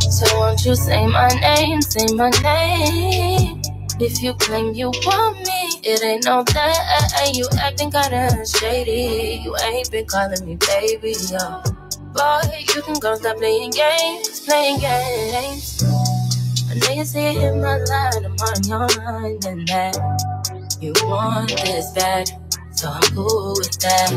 So 0.00 0.38
won't 0.38 0.64
you 0.64 0.74
say 0.74 1.06
my 1.06 1.28
name, 1.40 1.80
say 1.82 2.06
my 2.14 2.30
name? 2.42 3.59
If 4.00 4.22
you 4.22 4.32
claim 4.34 4.74
you 4.74 4.90
want 5.04 5.36
me, 5.38 5.80
it 5.84 6.02
ain't 6.02 6.24
no 6.24 6.42
that. 6.42 7.32
You 7.34 7.46
acting 7.60 7.90
kinda 7.90 8.44
shady. 8.46 9.42
You 9.44 9.54
ain't 9.62 9.90
been 9.90 10.06
calling 10.06 10.44
me 10.46 10.56
baby, 10.56 11.14
yo. 11.30 11.62
Boy, 12.14 12.64
you 12.74 12.82
can 12.82 12.98
go 12.98 13.14
stop 13.16 13.36
playing 13.36 13.72
games, 13.72 14.40
playing 14.40 14.80
games. 14.80 15.84
I 16.70 16.74
know 16.74 16.92
you 16.94 17.04
see 17.04 17.20
it 17.20 17.36
in 17.36 17.60
my 17.60 17.76
line, 17.76 18.24
I'm 18.24 18.36
on 18.40 18.64
your 18.64 18.88
mind 19.04 19.44
and 19.44 19.68
that 19.68 19.96
you 20.80 20.94
want 21.04 21.50
this 21.50 21.92
bad, 21.92 22.30
so 22.80 22.88
I'm 22.88 23.02
cool 23.14 23.52
with 23.58 23.78
that. 23.80 24.08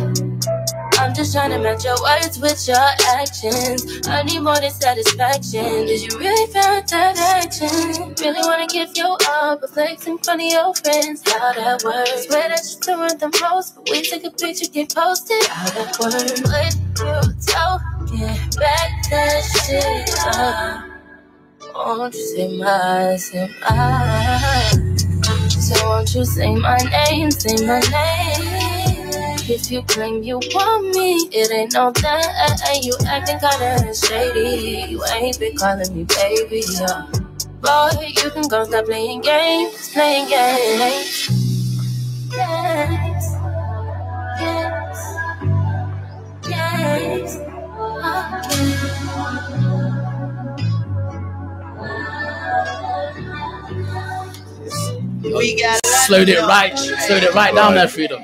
I'm 0.97 1.13
just 1.13 1.33
trying 1.33 1.49
to 1.49 1.59
match 1.59 1.83
your 1.83 1.99
words 2.01 2.39
with 2.39 2.65
your 2.65 2.77
actions. 3.19 4.07
I 4.07 4.23
need 4.23 4.39
more 4.39 4.55
than 4.55 4.71
satisfaction. 4.71 5.85
Did 5.85 5.99
you 5.99 6.17
really 6.17 6.47
feel 6.47 6.79
that 6.79 7.43
action? 7.43 8.15
Really 8.23 8.39
wanna 8.47 8.67
give 8.67 8.95
you 8.95 9.17
up, 9.27 9.59
but 9.59 9.69
flex 9.69 10.07
in 10.07 10.17
front 10.19 10.43
of 10.43 10.47
your 10.47 10.73
friends. 10.75 11.29
How 11.29 11.51
that 11.51 11.83
works? 11.83 12.23
Swear 12.27 12.47
that 12.47 12.63
you're 12.63 12.95
doing 12.95 13.17
the 13.19 13.37
most, 13.41 13.75
but 13.75 13.89
we 13.89 14.01
take 14.01 14.23
a 14.23 14.31
picture, 14.31 14.71
get 14.71 14.95
posted. 14.95 15.43
How 15.47 15.67
that 15.75 15.99
works? 15.99 16.39
What 16.47 16.71
you 16.71 17.33
talking? 17.43 18.39
Back 18.55 18.91
that 19.11 19.43
shit 19.67 20.07
up. 20.37 20.85
Won't 21.75 22.13
you 22.13 22.25
say 22.27 22.57
my, 22.57 23.17
say 23.17 23.49
my? 23.69 24.92
So 25.63 25.75
won't 25.87 26.13
you 26.15 26.25
say 26.25 26.55
my 26.55 26.77
name, 26.77 27.31
say 27.31 27.65
my 27.65 27.79
name? 27.79 29.39
If 29.49 29.71
you 29.71 29.81
claim 29.83 30.23
you 30.23 30.37
want 30.53 30.95
me, 30.95 31.29
it 31.31 31.51
ain't 31.51 31.73
no 31.73 31.91
that. 31.91 32.79
You 32.83 32.93
acting 33.07 33.39
kinda 33.39 33.95
shady. 33.95 34.91
You 34.91 35.03
ain't 35.15 35.39
been 35.39 35.55
calling 35.57 35.95
me 35.95 36.03
baby. 36.05 36.63
Yeah. 36.79 37.07
Boy, 37.61 37.91
you 38.23 38.29
can 38.31 38.47
go 38.49 38.65
stop 38.65 38.85
playing 38.85 39.21
games, 39.21 39.89
playing 39.93 40.27
games. 40.29 41.29
Yes, 42.31 43.35
yes, 44.41 44.99
yes. 46.49 47.39
Oh, 47.77 48.72
We 55.23 55.59
got 55.59 55.85
slowed 55.85 56.29
it 56.29 56.39
right, 56.41 56.77
slowed 56.77 57.23
it 57.23 57.33
right 57.33 57.53
down 57.55 57.75
there, 57.75 57.87
freedom. 57.87 58.21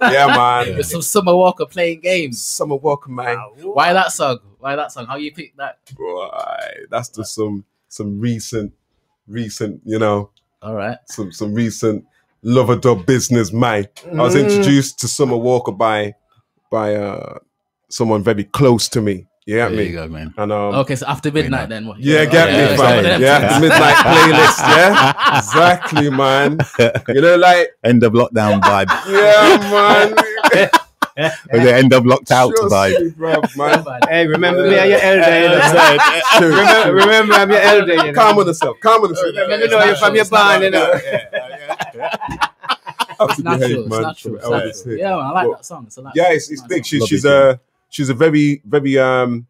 Yeah, 0.00 0.26
man. 0.66 0.76
With 0.76 0.86
some 0.86 1.02
Summer 1.02 1.34
Walker 1.36 1.66
playing 1.66 2.00
games. 2.00 2.42
Summer 2.42 2.76
Walker, 2.76 3.10
man. 3.10 3.36
Why 3.62 3.92
that 3.92 4.12
song? 4.12 4.38
Why 4.58 4.74
that 4.76 4.90
song? 4.92 5.06
How 5.06 5.16
you 5.16 5.32
pick 5.32 5.56
that? 5.56 5.78
Right. 5.98 6.86
That's 6.90 7.08
just 7.10 7.34
some 7.34 7.64
some 7.88 8.18
recent, 8.20 8.72
recent, 9.26 9.80
you 9.84 9.98
know. 9.98 10.30
All 10.62 10.74
right. 10.74 10.98
Some 11.06 11.32
some 11.32 11.54
recent 11.54 12.04
lover 12.42 12.76
dub 12.76 13.04
business, 13.06 13.52
man. 13.52 13.86
I 14.12 14.22
was 14.22 14.34
Mm. 14.34 14.48
introduced 14.48 14.98
to 15.00 15.08
Summer 15.08 15.36
Walker 15.36 15.72
by 15.72 16.14
by 16.70 16.94
uh 16.96 17.38
someone 17.90 18.22
very 18.22 18.44
close 18.44 18.88
to 18.90 19.00
me. 19.00 19.26
Yeah, 19.48 19.68
There 19.72 19.78
me. 19.78 19.84
you 19.84 19.92
go, 19.96 20.06
man. 20.08 20.34
And 20.36 20.52
um, 20.52 20.74
Okay, 20.84 20.94
so 20.94 21.06
after 21.08 21.32
midnight, 21.32 21.70
then 21.70 21.86
what? 21.88 21.98
Yeah, 21.98 22.26
get 22.26 22.48
Okay, 22.48 22.56
me, 22.58 22.64
okay, 22.64 22.76
fam. 22.76 22.98
okay. 23.00 23.16
Yeah, 23.22 23.38
the 23.54 23.60
midnight 23.64 23.96
playlist. 24.04 24.58
Yeah, 24.60 25.38
exactly, 25.40 26.10
man. 26.10 26.58
You 27.08 27.20
know, 27.22 27.36
like 27.36 27.68
End 27.82 28.02
of 28.04 28.12
lockdown 28.12 28.60
vibe. 28.60 28.92
yeah, 29.08 29.56
man. 29.72 30.12
Or 31.50 31.58
the 31.64 31.74
end 31.74 31.94
of 31.94 32.04
locked 32.04 32.30
out 32.30 32.52
Trust 32.54 32.74
vibe. 32.74 33.00
me, 33.00 33.10
bruv, 33.10 33.56
man. 33.56 34.00
Hey, 34.08 34.26
remember 34.26 34.68
me, 34.68 34.78
I'm 34.78 34.90
your 34.90 35.00
elder, 35.00 35.40
you 35.40 35.48
know. 35.48 35.98
True. 36.36 36.48
remember, 36.54 36.94
remember, 36.94 37.34
I'm 37.34 37.50
your 37.50 37.60
elder, 37.60 37.94
you 37.94 38.02
know. 38.04 38.12
Calm 38.12 38.36
with 38.36 38.46
yourself. 38.48 38.76
Calm 38.82 39.00
with 39.00 39.10
yourself. 39.12 39.34
Let 39.34 39.60
me 39.60 39.66
know 39.66 39.82
you're 39.82 39.96
from 39.96 40.14
your 40.14 40.24
band, 40.26 40.62
you 40.64 40.70
know. 40.70 40.92
Have 43.18 43.28
to 43.28 43.32
It's 43.32 43.38
natural, 43.40 43.58
behave, 43.58 43.78
it's 43.78 43.88
man. 43.88 44.02
natural, 44.02 44.34
it's 44.36 44.48
natural. 44.84 44.96
Yeah, 44.98 45.10
man, 45.16 45.18
I 45.24 45.30
like 45.32 45.46
But- 45.48 45.56
that 45.56 45.64
song. 45.64 45.84
It's 45.86 45.96
a 45.96 46.00
like 46.02 46.14
Yeah, 46.14 46.32
it's, 46.32 46.50
it's 46.50 46.62
big. 46.62 46.84
She's 46.86 47.06
she's 47.06 47.24
a 47.24 47.58
she's 47.90 48.08
a 48.08 48.14
very 48.14 48.62
very 48.66 48.98
um 48.98 49.46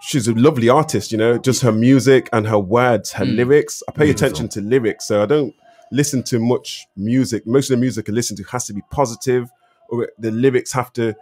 she's 0.00 0.28
a 0.28 0.34
lovely 0.34 0.68
artist. 0.68 1.12
You 1.12 1.18
know, 1.18 1.38
just 1.38 1.62
her 1.62 1.72
music 1.72 2.28
and 2.32 2.46
her 2.46 2.58
words, 2.58 3.12
her 3.12 3.24
Mm. 3.24 3.36
lyrics. 3.36 3.82
I 3.88 3.92
pay 3.92 4.04
Beautiful. 4.06 4.26
attention 4.26 4.48
to 4.50 4.60
lyrics, 4.60 5.06
so 5.08 5.22
I 5.22 5.26
don't 5.26 5.54
listen 5.92 6.22
to 6.24 6.38
much 6.38 6.84
music. 6.96 7.46
Most 7.46 7.70
of 7.70 7.76
the 7.76 7.80
music 7.80 8.08
I 8.08 8.12
listen 8.12 8.36
to 8.36 8.42
has 8.44 8.66
to 8.66 8.72
be 8.74 8.82
positive, 8.90 9.48
or 9.88 10.08
the 10.18 10.30
lyrics 10.30 10.72
have 10.72 10.92
to 10.94 11.14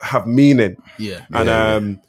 have 0.00 0.26
meaning. 0.26 0.76
Yeah. 0.98 1.20
And 1.32 1.48
Yeah, 1.48 1.68
yeah. 1.68 1.74
um, 1.76 2.00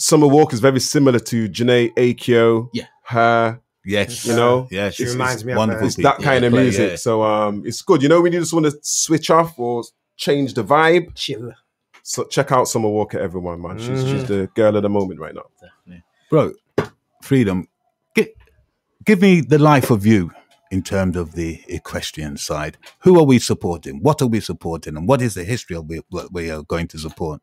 Summer 0.00 0.28
walk 0.28 0.52
is 0.52 0.60
very 0.60 0.78
similar 0.80 1.18
to 1.18 1.48
Jhené 1.48 1.92
Aiko. 1.94 2.68
Yeah. 2.72 2.84
Her, 3.04 3.60
Yes. 3.84 4.24
you 4.26 4.36
know, 4.36 4.68
Yeah, 4.70 4.90
She 4.90 5.04
she's 5.04 5.12
reminds 5.14 5.44
me 5.44 5.52
of 5.52 5.58
wonderful. 5.58 5.80
her. 5.80 5.86
it's 5.86 5.96
that 5.96 6.18
people. 6.18 6.24
kind 6.24 6.44
of 6.44 6.52
music. 6.52 6.90
yeah. 6.90 6.96
So 6.96 7.22
um, 7.24 7.62
it's 7.66 7.82
good. 7.82 8.02
You 8.02 8.08
know, 8.08 8.20
when 8.20 8.32
you 8.32 8.38
just 8.38 8.52
want 8.52 8.66
to 8.66 8.78
switch 8.82 9.28
off 9.30 9.58
or 9.58 9.82
change 10.16 10.54
the 10.54 10.62
vibe, 10.62 11.14
Chill. 11.16 11.52
So 12.08 12.24
check 12.24 12.52
out 12.52 12.66
Summer 12.68 12.88
Walker, 12.88 13.18
everyone, 13.18 13.60
man. 13.60 13.78
She's 13.78 13.88
Mm-hmm. 14.02 14.10
she's 14.10 14.28
the 14.28 14.48
girl 14.54 14.74
of 14.76 14.82
the 14.82 14.88
moment 14.88 15.20
right 15.20 15.34
now. 15.34 15.44
Definitely. 15.60 16.02
Bro, 16.30 16.52
Freedom, 17.22 17.68
gi- 18.16 18.32
give 19.04 19.20
me 19.20 19.40
the 19.42 19.58
life 19.58 19.90
of 19.90 20.06
you 20.06 20.30
in 20.70 20.82
terms 20.82 21.16
of 21.16 21.32
the 21.32 21.62
equestrian 21.68 22.36
side. 22.38 22.78
Who 23.00 23.18
are 23.18 23.24
we 23.24 23.38
supporting? 23.38 24.00
What 24.02 24.22
are 24.22 24.26
we 24.28 24.40
supporting? 24.40 24.96
And 24.96 25.06
what 25.06 25.20
is 25.20 25.34
the 25.34 25.44
history 25.44 25.76
of 25.76 25.86
we- 25.88 26.02
what 26.08 26.32
we 26.32 26.50
are 26.50 26.62
going 26.62 26.88
to 26.88 26.98
support? 26.98 27.40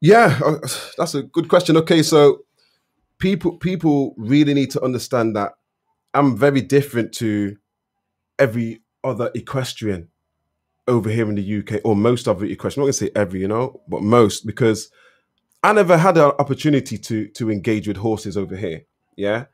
Yeah, 0.00 0.38
uh, 0.44 0.58
that's 0.98 1.14
a 1.14 1.22
good 1.22 1.48
question. 1.48 1.76
Okay, 1.76 2.02
so 2.02 2.40
people 3.18 3.52
people 3.58 4.14
really 4.16 4.54
need 4.54 4.70
to 4.72 4.82
understand 4.82 5.36
that 5.36 5.52
I'm 6.12 6.36
very 6.36 6.60
different 6.62 7.12
to 7.14 7.56
every 8.38 8.82
other 9.04 9.30
equestrian 9.34 10.08
over 10.88 11.10
here 11.10 11.28
in 11.28 11.34
the 11.34 11.58
UK, 11.58 11.80
or 11.84 11.96
most 11.96 12.28
of 12.28 12.40
the 12.40 12.54
question. 12.56 12.80
I'm 12.80 12.86
not 12.86 12.92
gonna 12.92 12.92
say 12.94 13.10
every, 13.16 13.40
you 13.40 13.48
know, 13.48 13.80
but 13.88 14.02
most 14.02 14.46
because 14.46 14.90
I 15.62 15.72
never 15.72 15.96
had 15.96 16.16
an 16.16 16.32
opportunity 16.38 16.98
to 16.98 17.28
to 17.28 17.50
engage 17.50 17.88
with 17.88 17.96
horses 17.96 18.36
over 18.36 18.56
here. 18.56 18.82
Yeah, 19.16 19.46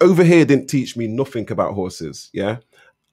over 0.00 0.24
here 0.24 0.44
didn't 0.44 0.68
teach 0.68 0.96
me 0.96 1.06
nothing 1.06 1.50
about 1.50 1.74
horses. 1.74 2.30
Yeah. 2.32 2.58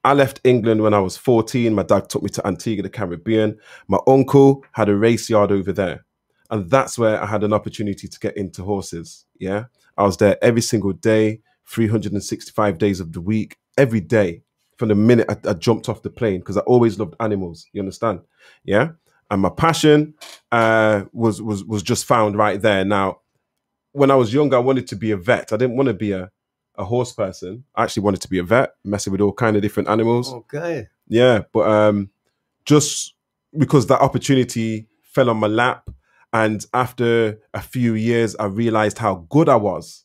I 0.04 0.14
left 0.14 0.40
England 0.44 0.84
when 0.84 0.94
I 0.94 1.00
was 1.00 1.18
14. 1.18 1.74
My 1.74 1.82
dad 1.82 2.10
took 2.10 2.22
me 2.22 2.30
to 2.30 2.46
Antigua, 2.46 2.84
the 2.84 2.92
Caribbean. 2.92 3.58
My 3.88 3.98
uncle 4.06 4.64
had 4.72 4.88
a 4.88 4.96
race 4.96 5.32
yard 5.32 5.52
over 5.52 5.74
there 5.74 6.06
and 6.50 6.70
that's 6.70 6.98
where 6.98 7.22
I 7.22 7.26
had 7.26 7.44
an 7.44 7.54
opportunity 7.54 8.08
to 8.08 8.20
get 8.20 8.38
into 8.38 8.64
horses. 8.64 9.26
Yeah, 9.40 9.66
I 9.98 10.04
was 10.04 10.18
there 10.18 10.38
every 10.44 10.62
single 10.62 10.94
day, 10.94 11.42
365 11.68 12.78
days 12.78 13.00
of 13.00 13.14
the 13.14 13.22
week, 13.22 13.58
every 13.78 14.02
day 14.02 14.44
from 14.78 14.90
the 14.90 14.96
minute 14.96 15.28
I, 15.30 15.50
I 15.50 15.54
jumped 15.54 15.90
off 15.90 16.02
the 16.02 16.10
plane 16.10 16.40
because 16.40 16.58
I 16.58 16.62
always 16.62 17.00
loved 17.00 17.16
animals. 17.20 17.68
You 17.74 17.82
understand? 17.82 18.22
Yeah, 18.64 18.90
and 19.32 19.42
my 19.42 19.50
passion 19.50 20.16
uh, 20.52 21.04
was 21.14 21.42
was 21.42 21.64
was 21.64 21.84
just 21.84 22.06
found 22.06 22.38
right 22.38 22.62
there. 22.62 22.86
Now, 22.86 23.20
when 23.92 24.12
I 24.12 24.16
was 24.16 24.34
younger, 24.34 24.58
I 24.58 24.60
wanted 24.60 24.88
to 24.88 24.96
be 24.96 25.12
a 25.12 25.18
vet. 25.18 25.54
I 25.54 25.58
didn't 25.58 25.78
want 25.78 25.88
to 25.88 25.94
be 25.94 26.12
a 26.12 26.32
a 26.78 26.84
horse 26.86 27.14
person. 27.14 27.64
I 27.76 27.84
actually 27.84 28.04
wanted 28.04 28.22
to 28.22 28.30
be 28.30 28.40
a 28.40 28.44
vet, 28.44 28.74
messing 28.84 29.12
with 29.12 29.22
all 29.22 29.34
kind 29.34 29.56
of 29.56 29.62
different 29.62 29.90
animals. 29.90 30.34
Okay. 30.34 30.88
Yeah, 31.08 31.44
but 31.54 31.70
um, 31.70 32.10
just 32.66 33.16
because 33.58 33.88
that 33.88 34.02
opportunity 34.02 34.88
fell 35.02 35.30
on 35.30 35.38
my 35.38 35.48
lap, 35.48 35.90
and 36.34 36.66
after 36.74 37.40
a 37.54 37.62
few 37.62 37.94
years, 37.94 38.36
I 38.36 38.46
realized 38.46 38.98
how 38.98 39.26
good 39.30 39.48
I 39.48 39.56
was 39.56 40.04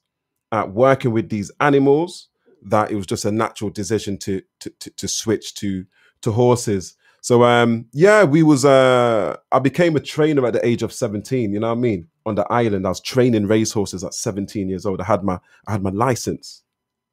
at 0.53 0.71
working 0.71 1.13
with 1.13 1.29
these 1.29 1.51
animals. 1.61 2.29
That 2.63 2.91
it 2.91 2.97
was 2.97 3.07
just 3.07 3.25
a 3.25 3.33
natural 3.33 3.71
decision 3.71 4.19
to 4.19 4.43
to 4.61 4.71
to, 4.71 4.91
to 4.91 5.09
switch 5.09 5.55
to 5.55 5.85
to 6.23 6.33
horses. 6.33 6.97
So 7.23 7.45
um, 7.45 7.87
yeah, 7.93 8.25
we 8.25 8.43
was 8.43 8.65
uh, 8.65 9.37
I 9.53 9.59
became 9.59 9.97
a 9.97 10.01
trainer 10.01 10.47
at 10.47 10.53
the 10.53 10.67
age 10.67 10.83
of 10.83 10.93
seventeen. 10.93 11.53
You 11.53 11.61
know 11.61 11.69
what 11.69 11.79
I 11.79 11.81
mean? 11.81 12.09
On 12.27 12.35
the 12.35 12.47
island, 12.51 12.87
I 12.87 12.91
was 12.91 13.01
training 13.01 13.47
racehorses 13.47 14.05
at 14.05 14.15
seventeen 14.15 14.69
years 14.69 14.87
old. 14.87 15.01
I 15.01 15.05
had 15.05 15.23
my 15.23 15.39
I 15.67 15.73
had 15.73 15.83
my 15.83 15.91
license. 15.91 16.63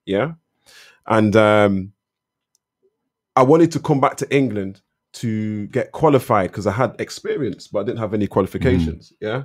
Yeah, 0.06 0.34
and 1.06 1.36
um, 1.36 1.94
I 3.36 3.44
wanted 3.44 3.72
to 3.74 3.80
come 3.80 4.00
back 4.00 4.18
to 4.18 4.36
England 4.36 4.82
to 5.14 5.68
get 5.68 5.92
qualified 5.92 6.52
because 6.52 6.68
I 6.68 6.72
had 6.72 6.96
experience, 7.00 7.68
but 7.68 7.80
I 7.80 7.84
didn't 7.84 8.00
have 8.00 8.14
any 8.14 8.28
qualifications. 8.28 9.14
Yeah. 9.20 9.44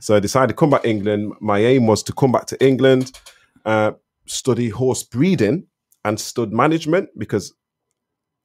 So 0.00 0.14
I 0.16 0.20
decided 0.20 0.48
to 0.48 0.54
come 0.54 0.70
back 0.70 0.82
to 0.82 0.88
England. 0.90 1.34
My 1.40 1.58
aim 1.58 1.86
was 1.86 2.02
to 2.04 2.12
come 2.12 2.32
back 2.32 2.46
to 2.46 2.64
England, 2.64 3.18
uh, 3.64 3.92
study 4.26 4.68
horse 4.68 5.02
breeding 5.02 5.66
and 6.04 6.18
stud 6.20 6.52
management 6.52 7.08
because 7.18 7.54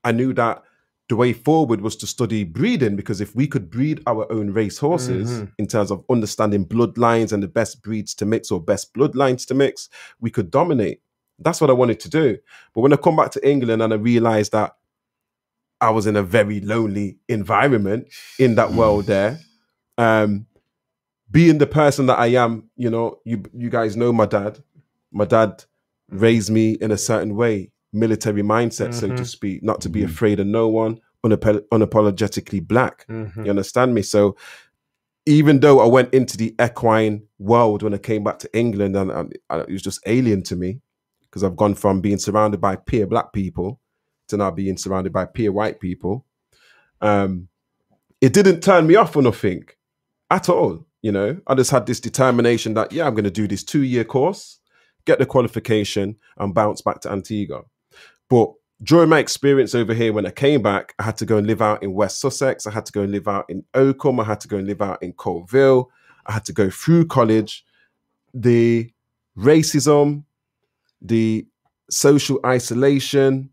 I 0.04 0.12
knew 0.12 0.34
that 0.34 0.64
the 1.10 1.16
way 1.16 1.34
forward 1.34 1.82
was 1.82 1.96
to 1.98 2.08
study 2.08 2.44
breeding 2.44 2.96
because 2.96 3.20
if 3.22 3.36
we 3.36 3.46
could 3.46 3.70
breed 3.70 4.02
our 4.08 4.32
own 4.32 4.52
race 4.52 4.78
horses 4.78 5.30
Mhm. 5.30 5.52
in 5.58 5.68
terms 5.68 5.92
of 5.92 6.04
understanding 6.10 6.66
bloodlines 6.66 7.34
and 7.34 7.44
the 7.44 7.48
best 7.50 7.82
breeds 7.84 8.16
to 8.16 8.26
mix 8.26 8.50
or 8.50 8.62
best 8.62 8.94
bloodlines 8.94 9.46
to 9.48 9.54
mix, 9.54 9.90
we 10.22 10.30
could 10.32 10.50
dominate. 10.50 11.02
That's 11.38 11.60
what 11.60 11.70
I 11.70 11.74
wanted 11.74 12.00
to 12.02 12.10
do. 12.10 12.38
But 12.74 12.82
when 12.82 12.94
I 12.94 12.96
come 12.96 13.16
back 13.18 13.32
to 13.32 13.48
England 13.50 13.82
and 13.82 13.92
I 13.94 13.98
realized 13.98 14.54
that 14.54 14.76
I 15.82 15.90
was 15.90 16.06
in 16.08 16.16
a 16.16 16.24
very 16.24 16.62
lonely 16.62 17.18
environment 17.28 18.08
in 18.40 18.56
that 18.56 18.72
world 18.74 19.06
there, 19.14 19.40
um, 19.98 20.46
being 21.30 21.58
the 21.58 21.68
person 21.68 22.06
that 22.08 22.20
I 22.20 22.28
am, 22.28 22.70
you 22.76 22.90
know, 22.90 23.20
you 23.26 23.44
you 23.54 23.70
guys 23.70 23.96
know 23.98 24.14
my 24.14 24.26
dad. 24.26 24.64
My 25.12 25.26
dad 25.26 25.66
raised 26.12 26.50
me 26.52 26.74
in 26.74 26.92
a 26.92 26.98
certain 26.98 27.36
way, 27.36 27.72
military 27.94 28.42
mindset, 28.44 28.94
so 28.94 29.08
to 29.08 29.14
Mhm. 29.24 29.26
speak, 29.28 29.64
not 29.64 29.82
to 29.82 29.90
be 29.90 30.04
afraid 30.04 30.40
of 30.40 30.48
no 30.48 30.68
one, 30.68 31.00
unap- 31.26 31.64
unapologetically 31.72 32.66
black. 32.66 33.06
Mhm. 33.10 33.44
You 33.46 33.50
understand 33.50 33.94
me? 33.94 34.02
So 34.02 34.36
even 35.26 35.60
though 35.60 35.80
I 35.80 35.86
went 35.86 36.14
into 36.14 36.36
the 36.38 36.56
equine 36.62 37.24
world 37.40 37.84
when 37.84 37.94
I 37.94 37.98
came 37.98 38.24
back 38.24 38.40
to 38.40 38.58
England, 38.58 38.96
and, 38.96 39.12
and 39.12 39.34
it 39.50 39.70
was 39.72 39.82
just 39.82 40.00
alien 40.06 40.42
to 40.44 40.56
me 40.56 40.82
because 41.24 41.44
I've 41.44 41.56
gone 41.56 41.76
from 41.76 42.02
being 42.02 42.18
surrounded 42.18 42.60
by 42.60 42.76
peer 42.76 43.06
black 43.08 43.32
people 43.34 43.80
to 44.30 44.38
now 44.38 44.52
being 44.52 44.78
surrounded 44.78 45.14
by 45.14 45.26
peer 45.26 45.52
white 45.52 45.80
people. 45.80 46.26
Um, 47.02 47.48
it 48.20 48.34
didn't 48.34 48.62
turn 48.62 48.88
me 48.88 48.96
off 48.96 49.16
or 49.16 49.22
nothing 49.22 49.64
at 50.30 50.50
all. 50.50 50.86
You 51.02 51.12
know, 51.12 51.40
I 51.48 51.56
just 51.56 51.72
had 51.72 51.86
this 51.86 52.00
determination 52.00 52.74
that 52.76 52.92
yeah, 52.92 53.06
I'm 53.08 53.14
going 53.16 53.24
to 53.26 53.32
do 53.32 53.48
this 53.48 53.64
two 53.64 53.82
year 53.84 54.04
course, 54.04 54.60
get 55.06 55.20
the 55.20 55.26
qualification, 55.26 56.18
and 56.38 56.54
bounce 56.54 56.82
back 56.82 57.02
to 57.02 57.12
Antigua. 57.12 57.64
But 58.30 58.54
during 58.84 59.10
my 59.10 59.20
experience 59.20 59.76
over 59.76 59.94
here, 59.94 60.14
when 60.14 60.26
I 60.26 60.32
came 60.32 60.62
back, 60.62 60.96
I 60.98 61.04
had 61.04 61.18
to 61.18 61.26
go 61.26 61.38
and 61.38 61.46
live 61.46 61.62
out 61.62 61.84
in 61.84 61.94
West 61.94 62.20
Sussex. 62.20 62.66
I 62.66 62.72
had 62.72 62.86
to 62.88 62.92
go 62.92 63.02
and 63.02 63.12
live 63.12 63.28
out 63.28 63.46
in 63.50 63.64
Oakham. 63.74 64.20
I 64.20 64.24
had 64.24 64.40
to 64.42 64.48
go 64.48 64.58
and 64.58 64.68
live 64.68 64.82
out 64.82 65.02
in 65.04 65.14
Coalville. 65.14 65.88
I 66.26 66.34
had 66.34 66.46
to 66.46 66.54
go 66.54 66.70
through 66.70 67.06
college. 67.08 67.66
The 68.34 68.92
racism, 69.38 70.24
the 71.02 71.46
social 71.90 72.40
isolation, 72.46 73.50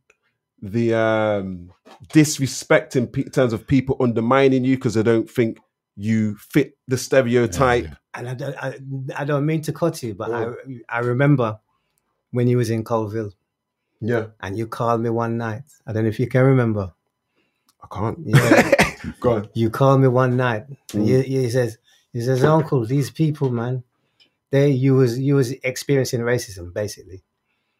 the 0.62 0.94
um, 0.94 1.72
disrespect 2.12 2.96
in 2.96 3.10
terms 3.30 3.52
of 3.52 3.66
people 3.66 3.96
undermining 4.00 4.64
you 4.64 4.76
because 4.76 4.94
they 4.94 5.02
don't 5.02 5.30
think 5.30 5.58
you 5.96 6.36
fit 6.36 6.76
the 6.86 6.96
stereotype. 6.96 7.86
And 8.18 8.28
I, 8.28 8.34
don't- 8.34 8.56
I, 8.56 8.78
I 9.16 9.24
don't 9.24 9.46
mean 9.46 9.62
to 9.62 9.72
cut 9.72 10.02
you, 10.02 10.14
but 10.14 10.32
I, 10.32 10.52
I 10.88 10.98
remember 11.00 11.58
when 12.32 12.48
you 12.48 12.56
was 12.58 12.70
in 12.70 12.84
Coalville. 12.84 13.32
Yeah. 14.00 14.26
And 14.40 14.56
you 14.56 14.66
called 14.66 15.00
me 15.00 15.10
one 15.10 15.36
night. 15.38 15.62
I 15.86 15.92
don't 15.92 16.04
know 16.04 16.08
if 16.08 16.20
you 16.20 16.26
can 16.28 16.44
remember. 16.44 16.92
I 17.82 17.86
can't. 17.94 18.18
Yeah. 18.24 18.72
Go 19.20 19.32
on. 19.32 19.48
You 19.54 19.70
called 19.70 20.00
me 20.00 20.08
one 20.08 20.36
night. 20.36 20.66
Mm. 20.88 21.06
you, 21.06 21.18
you 21.18 21.40
he 21.42 21.50
says, 21.50 21.78
he 22.12 22.20
says, 22.20 22.44
Uncle, 22.44 22.84
these 22.84 23.10
people, 23.10 23.50
man, 23.50 23.82
they 24.50 24.70
you 24.70 24.94
was 24.94 25.18
you 25.18 25.34
was 25.36 25.52
experiencing 25.62 26.20
racism 26.20 26.72
basically. 26.72 27.22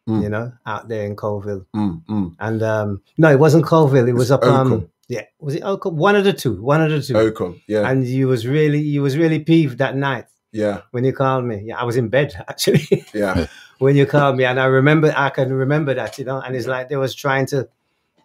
Mm. 0.09 0.23
You 0.23 0.29
know, 0.31 0.53
out 0.65 0.89
there 0.89 1.05
in 1.05 1.17
Coalville. 1.17 1.67
Mm, 1.77 2.03
mm. 2.07 2.37
And 2.41 2.63
um 2.63 3.03
no, 3.17 3.31
it 3.31 3.39
wasn't 3.39 3.65
Coalville, 3.67 4.09
it 4.09 4.13
was 4.15 4.31
up 4.31 4.43
um 4.43 4.73
Oakham. 4.73 4.91
Yeah, 5.09 5.23
was 5.41 5.55
it 5.55 5.63
Oakham? 5.63 5.97
One 5.97 6.17
of 6.17 6.25
the 6.25 6.33
two. 6.33 6.61
One 6.63 6.81
of 6.83 6.91
the 6.91 7.01
two. 7.03 7.17
Oakham, 7.17 7.61
yeah. 7.67 7.89
And 7.89 8.07
you 8.07 8.29
was 8.29 8.47
really 8.47 8.81
you 8.81 9.03
was 9.03 9.17
really 9.17 9.39
peeved 9.41 9.79
that 9.79 9.97
night 9.97 10.27
Yeah, 10.53 10.83
when 10.91 11.05
you 11.05 11.13
called 11.13 11.45
me. 11.45 11.63
Yeah, 11.65 11.79
I 11.79 11.85
was 11.85 11.97
in 11.97 12.09
bed 12.09 12.35
actually. 12.49 13.07
yeah. 13.15 13.47
when 13.79 13.97
you 13.97 14.07
called 14.07 14.37
me, 14.37 14.45
and 14.45 14.61
I 14.61 14.67
remember, 14.67 15.13
I 15.17 15.31
can 15.31 15.53
remember 15.53 15.95
that, 15.95 16.19
you 16.19 16.25
know. 16.25 16.41
And 16.41 16.55
it's 16.57 16.67
like 16.67 16.89
they 16.89 16.97
was 16.97 17.15
trying 17.15 17.47
to, 17.47 17.61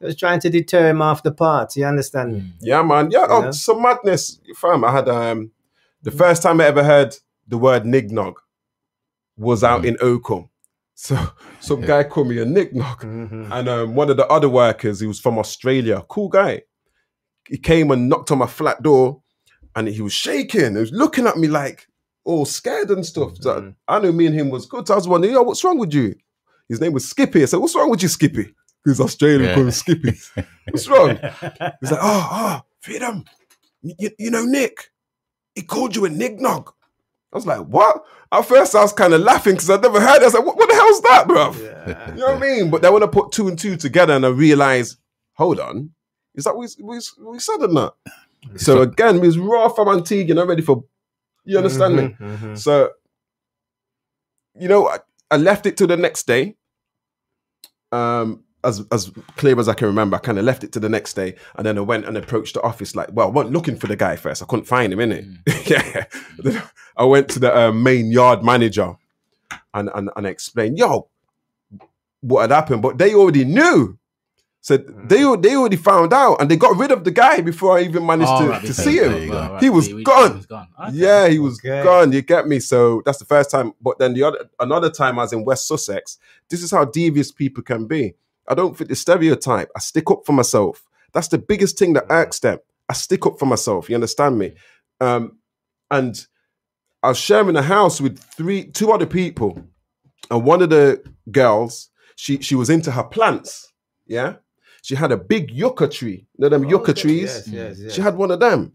it 0.01 0.05
was 0.05 0.15
trying 0.17 0.39
to 0.41 0.49
deter 0.49 0.89
him 0.89 1.01
off 1.01 1.23
the 1.23 1.31
part. 1.31 1.75
You 1.75 1.85
understand? 1.85 2.53
Yeah, 2.59 2.81
man. 2.83 3.11
Yeah, 3.11 3.27
oh, 3.29 3.43
Yeah. 3.43 3.51
some 3.51 3.81
madness, 3.81 4.39
fam. 4.55 4.83
I 4.83 4.91
had 4.91 5.07
um 5.09 5.51
the 6.01 6.11
first 6.11 6.43
time 6.43 6.59
I 6.59 6.65
ever 6.65 6.83
heard 6.83 7.15
the 7.47 7.57
word 7.57 7.83
nignog 7.83 8.35
was 9.37 9.63
out 9.63 9.85
in 9.85 9.97
Oakham. 10.01 10.49
So 10.95 11.17
some 11.59 11.81
guy 11.81 12.03
called 12.03 12.27
me 12.27 12.37
a 12.37 12.45
nignog. 12.45 12.99
Mm-hmm. 12.99 13.51
And 13.51 13.67
um, 13.67 13.95
one 13.95 14.11
of 14.11 14.15
the 14.17 14.27
other 14.27 14.47
workers, 14.47 14.99
he 14.99 15.07
was 15.07 15.19
from 15.19 15.39
Australia, 15.39 16.03
cool 16.07 16.29
guy. 16.29 16.61
He 17.47 17.57
came 17.57 17.91
and 17.91 18.09
knocked 18.09 18.31
on 18.31 18.37
my 18.37 18.47
flat 18.47 18.81
door 18.81 19.21
and 19.75 19.87
he 19.87 20.01
was 20.01 20.13
shaking. 20.13 20.73
He 20.73 20.79
was 20.79 20.91
looking 20.91 21.27
at 21.27 21.37
me 21.37 21.47
like 21.47 21.87
all 22.23 22.45
scared 22.45 22.89
and 22.89 23.05
stuff. 23.05 23.33
So 23.39 23.59
mm-hmm. 23.61 23.69
I 23.87 23.99
knew 23.99 24.13
me 24.13 24.27
and 24.27 24.35
him 24.35 24.49
was 24.49 24.65
good. 24.65 24.87
So 24.87 24.93
I 24.93 24.97
was 24.97 25.07
wondering, 25.07 25.33
yo, 25.33 25.41
what's 25.41 25.63
wrong 25.63 25.77
with 25.77 25.93
you? 25.93 26.15
His 26.69 26.79
name 26.79 26.93
was 26.93 27.07
Skippy. 27.07 27.43
I 27.43 27.45
said, 27.45 27.59
what's 27.59 27.75
wrong 27.75 27.89
with 27.89 28.01
you, 28.01 28.07
Skippy? 28.07 28.53
He's 28.85 28.99
Australian, 28.99 29.43
Yeah. 29.43 29.55
called 29.55 29.73
Skippy. 29.73 30.17
What's 30.69 30.87
wrong? 30.87 31.09
He's 31.81 31.91
like, 31.91 31.99
oh, 32.01 32.29
oh, 32.31 32.61
freedom. 32.81 33.25
You, 33.81 34.11
you 34.17 34.31
know, 34.31 34.43
Nick, 34.45 34.91
he 35.55 35.61
called 35.61 35.95
you 35.95 36.05
a 36.05 36.09
nignog. 36.09 36.67
I 37.31 37.35
was 37.35 37.45
like, 37.45 37.61
what? 37.61 38.03
At 38.31 38.45
first, 38.45 38.75
I 38.75 38.81
was 38.81 38.93
kind 38.93 39.13
of 39.13 39.21
laughing 39.21 39.53
because 39.53 39.69
I'd 39.69 39.81
never 39.81 39.99
heard 39.99 40.17
it. 40.17 40.21
I 40.21 40.25
was 40.25 40.33
like, 40.33 40.45
what, 40.45 40.57
what 40.57 40.69
the 40.69 40.75
hell's 40.75 41.01
that, 41.01 41.27
bruv? 41.27 42.15
You 42.15 42.21
know 42.21 42.33
what 42.33 42.37
I 42.37 42.39
mean? 42.39 42.69
But 42.69 42.81
then 42.81 42.93
when 42.93 43.03
I 43.03 43.07
put 43.07 43.31
two 43.31 43.47
and 43.47 43.57
two 43.57 43.75
together 43.75 44.13
and 44.13 44.25
I 44.25 44.29
realized, 44.29 44.97
hold 45.33 45.59
on, 45.59 45.91
is 46.35 46.43
that 46.45 46.55
what 46.55 46.69
we, 46.77 46.83
we, 46.83 46.99
we 47.31 47.39
said 47.39 47.57
or 47.61 47.67
not? 47.67 47.95
So 48.57 48.81
again, 48.81 49.19
we 49.21 49.27
was 49.27 49.37
raw 49.37 49.69
from 49.69 49.87
Antigua, 49.89 50.25
you 50.27 50.33
know, 50.33 50.45
ready 50.45 50.61
for, 50.61 50.83
you 51.45 51.57
understand 51.57 51.95
me? 51.95 52.03
Mhm, 52.03 52.39
mhm. 52.39 52.57
So, 52.57 52.89
you 54.59 54.67
know, 54.67 54.87
I, 54.89 54.99
I 55.31 55.37
left 55.37 55.65
it 55.65 55.77
to 55.77 55.87
the 55.87 55.97
next 55.97 56.27
day. 56.27 56.55
Um, 57.91 58.43
as 58.63 58.81
as 58.91 59.11
clear 59.35 59.59
as 59.59 59.67
I 59.67 59.73
can 59.73 59.87
remember, 59.87 60.15
I 60.15 60.19
kind 60.19 60.39
of 60.39 60.45
left 60.45 60.63
it 60.63 60.71
to 60.73 60.79
the 60.79 60.87
next 60.89 61.13
day, 61.15 61.35
and 61.55 61.65
then 61.65 61.77
I 61.77 61.81
went 61.81 62.05
and 62.05 62.15
approached 62.17 62.53
the 62.53 62.61
office. 62.61 62.95
Like, 62.95 63.09
well, 63.11 63.27
I 63.27 63.29
wasn't 63.29 63.53
looking 63.53 63.75
for 63.75 63.87
the 63.87 63.95
guy 63.95 64.15
first. 64.15 64.41
I 64.41 64.45
couldn't 64.45 64.65
find 64.65 64.91
him 64.93 64.99
in 65.01 65.11
it. 65.11 65.25
yeah, 65.69 66.05
I 66.95 67.03
went 67.03 67.27
to 67.29 67.39
the 67.39 67.55
uh, 67.55 67.71
main 67.71 68.09
yard 68.11 68.43
manager, 68.43 68.95
and 69.73 69.89
and 69.93 70.09
and 70.15 70.25
I 70.27 70.29
explained, 70.29 70.77
yo, 70.77 71.09
what 72.21 72.41
had 72.41 72.51
happened, 72.51 72.81
but 72.81 72.97
they 72.97 73.13
already 73.13 73.43
knew. 73.45 73.97
Said 74.63 74.85
mm. 74.85 75.09
they 75.09 75.49
they 75.49 75.57
already 75.57 75.75
found 75.75 76.13
out, 76.13 76.39
and 76.39 76.49
they 76.49 76.55
got 76.55 76.77
rid 76.77 76.89
of 76.89 77.03
the 77.03 77.11
guy 77.11 77.41
before 77.41 77.77
I 77.77 77.81
even 77.81 78.05
managed 78.05 78.31
Oh, 78.31 78.45
to, 78.45 78.49
right, 78.49 78.65
to 78.65 78.73
see 78.73 78.97
him. 78.97 79.11
there 79.11 79.23
you. 79.25 79.33
Right, 79.33 79.61
He 79.61 79.69
was 79.69 79.87
he- 79.87 79.97
he 79.97 80.03
gone. 80.03 80.37
was 80.37 80.45
gone. 80.45 80.67
Yeah, 80.93 81.27
he 81.27 81.37
was 81.37 81.59
Okay. 81.59 81.83
gone. 81.83 82.13
You 82.13 82.21
get 82.21 82.47
me? 82.47 82.61
So 82.61 83.01
that's 83.05 83.17
the 83.17 83.25
first 83.25 83.51
time. 83.51 83.73
But 83.81 83.99
then 83.99 84.13
the 84.13 84.23
other 84.23 84.49
another 84.61 84.89
time 84.89 85.19
I 85.19 85.23
was 85.23 85.33
in 85.33 85.43
West 85.43 85.67
Sussex. 85.67 86.17
This 86.49 86.63
is 86.63 86.71
how 86.71 86.85
devious 86.85 87.29
people 87.29 87.61
can 87.61 87.87
be. 87.87 88.15
I 88.47 88.53
don't 88.55 88.77
fit 88.77 88.87
the 88.87 88.95
stereotype. 88.95 89.69
I 89.75 89.79
stick 89.79 90.09
up 90.09 90.25
for 90.25 90.31
myself. 90.31 90.85
That's 91.11 91.27
the 91.27 91.39
biggest 91.39 91.77
thing 91.77 91.91
that 91.93 92.07
mm. 92.07 92.15
irks 92.15 92.39
them. 92.39 92.59
I 92.87 92.93
stick 92.93 93.25
up 93.25 93.37
for 93.39 93.45
myself. 93.45 93.89
You 93.89 93.95
understand 93.95 94.39
me? 94.39 94.53
Mm. 95.01 95.05
Um, 95.05 95.37
and 95.91 96.25
I 97.03 97.09
was 97.09 97.17
sharing 97.17 97.57
a 97.57 97.61
house 97.61 97.99
with 97.99 98.17
three, 98.17 98.63
two 98.71 98.93
other 98.93 99.05
people, 99.05 99.61
and 100.31 100.45
one 100.45 100.61
of 100.61 100.69
the 100.69 101.03
girls, 101.29 101.89
she 102.15 102.39
she 102.41 102.55
was 102.55 102.69
into 102.69 102.91
her 102.91 103.03
plants. 103.03 103.73
Yeah, 104.07 104.35
she 104.83 104.95
had 104.95 105.11
a 105.11 105.17
big 105.17 105.49
yucca 105.49 105.87
tree. 105.87 106.27
You 106.37 106.41
know 106.43 106.49
them 106.49 106.65
yucca 106.65 106.91
okay. 106.91 107.01
trees. 107.01 107.21
Yes, 107.21 107.47
yes, 107.47 107.79
yes. 107.79 107.93
She 107.93 108.01
had 108.01 108.15
one 108.15 108.31
of 108.31 108.39
them. 108.39 108.73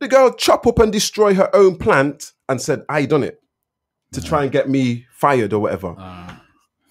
The 0.00 0.08
girl 0.08 0.32
chop 0.32 0.66
up 0.66 0.78
and 0.78 0.92
destroy 0.92 1.34
her 1.34 1.54
own 1.54 1.76
plant 1.76 2.32
and 2.48 2.60
said, 2.60 2.84
"I 2.88 3.04
done 3.06 3.22
it 3.22 3.40
to 4.12 4.22
try 4.22 4.42
and 4.42 4.50
get 4.50 4.68
me 4.68 5.06
fired 5.12 5.52
or 5.52 5.60
whatever." 5.60 5.94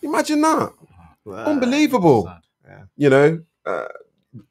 Imagine 0.01 0.41
that. 0.41 0.71
Unbelievable. 1.27 2.31
You 2.95 3.09
know, 3.09 3.39
uh, 3.65 3.87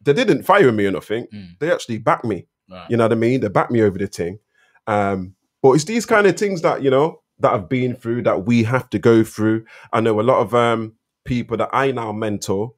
they 0.03 0.13
didn't 0.13 0.43
fire 0.43 0.73
me 0.73 0.87
or 0.87 0.91
nothing. 0.91 1.27
They 1.61 1.73
actually 1.73 1.99
backed 1.99 2.25
me. 2.25 2.47
Right. 2.69 2.91
You 2.91 2.97
know 2.97 3.05
what 3.05 3.13
I 3.13 3.17
mean? 3.17 3.41
They 3.41 3.49
backed 3.49 3.71
me 3.71 3.83
over 3.83 3.99
the 3.99 4.07
thing. 4.07 4.39
Um, 4.87 5.35
but 5.63 5.73
it's 5.73 5.85
these 5.85 6.07
kind 6.07 6.27
of 6.27 6.37
things 6.37 6.63
that, 6.63 6.83
you 6.83 6.91
know, 6.91 7.23
that 7.39 7.53
I've 7.53 7.69
been 7.69 7.95
through 7.95 8.23
that 8.23 8.47
we 8.47 8.65
have 8.65 8.91
to 8.91 8.99
go 8.99 9.25
through. 9.25 9.65
I 9.93 10.01
know 10.01 10.21
a 10.21 10.23
lot 10.23 10.41
of 10.41 10.55
um, 10.55 10.95
people 11.25 11.57
that 11.57 11.71
I 11.73 11.91
now 11.93 12.13
mentor 12.13 12.75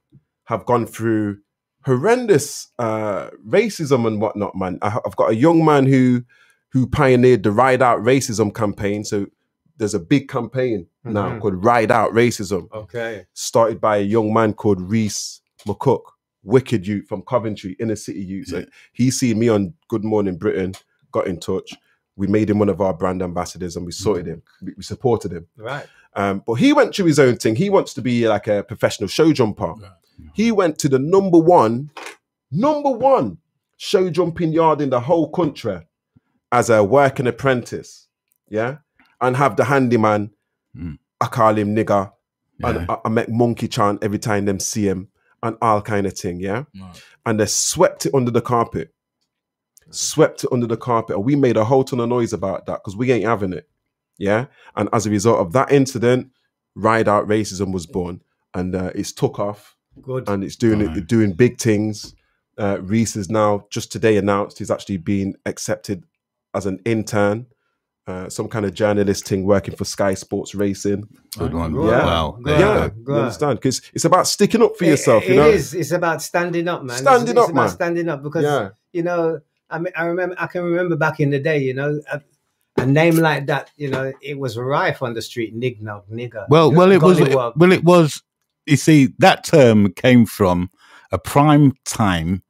have 0.46 0.64
gone 0.66 0.86
through 0.86 1.38
horrendous 1.84 2.68
uh, 2.78 3.30
racism 3.46 4.06
and 4.06 4.20
whatnot, 4.20 4.54
man. 4.56 4.78
I, 4.82 4.98
I've 5.06 5.16
got 5.16 5.30
a 5.30 5.34
young 5.36 5.64
man 5.64 5.86
who 5.86 6.24
who 6.72 6.86
pioneered 6.86 7.42
the 7.42 7.52
Ride 7.52 7.80
Out 7.80 8.00
Racism 8.00 8.52
campaign. 8.54 9.04
So 9.04 9.26
there's 9.78 9.94
a 9.94 10.00
big 10.00 10.28
campaign 10.28 10.88
now 11.04 11.30
Mhm. 11.30 11.40
called 11.40 11.64
Ride 11.64 11.90
Out 11.90 12.12
Racism 12.12 12.68
Okay. 12.72 13.24
started 13.32 13.80
by 13.80 13.98
a 13.98 14.02
young 14.02 14.32
man 14.34 14.52
called 14.52 14.80
Reese 14.82 15.40
McCook, 15.66 16.02
wicked 16.42 16.86
youth 16.86 17.06
from 17.08 17.22
Coventry, 17.22 17.76
inner 17.80 17.96
city 17.96 18.20
youth. 18.20 18.48
So 18.48 18.64
he 18.92 19.10
seen 19.10 19.38
me 19.38 19.48
on 19.48 19.74
Good 19.88 20.04
Morning 20.04 20.36
Britain, 20.36 20.74
got 21.12 21.26
in 21.28 21.38
touch. 21.38 21.72
We 22.16 22.26
made 22.26 22.50
him 22.50 22.58
one 22.58 22.68
of 22.68 22.80
our 22.80 22.92
brand 22.94 23.22
ambassadors 23.22 23.76
and 23.76 23.86
we 23.86 23.92
sorted 23.92 24.26
him. 24.26 24.42
We, 24.60 24.82
supported 24.82 25.32
him. 25.32 25.46
Right. 25.56 25.86
Um, 26.14 26.42
but 26.46 26.54
he 26.54 26.72
went 26.72 26.94
through 26.94 27.06
his 27.06 27.18
own 27.18 27.36
thing. 27.36 27.56
He 27.56 27.70
wants 27.70 27.94
to 27.94 28.02
be 28.02 28.26
like 28.28 28.48
a 28.48 28.62
professional 28.64 29.08
show 29.08 29.32
jumper. 29.32 29.74
He 30.34 30.52
went 30.52 30.78
to 30.80 30.88
the 30.88 30.98
number 30.98 31.38
one, 31.38 31.90
number 32.50 32.90
one 32.90 33.38
show 33.76 34.10
jumping 34.10 34.52
yard 34.52 34.80
in 34.80 34.90
the 34.90 35.00
whole 35.00 35.30
country 35.30 35.86
as 36.52 36.70
a 36.70 36.82
working 36.82 37.26
apprentice. 37.26 38.08
Yeah. 38.48 38.78
And 39.20 39.36
have 39.36 39.56
the 39.56 39.64
handyman, 39.64 40.30
I 41.20 41.26
call 41.26 41.56
him 41.56 41.74
nigger. 41.74 42.12
And 42.62 42.90
I, 42.90 42.98
I 43.04 43.08
make 43.08 43.28
monkey 43.28 43.68
chant 43.68 44.02
every 44.02 44.18
time 44.18 44.46
them 44.46 44.60
see 44.60 44.86
him 44.88 45.08
and 45.42 45.56
all 45.60 45.82
kind 45.82 46.06
of 46.06 46.14
thing. 46.14 46.40
Yeah. 46.40 46.64
And 47.24 47.40
they 47.40 47.46
swept 47.46 48.06
it 48.06 48.14
under 48.14 48.30
the 48.30 48.40
carpet. 48.40 48.94
Swept 49.90 50.44
it 50.44 50.52
under 50.52 50.66
the 50.66 50.76
carpet. 50.76 51.16
And 51.16 51.24
we 51.24 51.36
made 51.36 51.56
a 51.56 51.64
whole 51.64 51.84
ton 51.84 52.00
of 52.00 52.08
noise 52.08 52.32
about 52.32 52.66
that 52.66 52.80
because 52.82 52.96
we 52.96 53.12
ain't 53.12 53.26
having 53.26 53.52
it. 53.52 53.68
Yeah. 54.18 54.46
And 54.74 54.88
as 54.92 55.06
a 55.06 55.10
result 55.10 55.40
of 55.40 55.52
that 55.52 55.70
incident, 55.70 56.30
Ride 56.74 57.08
Out 57.08 57.26
Racism 57.26 57.72
was 57.72 57.86
born 57.86 58.22
and 58.54 58.74
uh, 58.74 58.90
it's 58.94 59.12
took 59.12 59.38
off. 59.38 59.75
Good. 60.02 60.28
And 60.28 60.44
it's 60.44 60.56
doing 60.56 60.80
it, 60.80 61.06
doing 61.06 61.32
big 61.32 61.58
things. 61.58 62.14
Uh, 62.58 62.78
Reese 62.80 63.16
is 63.16 63.28
now 63.28 63.66
just 63.70 63.92
today 63.92 64.16
announced 64.16 64.58
he's 64.58 64.70
actually 64.70 64.96
been 64.96 65.36
accepted 65.44 66.04
as 66.54 66.64
an 66.64 66.80
intern, 66.86 67.46
uh, 68.06 68.28
some 68.30 68.48
kind 68.48 68.64
of 68.64 68.72
journalist 68.72 69.26
thing 69.26 69.44
working 69.44 69.76
for 69.76 69.84
Sky 69.84 70.14
Sports 70.14 70.54
Racing. 70.54 71.06
Good 71.38 71.52
one. 71.52 71.74
Yeah, 71.74 71.80
Wow. 72.04 72.38
There 72.42 72.58
yeah. 72.58 72.84
you 72.84 72.90
go. 73.04 73.12
You 73.14 73.20
understand? 73.20 73.58
Because 73.58 73.82
it's 73.92 74.04
about 74.06 74.26
sticking 74.26 74.62
up 74.62 74.76
for 74.76 74.84
yourself. 74.84 75.24
It- 75.24 75.30
you 75.30 75.36
know, 75.36 75.48
it 75.48 75.56
is. 75.56 75.74
It's 75.74 75.90
about 75.90 76.22
standing 76.22 76.66
up, 76.68 76.82
man. 76.82 76.96
Standing 76.96 77.36
it's, 77.36 77.38
up, 77.38 77.50
about 77.50 77.62
man. 77.62 77.68
Standing 77.70 78.08
up 78.08 78.22
because 78.22 78.44
Yeah. 78.44 78.70
you 78.92 79.02
know 79.02 79.40
I 79.68 79.78
mean, 79.78 79.92
I 79.96 80.04
remember, 80.04 80.36
I 80.38 80.46
can 80.46 80.62
remember 80.62 80.96
back 80.96 81.20
in 81.20 81.30
the 81.30 81.38
day, 81.38 81.58
you 81.58 81.74
know, 81.74 82.00
a, 82.12 82.20
a 82.76 82.86
name 82.86 83.16
like 83.16 83.46
that, 83.46 83.70
you 83.76 83.90
know, 83.90 84.12
it 84.22 84.38
was 84.38 84.56
rife 84.56 85.02
on 85.02 85.14
the 85.14 85.22
street, 85.22 85.58
nignog, 85.58 86.04
nigger. 86.10 86.46
Well, 86.48 86.70
well, 86.70 86.92
it 86.92 87.02
was. 87.02 87.20
Well, 87.20 87.72
it 87.72 87.84
was. 87.84 88.22
You 88.66 88.76
see, 88.76 89.14
that 89.18 89.44
term 89.44 89.92
came 89.92 90.26
from 90.26 90.70
a 91.12 91.18
prime 91.18 91.72
time 91.84 92.42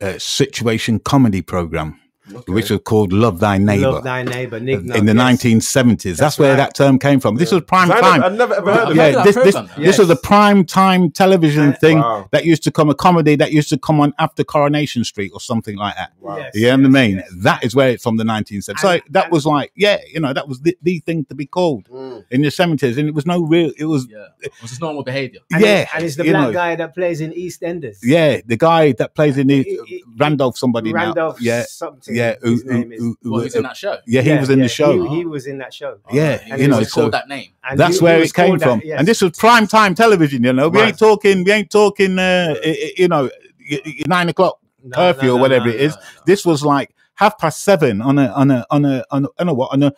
uh, 0.00 0.18
situation 0.18 0.98
comedy 0.98 1.40
program, 1.40 1.98
which 2.46 2.70
was 2.70 2.80
called 2.84 3.12
"Love 3.12 3.40
Thy 3.40 3.58
Neighbor." 3.58 3.92
Love 3.92 4.04
thy 4.04 4.22
neighbor, 4.22 4.58
nignog. 4.60 4.96
in 4.96 5.06
the 5.06 5.14
yes. 5.14 5.42
1970s. 5.42 6.02
That's, 6.02 6.18
That's 6.18 6.38
where 6.38 6.50
right. 6.50 6.56
that 6.56 6.74
term 6.74 6.98
came 6.98 7.20
from. 7.20 7.36
This 7.36 7.52
was 7.52 7.62
prime 7.62 7.90
I 7.90 8.00
time. 8.00 8.20
never, 8.20 8.24
I 8.34 8.36
never 8.36 8.54
ever 8.54 8.74
heard 8.74 8.88
of 8.90 8.96
yeah, 8.96 9.10
that. 9.12 9.24
this, 9.24 9.34
this, 9.36 9.54
program. 9.54 9.82
this 9.82 9.98
was 9.98 10.10
a 10.10 10.16
prime 10.16 10.64
time 10.64 11.10
television 11.10 11.72
thing 11.74 11.98
Wow. 11.98 12.28
that 12.32 12.44
used 12.44 12.62
to 12.64 12.70
come, 12.70 12.90
a 12.90 12.94
comedy 12.94 13.36
that 13.36 13.52
used 13.52 13.68
to 13.70 13.78
come 13.78 14.00
on 14.00 14.12
after 14.18 14.44
Coronation 14.44 15.04
Street 15.04 15.30
or 15.34 15.40
something 15.40 15.76
like 15.76 15.94
that. 15.96 16.12
Wow. 16.20 16.36
Yes, 16.38 16.52
You 16.54 16.62
know 16.62 16.68
what 16.70 16.78
I 16.78 16.82
yes, 16.82 16.92
mean? 17.08 17.16
yes. 17.18 17.30
That 17.42 17.64
is 17.64 17.74
where 17.76 17.90
it's 17.90 18.02
from 18.02 18.16
the 18.16 18.24
1970s. 18.24 18.78
So 18.80 19.00
that 19.10 19.24
and- 19.24 19.32
was 19.32 19.46
like, 19.46 19.72
yeah, 19.76 19.98
you 20.12 20.20
know, 20.20 20.32
that 20.32 20.48
was 20.48 20.60
the, 20.60 20.76
the 20.82 20.98
thing 21.00 21.24
to 21.26 21.34
be 21.34 21.46
called 21.46 21.88
Mm. 21.88 22.24
in 22.30 22.42
the 22.42 22.48
70s. 22.48 22.98
And 22.98 23.08
it 23.08 23.14
was 23.14 23.26
no 23.26 23.42
real, 23.42 23.70
it 23.78 23.84
was, 23.84 24.06
Yeah, 24.10 24.26
it 24.40 24.52
was 24.62 24.70
just 24.72 24.80
normal 24.80 25.04
behavior. 25.04 25.40
And 25.52 25.62
yeah. 25.62 25.82
it- 25.82 25.88
and 25.94 26.04
it's 26.04 26.16
the 26.16 26.24
black 26.24 26.48
know, 26.48 26.52
guy 26.52 26.74
that 26.76 26.94
plays 26.94 27.20
in 27.20 27.32
EastEnders. 27.32 27.98
Yeah, 28.02 28.40
the 28.44 28.56
guy 28.56 28.92
that 28.92 29.14
plays 29.14 29.38
in 29.38 29.46
the 29.46 29.62
He- 29.62 29.80
he- 29.86 30.04
Randolph 30.16 30.56
somebody 30.58 30.92
now. 30.92 31.04
Randolph 31.06 31.40
Yeah, 31.40 31.62
something. 31.68 32.14
Yeah. 32.16 32.34
Who, 32.42 32.50
his 32.52 32.62
who, 32.62 32.72
name 32.72 32.92
is. 32.92 33.00
who- 33.00 33.16
who- 33.22 33.32
Well, 33.32 33.42
he's 33.42 33.54
in 33.54 33.62
that 33.64 33.76
show. 33.76 33.98
yeah, 34.06 34.22
he 34.22 34.32
was 34.36 34.50
in 34.50 34.58
the 34.60 34.68
show. 34.68 35.08
He, 35.08 35.16
he 35.16 35.24
was 35.24 35.46
in 35.46 35.58
that 35.58 35.72
show. 35.72 35.98
yeah, 36.12 36.40
And 36.42 36.52
you 36.52 36.56
he 36.64 36.66
know, 36.68 36.78
It's 36.80 36.92
so 36.92 37.02
called 37.02 37.12
that 37.12 37.28
name. 37.28 37.50
And 37.68 37.78
that's 37.78 37.94
he- 37.96 37.98
he 38.00 38.04
where 38.04 38.18
was 38.18 38.30
it 38.30 38.34
came 38.34 38.46
called 38.48 38.60
that, 38.60 38.64
from. 38.80 38.82
yes. 38.84 38.98
And 38.98 39.08
this 39.08 39.20
was 39.22 39.32
prime 39.32 39.66
time 39.66 39.94
television, 39.94 40.42
you 40.44 40.52
know. 40.52 40.68
We 40.68 40.78
Right. 40.80 40.88
ain't 40.88 40.98
talking, 40.98 41.44
we 41.44 41.52
ain't 41.52 41.70
talking, 41.70 42.18
uh, 42.18 42.54
i- 42.64 42.68
i- 42.68 42.92
you 42.96 43.08
know, 43.08 43.30
y- 43.70 43.80
y- 43.84 43.94
nine 44.06 44.28
o'clock 44.28 44.58
No, 44.84 44.94
curfew 44.96 45.28
no, 45.28 45.36
or 45.36 45.40
whatever 45.40 45.66
no, 45.66 45.72
it 45.74 45.80
is. 45.80 45.94
no, 45.94 46.00
no. 46.00 46.06
This 46.26 46.44
was 46.46 46.64
like 46.64 46.94
half 47.14 47.38
past 47.38 47.64
seven 47.64 48.00
on 48.00 48.18
a 48.18 48.26
on 48.28 48.50
a 48.50 48.66
on 48.70 48.84
a 48.84 49.04
on 49.10 49.24
a, 49.24 49.28
on 49.38 49.48
a 49.48 49.54
what 49.54 49.72
on 49.72 49.82
a 49.82 49.92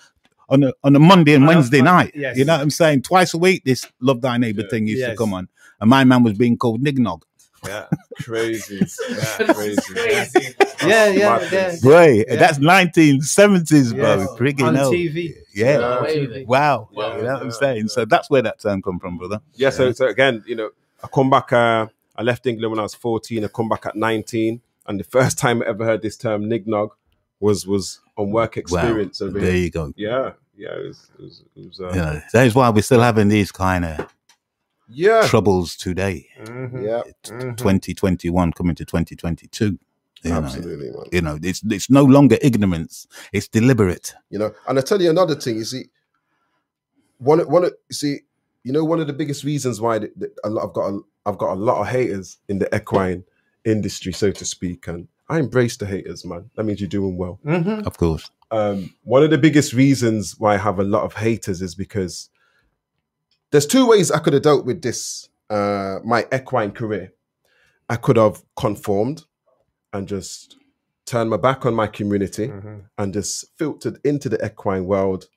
on 0.51 0.63
a 0.63 0.73
on 0.85 0.97
a 0.97 0.99
Monday 0.99 1.35
and 1.35 1.47
Wednesday 1.47 1.83
Mon- 1.83 1.97
night. 1.97 2.13
yes. 2.15 2.37
You 2.39 2.45
know 2.47 2.55
what 2.55 2.63
I'm 2.63 2.71
saying? 2.71 3.03
Twice 3.03 3.35
a 3.35 3.39
week, 3.39 3.65
this 3.65 3.87
love 4.01 4.21
thy 4.23 4.39
neighbor 4.39 4.63
thing 4.69 4.87
used 4.87 5.05
to 5.05 5.15
come 5.15 5.35
on, 5.35 5.49
and 5.81 5.91
my 5.91 6.05
man 6.05 6.23
was 6.23 6.35
being 6.39 6.57
called 6.57 6.83
Nignog. 6.83 7.23
Yeah, 7.67 7.87
crazy. 8.23 8.81
Yeah, 9.11 9.53
crazy. 9.53 9.83
Yeah, 10.87 11.09
yeah, 11.09 11.29
Madness. 11.39 11.85
yeah. 11.85 11.91
Boy, 11.91 12.25
Yeah. 12.29 12.37
that's 12.37 12.59
1970s, 12.59 13.95
bro. 13.95 14.17
Yes. 14.19 14.29
Freaking 14.39 14.63
on 14.69 14.75
hell. 14.77 14.93
TV. 14.93 15.35
Yeah. 15.55 15.79
Yeah. 15.79 16.03
Wavy. 16.03 16.45
Wow. 16.47 16.89
Yeah, 16.93 17.17
you 17.17 17.23
know 17.23 17.33
what 17.35 17.43
I'm 17.43 17.51
saying? 17.51 17.83
yeah. 17.83 17.89
So 17.89 18.05
that's 18.05 18.31
where 18.31 18.43
that 18.43 18.61
term 18.61 18.81
come 18.83 18.99
from, 19.01 19.19
brother. 19.19 19.41
Yeah, 19.55 19.71
so, 19.71 19.91
so 19.93 20.07
again, 20.07 20.45
you 20.47 20.55
know, 20.55 20.71
I 21.03 21.09
come 21.09 21.31
back. 21.31 21.53
Uh, 21.53 21.87
I 22.17 22.23
left 22.23 22.47
England 22.47 22.71
when 22.73 22.79
I 22.81 22.83
was 22.83 22.95
fourteen. 22.95 23.45
I 23.45 23.49
come 23.49 23.69
back 23.69 23.87
at 23.87 23.97
nineteen, 23.97 24.61
and 24.87 24.99
the 24.99 25.05
first 25.05 25.39
time 25.39 25.63
I 25.63 25.67
ever 25.67 25.85
heard 25.85 26.03
this 26.03 26.17
term 26.17 26.45
"nignog" 26.45 26.91
was 27.41 27.67
was 27.67 28.01
on 28.17 28.31
work 28.31 28.57
experience. 28.57 29.21
wow. 29.21 29.27
over 29.29 29.41
There 29.41 29.57
you 29.57 29.71
go. 29.71 29.93
Yeah, 29.97 30.33
yeah, 30.57 30.71
it 30.77 30.87
was. 30.89 31.09
It 31.19 31.23
was, 31.23 31.43
it 31.57 31.67
was 31.69 31.81
uh, 31.81 31.89
You 31.91 31.95
know, 31.97 32.21
that 32.33 32.47
is 32.47 32.55
why 32.55 32.69
we're 32.71 32.83
still 32.83 33.01
having 33.01 33.29
these 33.29 33.53
kind 33.53 33.85
of 33.85 34.13
yeah, 34.89 35.27
troubles 35.27 35.77
today. 35.77 36.29
Mhm. 36.41 36.85
yeah, 36.85 37.03
It's 37.07 37.31
Mhm. 37.31 37.57
2021 37.57 38.53
coming 38.53 38.75
to 38.77 38.85
2022. 38.85 39.79
You 40.25 40.31
know, 40.31 40.37
Absolutely, 40.39 40.91
man. 40.91 41.05
you 41.13 41.21
know, 41.23 41.39
it's 41.43 41.63
it's 41.71 41.89
no 41.91 42.03
longer 42.05 42.37
ignorance; 42.43 43.07
it's 43.33 43.47
deliberate. 43.49 44.15
You 44.31 44.39
know, 44.41 44.53
and 44.67 44.77
I 44.79 44.83
tell 44.83 45.01
you 45.01 45.11
another 45.11 45.37
thing. 45.37 45.57
You 45.57 45.65
see, 45.65 45.85
one 47.19 47.39
one 47.49 47.65
of- 47.65 47.75
you 47.89 47.95
see, 47.95 48.21
you 48.65 48.73
know, 48.73 48.85
one 48.85 49.01
of 49.01 49.07
the 49.07 49.13
biggest 49.13 49.45
reasons 49.45 49.81
why 49.81 49.99
the, 50.01 50.11
the, 50.17 50.31
a 50.45 50.51
lot, 50.51 50.67
I've 50.69 50.73
got 50.75 50.87
a, 50.91 51.01
I've 51.27 51.39
got 51.39 51.53
a 51.53 51.61
lot 51.61 51.81
of 51.81 51.89
haters 51.89 52.39
in 52.49 52.59
the 52.59 52.75
equine 52.75 53.25
industry, 53.65 54.13
so 54.13 54.31
to 54.33 54.45
speak, 54.45 54.89
and 54.89 55.07
I 55.29 55.39
embrace 55.39 55.77
the 55.77 55.87
haters, 55.87 56.25
man. 56.25 56.51
That 56.57 56.65
means 56.65 56.81
you're 56.81 56.89
doing 56.89 57.17
well. 57.17 57.39
Mhm. 57.45 57.87
Of 57.87 57.97
course, 57.99 58.29
um, 58.51 58.93
one 59.05 59.23
of 59.23 59.31
the 59.31 59.39
biggest 59.39 59.73
reasons 59.73 60.35
why 60.39 60.55
I 60.55 60.59
have 60.59 60.79
a 60.81 60.85
lot 60.85 61.05
of 61.05 61.15
haters 61.15 61.63
is 61.63 61.75
because 61.77 62.29
there's 63.51 63.67
two 63.67 63.87
ways 63.87 64.11
I 64.11 64.19
could 64.19 64.33
have 64.33 64.43
dealt 64.43 64.65
with 64.67 64.83
this, 64.83 65.29
uh, 65.51 65.99
my 66.05 66.27
equine 66.33 66.73
career. 66.73 67.13
I 67.89 67.97
could 67.97 68.17
have 68.17 68.43
conformed 68.57 69.25
and 69.93 70.07
just 70.07 70.57
turned 71.07 71.31
my 71.31 71.39
back 71.39 71.65
on 71.65 71.75
my 71.75 71.87
community 71.87 72.49
Mhm. 72.49 72.85
and 72.99 73.15
just 73.15 73.47
filtered 73.57 73.99
into 74.05 74.29
the 74.29 74.45
equine 74.45 74.85
world, 74.85 75.29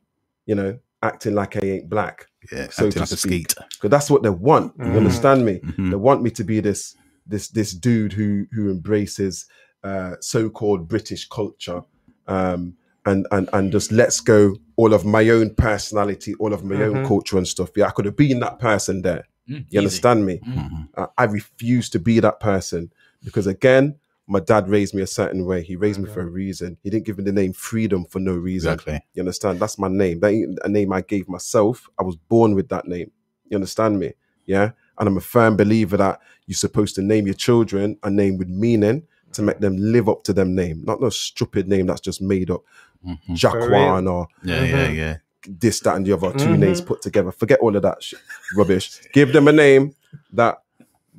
you 0.45 0.55
know, 0.55 0.80
acting 1.01 1.34
like 1.36 1.55
I 1.55 1.62
ain't 1.66 1.89
black. 1.89 2.28
yeah, 2.51 2.70
So 2.70 2.88
acting 2.88 2.91
to 2.91 2.99
like 2.99 3.12
a 3.12 3.18
speak. 3.18 3.51
skeet. 3.51 3.55
Because 3.72 3.89
that's 3.91 4.09
what 4.09 4.24
they 4.24 4.30
want. 4.30 4.76
You 4.78 4.84
Mhm. 4.86 4.97
understand 4.97 5.45
me? 5.45 5.59
Mhm. 5.59 5.91
They 5.91 5.95
want 5.95 6.22
me 6.24 6.32
to 6.32 6.43
be 6.43 6.59
this 6.59 6.95
this 7.28 7.47
this 7.49 7.72
dude 7.72 8.12
who 8.14 8.47
who 8.51 8.70
embraces 8.72 9.45
uh, 9.84 10.16
so-called 10.20 10.88
British 10.88 11.28
culture, 11.30 11.82
um, 12.28 12.76
and 13.06 13.28
and 13.32 13.49
and 13.54 13.72
just 13.72 13.91
lets 13.91 14.20
go 14.20 14.56
all 14.76 14.93
of 14.93 15.06
my 15.06 15.28
own 15.30 15.54
personality, 15.56 16.34
all 16.36 16.54
of 16.54 16.64
my 16.64 16.76
own 16.84 16.97
Mhm. 16.97 17.08
culture 17.08 17.38
and 17.38 17.47
stuff. 17.47 17.72
Yeah, 17.76 17.88
I 17.88 17.91
could 17.91 18.06
have 18.06 18.16
been 18.16 18.39
that 18.41 18.60
person 18.60 19.02
there. 19.02 19.26
Mm, 19.49 19.66
You 19.70 19.80
understand 19.80 20.26
me? 20.26 20.39
Mhm. 20.45 20.89
Uh, 20.95 21.08
I 21.18 21.24
refuse 21.26 21.89
to 21.91 21.99
be 21.99 22.20
that 22.20 22.39
person 22.39 22.91
because 23.24 23.47
again, 23.47 23.95
my 24.28 24.39
dad 24.39 24.70
raised 24.70 24.93
me 24.93 25.02
a 25.02 25.08
certain 25.08 25.45
way. 25.45 25.62
He 25.64 25.76
raised 25.76 25.99
me 25.99 26.08
for 26.08 26.22
a 26.22 26.26
reason. 26.26 26.78
He 26.84 26.89
didn't 26.89 27.06
give 27.06 27.18
me 27.18 27.24
the 27.24 27.32
name 27.34 27.54
freedom 27.54 28.06
for 28.06 28.20
no 28.20 28.34
reason. 28.36 28.74
Exactly. 28.74 29.02
You 29.14 29.22
understand? 29.22 29.60
That's 29.60 29.78
my 29.80 29.88
name. 29.88 30.20
That 30.20 30.32
ain't 30.32 30.60
a 30.64 30.70
name 30.70 30.93
I 30.93 31.02
gave 31.02 31.28
myself. 31.28 31.89
I 31.99 32.04
was 32.04 32.16
born 32.16 32.56
with 32.56 32.70
that 32.70 32.88
name. 32.88 33.12
You 33.49 33.56
understand 33.56 33.99
me? 33.99 34.14
Yeah. 34.45 34.72
And 34.99 35.08
I'm 35.10 35.18
a 35.18 35.22
firm 35.22 35.58
believer 35.58 35.97
that 35.97 36.20
you're 36.45 36.56
supposed 36.56 36.95
to 36.95 37.02
name 37.02 37.26
your 37.26 37.34
children 37.34 37.97
a 38.04 38.10
name 38.10 38.38
with 38.38 38.47
meaning 38.47 39.04
to 39.34 39.41
make 39.41 39.59
them 39.59 39.75
live 39.77 40.07
up 40.09 40.23
to 40.25 40.34
them 40.34 40.55
name, 40.55 40.84
not 40.86 41.01
no 41.01 41.09
stupid 41.09 41.67
name 41.67 41.86
that's 41.88 42.01
just 42.01 42.21
made 42.21 42.49
up. 42.51 42.61
Mhm. 43.05 43.17
Jaquan 43.29 44.11
or 44.11 44.27
Yeah, 44.43 44.63
yeah, 44.63 44.89
yeah. 44.89 45.17
this, 45.47 45.79
that, 45.82 45.95
and 45.95 46.05
the 46.05 46.13
other, 46.13 46.32
2 46.38 46.49
Mhm. 46.51 46.59
names 46.59 46.82
put 46.82 47.01
together. 47.01 47.32
Forget 47.32 47.59
all 47.59 47.75
of 47.75 47.82
that 47.82 48.03
shit, 48.03 48.19
rubbish. 48.55 49.01
Give 49.13 49.34
them 49.34 49.47
a 49.47 49.51
name 49.51 49.95
that 50.34 50.61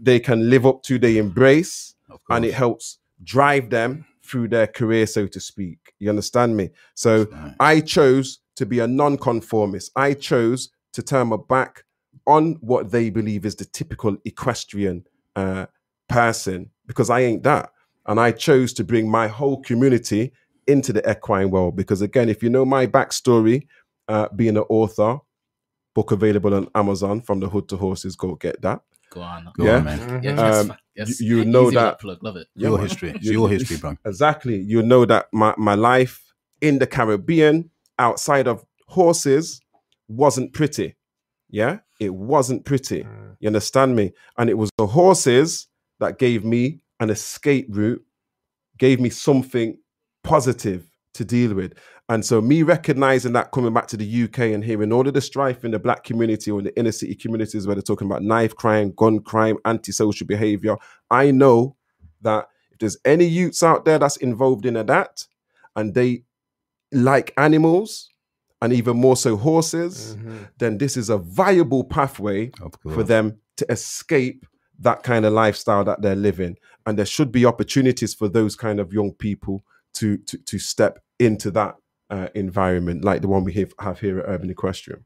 they 0.00 0.20
can 0.20 0.48
live 0.50 0.64
up 0.66 0.82
to, 0.84 0.98
they 0.98 1.16
embrace, 1.18 1.94
and 2.30 2.44
it 2.44 2.54
helps 2.54 2.98
drive 3.24 3.70
them 3.70 4.04
through 4.24 4.48
their 4.48 4.66
career, 4.66 5.06
so 5.06 5.26
to 5.26 5.40
speak. 5.40 5.94
You 5.98 6.08
understand 6.08 6.56
me? 6.56 6.70
So 6.94 7.26
Right. 7.32 7.54
I 7.60 7.80
chose 7.80 8.38
to 8.56 8.64
be 8.66 8.78
a 8.78 8.86
non-conformist. 8.86 9.90
I 9.96 10.14
chose 10.14 10.70
to 10.92 11.02
turn 11.02 11.28
my 11.28 11.36
back 11.48 11.84
on 12.26 12.56
what 12.60 12.90
they 12.92 13.10
believe 13.10 13.44
is 13.44 13.56
the 13.56 13.64
typical 13.64 14.16
equestrian 14.24 15.04
uh, 15.34 15.66
person 16.08 16.70
because 16.86 17.08
I 17.10 17.20
ain't 17.20 17.42
that, 17.42 17.70
and 18.06 18.18
I 18.20 18.32
chose 18.32 18.72
to 18.74 18.84
bring 18.84 19.10
my 19.10 19.28
whole 19.28 19.60
community 19.62 20.32
into 20.66 20.92
the 20.92 21.08
equine 21.10 21.50
world. 21.50 21.76
Because 21.76 22.02
again, 22.02 22.28
if 22.28 22.42
you 22.42 22.50
know 22.50 22.64
my 22.64 22.86
backstory, 22.86 23.66
uh, 24.08 24.28
being 24.34 24.56
an 24.56 24.64
author, 24.68 25.18
book 25.94 26.10
available 26.12 26.54
on 26.54 26.68
Amazon 26.74 27.20
from 27.20 27.40
the 27.40 27.48
hood 27.48 27.68
to 27.68 27.76
horses, 27.76 28.16
go 28.16 28.34
get 28.36 28.60
that. 28.62 28.80
Go 29.10 29.20
on. 29.20 29.48
Go 29.58 29.64
Yeah. 29.64 29.76
on, 29.76 29.84
man. 29.84 30.22
Yeah, 30.22 30.34
yes, 30.36 30.56
Um, 30.70 30.74
yes. 30.96 31.20
you- 31.20 31.38
you 31.38 31.44
know 31.44 31.66
Easy 31.66 31.74
that- 31.76 32.00
plug. 32.00 32.22
Love 32.22 32.36
it. 32.36 32.46
Your 32.54 32.78
man. 32.78 32.86
history. 32.88 33.10
It's 33.10 33.24
You- 33.26 33.32
your 33.32 33.48
history, 33.50 33.76
bro. 33.76 33.96
Exactly. 34.06 34.58
You 34.58 34.82
know 34.82 35.04
that 35.04 35.26
my, 35.32 35.54
my 35.58 35.74
life 35.74 36.32
in 36.62 36.78
the 36.78 36.86
Caribbean 36.86 37.70
outside 37.98 38.46
of 38.48 38.64
horses 38.88 39.60
wasn't 40.08 40.52
pretty. 40.54 40.96
Yeah, 41.50 41.80
it 42.00 42.14
wasn't 42.14 42.64
pretty. 42.64 43.02
Mm. 43.04 43.36
You 43.40 43.48
understand 43.48 43.94
me? 43.96 44.12
And 44.38 44.48
it 44.48 44.56
was 44.56 44.70
the 44.78 44.86
horses 44.86 45.68
that 46.00 46.18
gave 46.18 46.44
me 46.44 46.81
an 47.02 47.10
escape 47.10 47.66
route, 47.70 48.02
gave 48.78 49.00
me 49.00 49.10
something 49.10 49.76
positive 50.24 50.86
to 51.14 51.24
deal 51.24 51.54
with. 51.54 51.74
And 52.08 52.24
so, 52.24 52.40
me 52.40 52.62
recognizing 52.62 53.32
that 53.34 53.52
coming 53.52 53.72
back 53.72 53.86
to 53.88 53.96
the 53.96 54.24
UK 54.24 54.38
and 54.54 54.64
hearing 54.64 54.92
all 54.92 55.06
of 55.06 55.14
the 55.14 55.20
strife 55.20 55.64
in 55.64 55.70
the 55.70 55.78
black 55.78 56.04
community 56.04 56.50
or 56.50 56.58
in 56.58 56.64
the 56.64 56.78
inner 56.78 56.92
city 56.92 57.14
communities 57.14 57.66
where 57.66 57.74
they're 57.74 57.82
talking 57.82 58.06
about 58.06 58.22
knife 58.22 58.54
crime, 58.54 58.92
gun 58.96 59.20
crime, 59.20 59.56
antisocial 59.64 60.26
behavior, 60.26 60.76
I 61.10 61.30
know 61.30 61.76
that 62.22 62.48
if 62.70 62.78
there's 62.78 62.96
any 63.04 63.24
youths 63.26 63.62
out 63.62 63.84
there 63.84 63.98
that's 63.98 64.16
involved 64.18 64.66
in 64.66 64.74
that 64.74 65.26
and 65.76 65.94
they 65.94 66.24
like 66.92 67.32
animals 67.36 68.10
and 68.60 68.72
even 68.72 68.96
more 68.96 69.16
so 69.16 69.36
horses, 69.36 70.16
Mhm. 70.16 70.48
then 70.58 70.78
this 70.78 70.96
is 70.96 71.08
a 71.10 71.18
viable 71.18 71.84
pathway 71.84 72.50
for 72.94 73.02
them 73.02 73.38
to 73.56 73.66
escape 73.70 74.46
that 74.80 75.02
kind 75.02 75.24
of 75.24 75.32
lifestyle 75.32 75.84
that 75.84 76.02
they're 76.02 76.16
living. 76.16 76.56
And 76.86 76.98
there 76.98 77.06
should 77.06 77.30
be 77.32 77.44
opportunities 77.46 78.14
for 78.14 78.28
those 78.28 78.56
kind 78.56 78.80
of 78.80 78.92
young 78.92 79.12
people 79.12 79.62
to 79.94 80.16
to, 80.18 80.38
to 80.38 80.58
step 80.58 80.98
into 81.18 81.50
that 81.52 81.76
uh, 82.10 82.28
environment, 82.34 83.04
like 83.04 83.20
the 83.22 83.28
one 83.28 83.44
we 83.44 83.52
have, 83.54 83.72
have 83.78 84.00
here 84.00 84.18
at 84.18 84.28
Urban 84.28 84.50
Equestrian. 84.50 85.04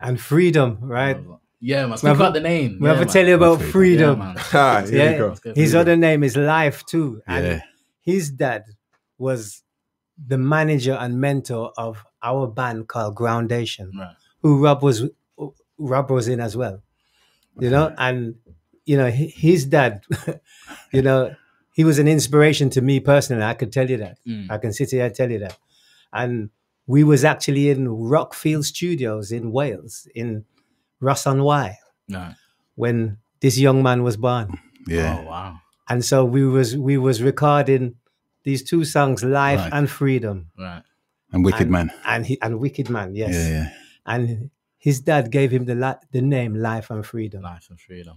And 0.00 0.20
freedom, 0.20 0.78
right? 0.80 1.18
Yeah, 1.60 1.82
man. 1.82 1.90
We 1.90 1.96
Speak 1.98 2.08
have 2.08 2.20
a- 2.20 2.22
about 2.24 2.32
the 2.34 2.40
name. 2.40 2.78
We 2.80 2.88
yeah, 2.88 2.94
have 2.94 3.06
to 3.06 3.12
tell 3.12 3.26
you 3.26 3.34
about 3.34 3.58
Freedom. 3.60 3.72
freedom. 3.72 4.18
Yeah, 4.20 4.24
man. 4.24 4.36
Ah, 4.54 4.82
here 4.88 4.98
Yeah, 4.98 5.12
we 5.12 5.18
go. 5.18 5.28
His 5.30 5.42
freedom. 5.72 5.80
other 5.80 5.96
name 5.96 6.24
is 6.24 6.36
Life 6.36 6.86
too, 6.86 7.20
and 7.26 7.44
Yeah. 7.46 7.60
his 8.00 8.30
dad 8.30 8.64
was 9.18 9.62
the 10.26 10.38
manager 10.38 10.94
and 10.98 11.20
mentor 11.20 11.72
of 11.76 12.02
our 12.22 12.46
band 12.46 12.88
called 12.88 13.14
Groundation, 13.14 13.92
Right. 13.98 14.14
who 14.42 14.64
Rob 14.64 14.82
was 14.82 15.04
Rob 15.78 16.10
was 16.10 16.28
in 16.28 16.40
as 16.40 16.56
well. 16.56 16.82
You 17.58 17.68
know, 17.70 17.94
and 17.98 18.36
you 18.90 18.96
know 19.00 19.10
his 19.46 19.60
dad, 19.76 19.92
you 20.96 21.02
know, 21.08 21.20
he 21.78 21.84
was 21.90 21.98
an 22.02 22.08
inspiration 22.16 22.66
to 22.70 22.80
me 22.88 23.00
personally. 23.12 23.44
I 23.52 23.54
could 23.60 23.72
tell 23.72 23.88
you 23.92 23.98
that. 24.04 24.16
Mm. 24.26 24.50
I 24.54 24.56
can 24.62 24.72
sit 24.78 24.90
here 24.90 25.04
and 25.06 25.14
tell 25.14 25.30
you 25.34 25.40
that. 25.44 25.56
And 26.12 26.50
we 26.86 27.00
was 27.04 27.22
actually 27.32 27.64
in 27.74 27.82
Rockfield 28.12 28.64
Studios 28.64 29.30
in 29.38 29.52
Wales, 29.58 30.08
in 30.14 30.44
Ross 31.00 31.26
on 31.26 31.38
Wye, 31.48 31.76
No. 32.08 32.24
when 32.74 33.18
this 33.40 33.56
young 33.66 33.82
man 33.82 34.02
was 34.08 34.16
born. 34.16 34.46
Yeah. 34.86 35.18
Oh 35.20 35.28
wow. 35.32 35.50
And 35.88 36.04
so 36.10 36.16
we 36.34 36.42
was 36.56 36.68
we 36.88 36.96
was 36.98 37.16
recording 37.30 37.84
these 38.48 38.62
two 38.70 38.84
songs, 38.84 39.22
Life 39.22 39.60
Right. 39.60 39.72
and 39.76 39.86
Freedom. 40.00 40.36
Right. 40.58 40.82
And 41.32 41.44
Wicked 41.44 41.68
and, 41.68 41.70
Man. 41.76 41.88
And 42.04 42.26
he 42.26 42.34
and 42.42 42.58
Wicked 42.64 42.88
Man, 42.90 43.14
yes. 43.14 43.34
Yeah, 43.34 43.48
yeah. 43.56 43.68
And 44.12 44.50
his 44.86 44.96
dad 45.10 45.30
gave 45.30 45.50
him 45.56 45.64
the 45.70 45.74
li- 45.84 46.02
the 46.16 46.22
name 46.36 46.52
Life 46.70 46.88
and 46.94 47.04
Freedom. 47.12 47.42
Life 47.42 47.66
and 47.70 47.78
Freedom. 47.78 48.16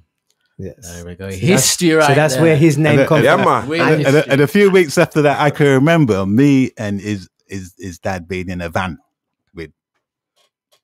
Yes. 0.58 0.76
There 0.82 1.06
we 1.06 1.16
go. 1.16 1.30
So 1.32 1.38
History 1.38 1.90
that's, 1.90 2.00
right 2.02 2.08
So 2.10 2.16
that's 2.16 2.34
there. 2.36 2.44
where 2.44 2.56
his 2.58 2.78
name 2.78 3.00
And, 3.00 3.08
comes 3.08 3.26
from. 3.26 3.42
man. 3.70 3.72
And, 3.98 4.06
and, 4.08 4.16
and 4.32 4.42
a 4.42 4.48
few 4.48 4.70
weeks 4.70 4.98
after 4.98 5.22
that, 5.24 5.40
I 5.40 5.50
can 5.50 5.68
remember 5.68 6.26
me 6.26 6.72
and 6.78 7.02
his 7.02 7.30
his 7.48 7.74
his 7.78 8.00
dad 8.00 8.28
being 8.28 8.50
in 8.50 8.62
a 8.62 8.70
van 8.70 8.98
with 9.54 9.72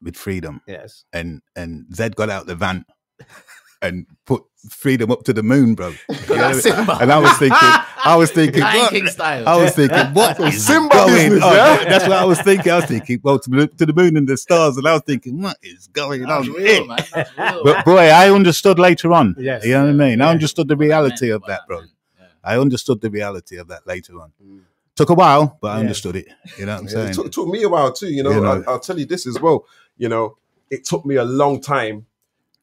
with 0.02 0.16
Freedom, 0.16 0.62
Yes. 0.68 1.06
and 1.14 1.42
and 1.56 1.86
Zed 1.94 2.16
got 2.16 2.30
out 2.30 2.46
the 2.48 2.56
van 2.56 2.86
and 3.82 4.06
put 4.26 4.44
Freedom 4.70 5.10
up 5.10 5.24
to 5.24 5.32
the 5.32 5.42
moon, 5.42 5.74
bro. 5.74 5.94
You 6.10 6.36
know 6.36 6.48
I 6.50 6.54
mean? 6.54 6.90
And 7.02 7.14
I 7.14 7.18
was 7.20 7.32
thinking, 7.38 7.58
I 7.62 8.18
was 8.18 8.30
thinking, 8.40 8.62
what? 8.62 9.08
Style. 9.08 9.48
I 9.48 9.56
was 9.56 9.74
thinking, 9.74 9.98
what 10.14 10.38
is 10.42 10.68
Simba 10.68 10.94
going 10.96 11.14
business, 11.14 11.44
on? 11.46 11.54
yeah? 11.54 11.84
That's 11.86 12.04
what 12.10 12.18
I 12.18 12.26
was 12.26 12.42
thinking. 12.42 12.70
I 12.70 12.76
was 12.76 12.86
thinking, 12.86 13.22
well, 13.24 13.40
to 13.40 13.50
the, 13.50 13.68
to 13.68 13.86
the 13.86 13.94
moon 13.94 14.18
and 14.18 14.28
the 14.28 14.36
stars, 14.36 14.76
and 14.76 14.86
I 14.86 14.92
was 14.92 15.04
thinking, 15.06 15.42
what 15.42 15.56
is 15.64 15.88
going 15.88 16.24
That's 16.24 16.46
on 16.50 16.54
real, 16.54 16.86
man. 16.88 16.98
That's 17.14 17.38
real. 17.38 17.64
But 17.64 17.86
boy, 17.86 18.00
I 18.10 18.30
understood 18.30 18.80
later 18.80 19.14
on. 19.14 19.34
Yes. 19.40 19.64
You 19.66 19.76
know 19.76 19.84
what 19.86 19.90
I 19.92 19.94
mean? 19.94 20.22
I 20.22 20.30
understood 20.30 20.68
the 20.68 20.76
reality 20.76 21.30
of 21.30 21.42
that, 21.48 21.62
bro. 21.66 21.80
yeah. 22.20 22.26
I 22.44 22.58
understood 22.58 23.00
the 23.00 23.10
reality 23.10 23.56
of 23.56 23.70
that 23.70 23.88
later 23.88 24.20
on. 24.20 24.34
Mm. 24.46 24.60
Took 24.98 25.10
a 25.12 25.14
while, 25.14 25.58
but 25.62 25.70
I 25.70 25.76
Yes. 25.76 25.80
understood 25.84 26.18
it. 26.18 26.28
You 26.58 26.66
know 26.66 26.74
what 26.74 26.82
I'm 26.82 26.88
saying? 26.90 27.10
it 27.12 27.14
took, 27.14 27.32
took 27.32 27.48
me 27.48 27.64
a 27.64 27.70
while 27.70 27.94
too. 27.94 28.10
You 28.10 28.24
know, 28.24 28.32
You 28.32 28.42
know. 28.42 28.62
I, 28.68 28.72
I'll 28.72 28.80
tell 28.82 29.00
you 29.00 29.06
this 29.06 29.26
as 29.26 29.40
well. 29.40 29.64
You 29.98 30.10
know, 30.10 30.36
it 30.70 30.84
took 30.84 31.06
me 31.06 31.16
a 31.16 31.24
long 31.24 31.62
time 31.62 32.08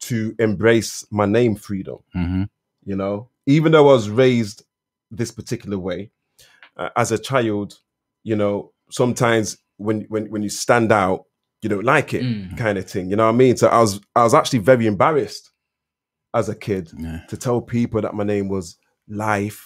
to 0.08 0.34
embrace 0.38 1.04
my 1.10 1.26
name 1.26 1.54
freedom. 1.56 1.98
hmm 2.12 2.44
You 2.84 2.96
know, 2.96 3.28
even 3.46 3.72
though 3.72 3.88
I 3.88 3.92
was 3.94 4.08
raised 4.10 4.64
this 5.10 5.30
particular 5.30 5.78
way 5.78 6.10
uh, 6.76 6.90
as 6.96 7.12
a 7.12 7.18
child, 7.18 7.78
you 8.24 8.36
know, 8.36 8.72
sometimes 8.90 9.56
when 9.78 10.02
when 10.08 10.30
when 10.30 10.42
you 10.42 10.50
stand 10.50 10.90
out, 10.92 11.24
you 11.62 11.68
don't 11.68 11.84
like 11.84 12.14
it, 12.14 12.22
Mm. 12.22 12.56
kind 12.56 12.78
of 12.78 12.88
thing. 12.90 13.10
You 13.10 13.16
know 13.16 13.26
what 13.26 13.34
I 13.34 13.38
mean? 13.44 13.56
So 13.56 13.66
I 13.68 13.80
was 13.80 14.00
I 14.14 14.22
was 14.24 14.34
actually 14.34 14.60
very 14.60 14.86
embarrassed 14.86 15.50
as 16.34 16.48
a 16.48 16.54
kid 16.54 16.90
Yeah. 16.98 17.20
to 17.28 17.36
tell 17.36 17.60
people 17.60 18.00
that 18.02 18.14
my 18.14 18.24
name 18.24 18.48
was 18.48 18.76
Life, 19.08 19.60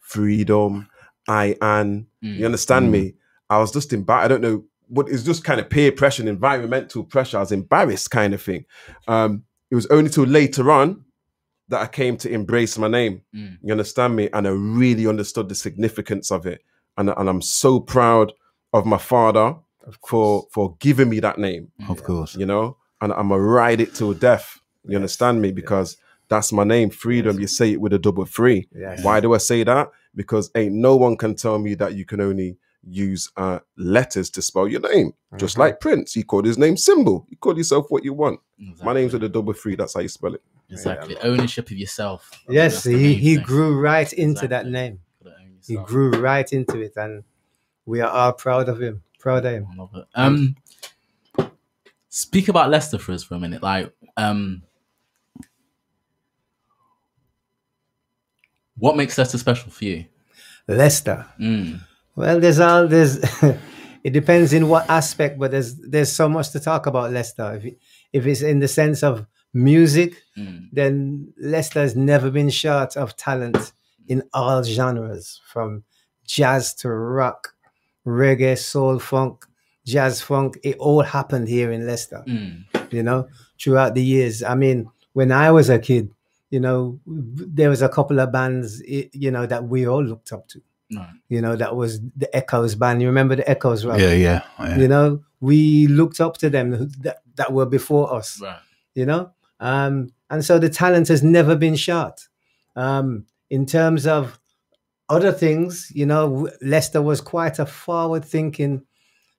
Freedom, 0.00 0.88
I 1.28 1.56
An. 1.60 2.06
Mm. 2.22 2.36
You 2.38 2.44
understand 2.46 2.90
me? 2.92 3.14
I 3.50 3.58
was 3.58 3.72
just 3.72 3.92
embarrassed. 3.92 4.24
I 4.24 4.28
don't 4.28 4.40
know 4.42 4.64
what 4.88 5.08
is 5.08 5.14
it's 5.14 5.24
just 5.24 5.42
kind 5.44 5.58
of 5.60 5.68
peer 5.70 5.90
pressure 5.92 6.22
and 6.22 6.28
environmental 6.28 7.02
pressure. 7.04 7.38
I 7.38 7.40
was 7.40 7.52
embarrassed, 7.52 8.10
kind 8.10 8.34
of 8.34 8.42
thing. 8.42 8.64
Um, 9.08 9.44
it 9.72 9.74
was 9.74 9.86
only 9.86 10.10
till 10.10 10.24
later 10.24 10.70
on 10.70 11.02
that 11.68 11.80
I 11.80 11.86
came 11.86 12.18
to 12.18 12.30
embrace 12.30 12.76
my 12.76 12.88
name. 12.88 13.22
Mm. 13.34 13.56
You 13.62 13.72
understand 13.72 14.14
me? 14.14 14.28
And 14.30 14.46
I 14.46 14.50
really 14.50 15.06
understood 15.06 15.48
the 15.48 15.54
significance 15.54 16.30
of 16.30 16.44
it. 16.44 16.62
And, 16.98 17.08
and 17.08 17.26
I'm 17.26 17.40
so 17.40 17.80
proud 17.80 18.34
of 18.74 18.84
my 18.84 18.98
father 18.98 19.56
for 20.06 20.46
for 20.52 20.76
giving 20.78 21.08
me 21.08 21.20
that 21.20 21.38
name 21.38 21.72
Of 21.88 22.04
course. 22.04 22.36
you 22.36 22.44
know, 22.44 22.76
and 23.00 23.14
I'm 23.14 23.30
gonna 23.30 23.40
ride 23.40 23.80
it 23.80 23.94
till 23.94 24.12
death. 24.12 24.60
You 24.86 24.96
understand 24.96 25.40
me? 25.40 25.52
Because 25.52 25.96
that's 26.28 26.52
my 26.52 26.64
name, 26.64 26.90
freedom. 26.90 27.40
You 27.40 27.46
say 27.46 27.72
it 27.72 27.80
with 27.80 27.94
a 27.94 27.98
double 27.98 28.26
three. 28.26 28.68
Yes. 28.76 29.02
Why 29.02 29.20
do 29.20 29.32
I 29.34 29.38
say 29.38 29.64
that? 29.64 29.90
Because 30.14 30.50
ain't 30.54 30.74
no 30.74 30.96
one 30.96 31.16
can 31.16 31.34
tell 31.34 31.58
me 31.58 31.74
that 31.76 31.94
you 31.94 32.04
can 32.04 32.20
only 32.20 32.58
use 32.88 33.30
uh, 33.36 33.60
letters 33.76 34.28
to 34.30 34.42
spell 34.42 34.66
your 34.68 34.80
name. 34.80 35.12
Just 35.36 35.54
Mm-hmm. 35.54 35.60
like 35.62 35.80
Prince, 35.80 36.12
he 36.14 36.22
called 36.22 36.44
his 36.46 36.58
name 36.58 36.76
symbol. 36.76 37.26
You 37.28 37.36
call 37.36 37.56
yourself 37.56 37.86
what 37.90 38.04
you 38.04 38.12
want. 38.12 38.40
My 38.82 38.92
name's 38.92 39.12
with 39.12 39.24
a 39.24 39.28
double 39.28 39.52
three. 39.52 39.76
That's 39.76 39.94
how 39.94 40.00
you 40.00 40.08
spell 40.08 40.34
it. 40.34 40.42
Exactly. 40.70 41.16
Ownership 41.22 41.66
of 41.70 41.76
yourself. 41.76 42.30
Yes, 42.48 42.72
That's 42.74 42.84
the 42.84 42.98
he, 42.98 43.14
he 43.14 43.36
thing. 43.36 43.44
grew 43.44 43.78
right 43.80 44.10
into 44.12 44.48
that 44.48 44.66
name. 44.66 45.00
He 45.66 45.76
grew 45.76 46.10
right 46.12 46.50
into 46.52 46.80
it, 46.80 46.92
and 46.96 47.22
we 47.86 48.00
are 48.00 48.10
all 48.10 48.32
proud 48.32 48.68
of 48.68 48.80
him. 48.82 49.02
Proud 49.20 49.44
of 49.46 49.52
him. 49.52 49.66
I 49.72 49.76
love 49.76 49.90
it. 49.94 50.04
Um, 50.14 50.56
speak 52.08 52.48
about 52.48 52.68
Leicester 52.70 52.98
for 52.98 53.12
us 53.12 53.22
for 53.22 53.34
a 53.36 53.38
minute. 53.38 53.62
Like, 53.62 53.92
um, 54.16 54.62
what 58.76 58.96
makes 58.96 59.16
Leicester 59.18 59.38
special 59.38 59.70
for 59.70 59.84
you? 59.84 60.06
Leicester. 60.66 61.26
Mm. 61.40 61.80
Well, 62.16 62.40
there's 62.40 62.60
all 62.60 62.86
there's. 62.88 63.18
it 64.04 64.10
depends 64.10 64.52
in 64.52 64.68
what 64.68 64.88
aspect, 64.90 65.38
but 65.38 65.50
there's 65.50 65.76
there's 65.76 66.12
so 66.12 66.28
much 66.28 66.50
to 66.50 66.60
talk 66.60 66.86
about 66.86 67.12
Leicester. 67.12 67.54
If 67.62 67.74
if 68.12 68.26
it's 68.26 68.42
in 68.42 68.60
the 68.60 68.68
sense 68.68 69.02
of 69.02 69.26
music, 69.54 70.14
Mm. 70.38 70.68
then 70.72 71.32
Leicester 71.38 71.80
has 71.80 71.94
never 71.94 72.30
been 72.30 72.48
short 72.48 72.96
of 72.96 73.14
talent 73.16 73.72
in 74.08 74.22
all 74.32 74.62
genres, 74.62 75.42
from 75.46 75.84
jazz 76.26 76.72
to 76.74 76.88
rock, 76.88 77.54
reggae, 78.06 78.56
soul, 78.58 78.98
funk, 78.98 79.44
jazz, 79.84 80.22
funk. 80.22 80.58
It 80.62 80.76
all 80.78 81.02
happened 81.02 81.48
here 81.48 81.70
in 81.70 81.86
Leicester. 81.86 82.24
Mm. 82.26 82.64
you 82.92 83.02
know, 83.02 83.28
throughout 83.60 83.94
the 83.94 84.02
years. 84.04 84.42
I 84.42 84.54
mean, 84.54 84.90
when 85.12 85.32
I 85.32 85.50
was 85.50 85.68
a 85.70 85.78
kid, 85.78 86.10
you 86.50 86.60
know, 86.60 86.98
there 87.06 87.70
was 87.70 87.80
a 87.82 87.88
couple 87.88 88.20
of 88.20 88.32
bands, 88.32 88.82
you 88.86 89.30
know, 89.30 89.46
that 89.46 89.64
we 89.64 89.86
all 89.86 90.02
looked 90.04 90.32
up 90.32 90.48
to. 90.48 90.60
Right. 90.94 91.08
You 91.28 91.40
know, 91.40 91.56
that 91.56 91.74
was 91.76 92.00
the 92.16 92.34
Echoes 92.36 92.74
band. 92.74 93.00
You 93.02 93.08
remember 93.08 93.36
the 93.36 93.48
Echoes, 93.48 93.84
right? 93.84 94.00
Yeah, 94.00 94.12
yeah. 94.12 94.42
yeah. 94.58 94.76
You 94.78 94.88
know, 94.88 95.22
we 95.40 95.86
looked 95.88 96.20
up 96.20 96.36
to 96.38 96.50
them 96.50 96.90
that, 97.00 97.18
that 97.36 97.52
were 97.52 97.66
before 97.66 98.12
us. 98.14 98.40
Right. 98.40 98.58
You 98.94 99.06
know, 99.06 99.30
um, 99.60 100.12
and 100.30 100.44
so 100.44 100.58
the 100.58 100.68
talent 100.68 101.08
has 101.08 101.22
never 101.22 101.56
been 101.56 101.76
shot. 101.76 102.26
Um, 102.76 103.26
in 103.50 103.66
terms 103.66 104.06
of 104.06 104.38
other 105.08 105.32
things, 105.32 105.90
you 105.94 106.06
know, 106.06 106.28
w- 106.28 106.56
Leicester 106.62 107.02
was 107.02 107.20
quite 107.20 107.58
a 107.58 107.66
forward-thinking 107.66 108.82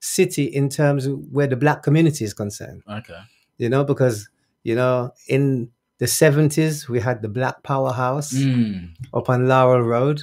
city 0.00 0.44
in 0.44 0.68
terms 0.68 1.06
of 1.06 1.18
where 1.32 1.46
the 1.46 1.56
black 1.56 1.82
community 1.82 2.24
is 2.24 2.34
concerned 2.34 2.82
Okay. 2.88 3.18
you 3.58 3.68
know, 3.68 3.82
because 3.84 4.28
you 4.62 4.74
know, 4.74 5.12
in 5.28 5.70
the 5.98 6.06
seventies 6.06 6.88
we 6.88 7.00
had 7.00 7.22
the 7.22 7.28
Black 7.28 7.62
Powerhouse 7.62 8.32
Mm. 8.32 8.90
up 9.12 9.28
on 9.28 9.46
Laurel 9.48 9.82
Road, 9.82 10.22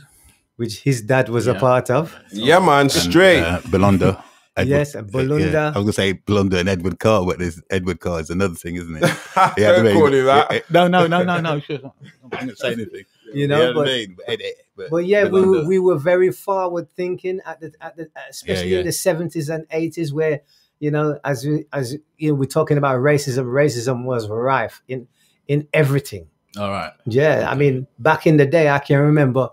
which 0.61 0.81
his 0.81 1.01
dad 1.01 1.27
was 1.29 1.47
a 1.47 1.55
part 1.55 1.89
of. 1.89 2.15
Yeah, 2.31 2.59
man, 2.59 2.81
And, 2.81 2.91
straight. 2.91 3.41
Uh, 3.41 3.59
Belinda. 3.71 4.23
Yes, 4.63 4.93
and 4.93 5.11
Belinda. 5.11 5.71
I 5.73 5.77
was 5.79 5.85
gonna 5.85 5.93
say 5.93 6.11
Belinda 6.13 6.59
and 6.59 6.69
Edward 6.69 6.99
Carr, 6.99 7.25
but 7.25 7.39
there's 7.39 7.59
Edward 7.71 7.99
Carr 7.99 8.19
is 8.19 8.29
another 8.29 8.53
thing, 8.53 8.75
isn't 8.75 8.95
it? 8.95 9.01
Don't 9.57 9.79
I 9.79 9.81
mean, 9.81 9.93
call 9.95 10.13
it 10.13 10.21
that. 10.23 10.51
eh, 10.51 10.59
No, 10.69 10.87
no, 10.87 11.07
no, 11.07 11.23
no, 11.23 11.39
no. 11.41 11.59
Sure, 11.61 11.79
I'm 11.81 12.29
not 12.29 12.39
gonna 12.41 12.55
say 12.55 12.73
anything. 12.73 13.05
You 13.33 13.47
know, 13.47 13.67
what 13.67 13.75
but- 13.75 13.87
I 13.87 13.91
mean? 13.91 14.17
But, 14.27 14.39
but, 14.75 14.89
But 14.91 15.05
yeah, 15.05 15.23
we 15.23 15.41
were, 15.41 15.65
we 15.65 15.79
were 15.79 15.97
very 15.97 16.31
forward 16.33 16.87
thinking 16.97 17.39
at 17.45 17.61
the 17.61 17.71
at 17.79 17.95
the 17.95 18.09
especially 18.29 18.71
yeah. 18.73 18.79
in 18.81 18.85
the 18.85 18.91
seventies 18.91 19.47
and 19.49 19.65
eighties, 19.71 20.13
where 20.13 20.41
you 20.79 20.91
know, 20.91 21.17
as 21.23 21.45
we 21.45 21.65
as 21.71 21.95
you 22.17 22.29
know, 22.29 22.35
we're 22.35 22.55
talking 22.59 22.77
about 22.77 22.99
racism. 22.99 23.45
Racism 23.45 24.03
was 24.03 24.27
rife 24.27 24.83
in 24.89 25.07
in 25.47 25.59
everything. 25.73 26.27
All 26.59 26.69
right. 26.69 26.91
Yeah, 27.05 27.47
I 27.49 27.55
mean, 27.55 27.87
back 27.99 28.27
in 28.27 28.35
the 28.35 28.45
day, 28.45 28.67
I 28.69 28.79
can 28.79 28.99
remember, 28.99 29.47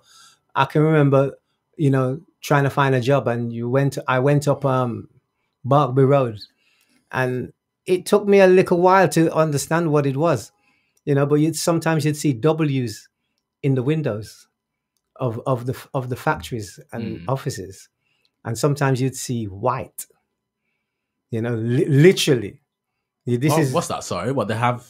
I 0.58 0.64
can 0.64 0.82
remember, 0.82 1.38
you 1.76 1.90
know, 1.90 2.20
trying 2.40 2.64
to 2.64 2.70
find 2.70 2.94
a 2.94 3.00
job, 3.00 3.28
and 3.28 3.52
you 3.52 3.68
went. 3.70 3.96
I 4.08 4.18
went 4.18 4.48
up 4.48 4.64
um, 4.64 5.08
Barkby 5.64 6.06
Road, 6.06 6.38
and 7.12 7.52
it 7.86 8.04
took 8.06 8.26
me 8.26 8.40
a 8.40 8.46
little 8.46 8.80
while 8.80 9.08
to 9.10 9.32
understand 9.34 9.90
what 9.92 10.04
it 10.06 10.16
was, 10.16 10.52
you 11.04 11.14
know. 11.14 11.26
But 11.26 11.36
you'd 11.36 11.56
sometimes 11.56 12.04
you'd 12.04 12.16
see 12.16 12.32
W's 12.32 13.08
in 13.62 13.74
the 13.74 13.82
windows 13.82 14.48
of 15.16 15.40
of 15.46 15.66
the 15.66 15.76
of 15.94 16.08
the 16.08 16.16
factories 16.16 16.80
and 16.92 17.04
Mm. 17.20 17.24
offices, 17.28 17.88
and 18.44 18.58
sometimes 18.58 19.00
you'd 19.00 19.16
see 19.16 19.44
white. 19.46 20.06
You 21.30 21.42
know, 21.42 21.54
li- 21.54 21.84
literally. 21.86 22.60
This 23.26 23.52
Oh, 23.52 23.60
is 23.60 23.72
what's 23.72 23.88
that? 23.88 24.02
Sorry. 24.04 24.32
What 24.32 24.48
they 24.48 24.56
have 24.56 24.88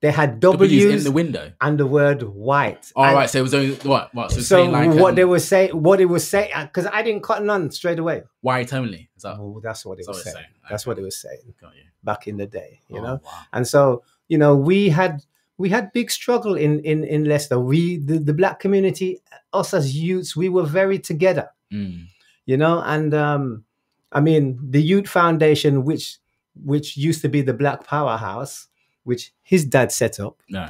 they 0.00 0.10
had 0.10 0.40
W's 0.40 0.70
W's, 0.70 0.84
in 0.98 1.04
the 1.04 1.10
window. 1.12 1.52
and 1.60 1.78
the 1.78 1.86
word 1.86 2.22
white. 2.22 2.92
All 2.94 3.04
right. 3.04 3.22
And- 3.22 3.30
So 3.30 3.38
it 3.38 3.42
was 3.42 3.54
only 3.54 3.74
what? 3.76 4.14
What? 4.14 4.30
So, 4.30 4.40
so 4.40 4.64
like 4.64 4.90
what 4.90 5.10
um, 5.10 5.14
they 5.14 5.24
were 5.24 5.38
saying, 5.40 5.70
what 5.70 6.00
it 6.00 6.04
was 6.06 6.26
saying, 6.26 6.50
because 6.62 6.86
I 6.86 7.02
didn't 7.02 7.22
cotton 7.22 7.48
on 7.50 7.70
straight 7.70 7.98
away. 7.98 8.22
white 8.42 8.72
only. 8.74 9.08
Is 9.16 9.22
that? 9.22 9.36
Oh, 9.38 9.60
that's 9.62 9.84
what 9.86 9.98
it 9.98 10.06
was 10.06 10.22
saying. 10.22 10.34
saying. 10.34 10.46
That's 10.70 10.84
Okay. 10.84 10.90
what 10.90 10.98
it 10.98 11.02
was 11.02 11.16
saying 11.16 11.54
Got 11.60 11.74
you. 11.76 11.82
back 12.04 12.28
in 12.28 12.36
the 12.36 12.46
day, 12.46 12.80
you 12.88 12.98
Oh, 12.98 13.02
know. 13.02 13.20
wow. 13.24 13.30
And 13.52 13.66
so, 13.66 14.02
you 14.28 14.36
know, 14.38 14.54
we 14.54 14.90
had 14.90 15.22
we 15.58 15.70
had 15.70 15.90
big 15.94 16.10
struggle 16.10 16.54
in 16.56 16.80
in 16.80 17.02
in 17.04 17.24
Leicester. 17.24 17.58
We 17.58 17.96
the, 17.96 18.18
the 18.18 18.34
black 18.34 18.60
community, 18.60 19.22
us 19.54 19.72
as 19.72 19.96
youths, 19.96 20.36
we 20.36 20.48
were 20.50 20.66
very 20.66 20.98
together, 20.98 21.48
Mm. 21.72 22.06
you 22.44 22.56
know. 22.58 22.82
And 22.84 23.14
um, 23.14 23.64
I 24.12 24.20
mean, 24.20 24.58
the 24.62 24.82
Youth 24.82 25.08
Foundation, 25.08 25.84
which 25.84 26.18
which 26.64 26.96
used 26.98 27.22
to 27.22 27.28
be 27.30 27.40
the 27.42 27.54
Black 27.54 27.86
Powerhouse, 27.86 28.68
which 29.06 29.32
his 29.42 29.64
dad 29.64 29.90
set 29.92 30.18
up, 30.20 30.36
No. 30.48 30.68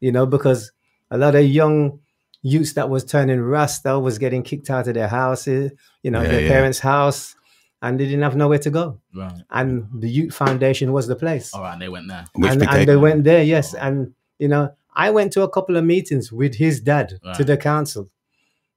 you 0.00 0.10
know, 0.12 0.26
because 0.26 0.72
a 1.10 1.16
lot 1.16 1.34
of 1.34 1.44
young 1.44 2.00
youths 2.42 2.72
that 2.74 2.88
was 2.90 3.04
turning 3.04 3.40
rasta 3.40 3.98
was 3.98 4.18
getting 4.18 4.42
kicked 4.42 4.68
out 4.70 4.86
of 4.88 4.94
their 4.94 5.08
houses, 5.08 5.72
you 6.02 6.10
know, 6.10 6.22
Yeah, 6.22 6.28
their 6.32 6.40
yeah. 6.42 6.48
parents' 6.48 6.80
house, 6.80 7.34
and 7.82 7.98
they 8.00 8.04
didn't 8.04 8.22
have 8.22 8.36
nowhere 8.36 8.58
to 8.66 8.70
go. 8.70 9.00
Right. 9.14 9.40
And 9.50 9.88
the 9.94 10.08
Youth 10.08 10.34
Foundation 10.34 10.92
was 10.92 11.06
the 11.06 11.16
place. 11.16 11.52
All 11.54 11.62
right, 11.62 11.72
and 11.74 11.82
they 11.82 11.88
went 11.88 12.08
there. 12.08 12.24
Which 12.34 12.50
and, 12.50 12.60
became- 12.60 12.74
and 12.80 12.88
they 12.88 12.96
went 12.96 13.24
there, 13.24 13.42
yes. 13.42 13.74
And 13.74 14.14
you 14.38 14.48
know, 14.48 14.74
I 14.94 15.10
went 15.10 15.32
to 15.34 15.42
a 15.42 15.48
couple 15.48 15.76
of 15.76 15.84
meetings 15.84 16.30
with 16.32 16.54
his 16.56 16.80
dad 16.80 17.18
to 17.36 17.44
the 17.44 17.56
council, 17.56 18.08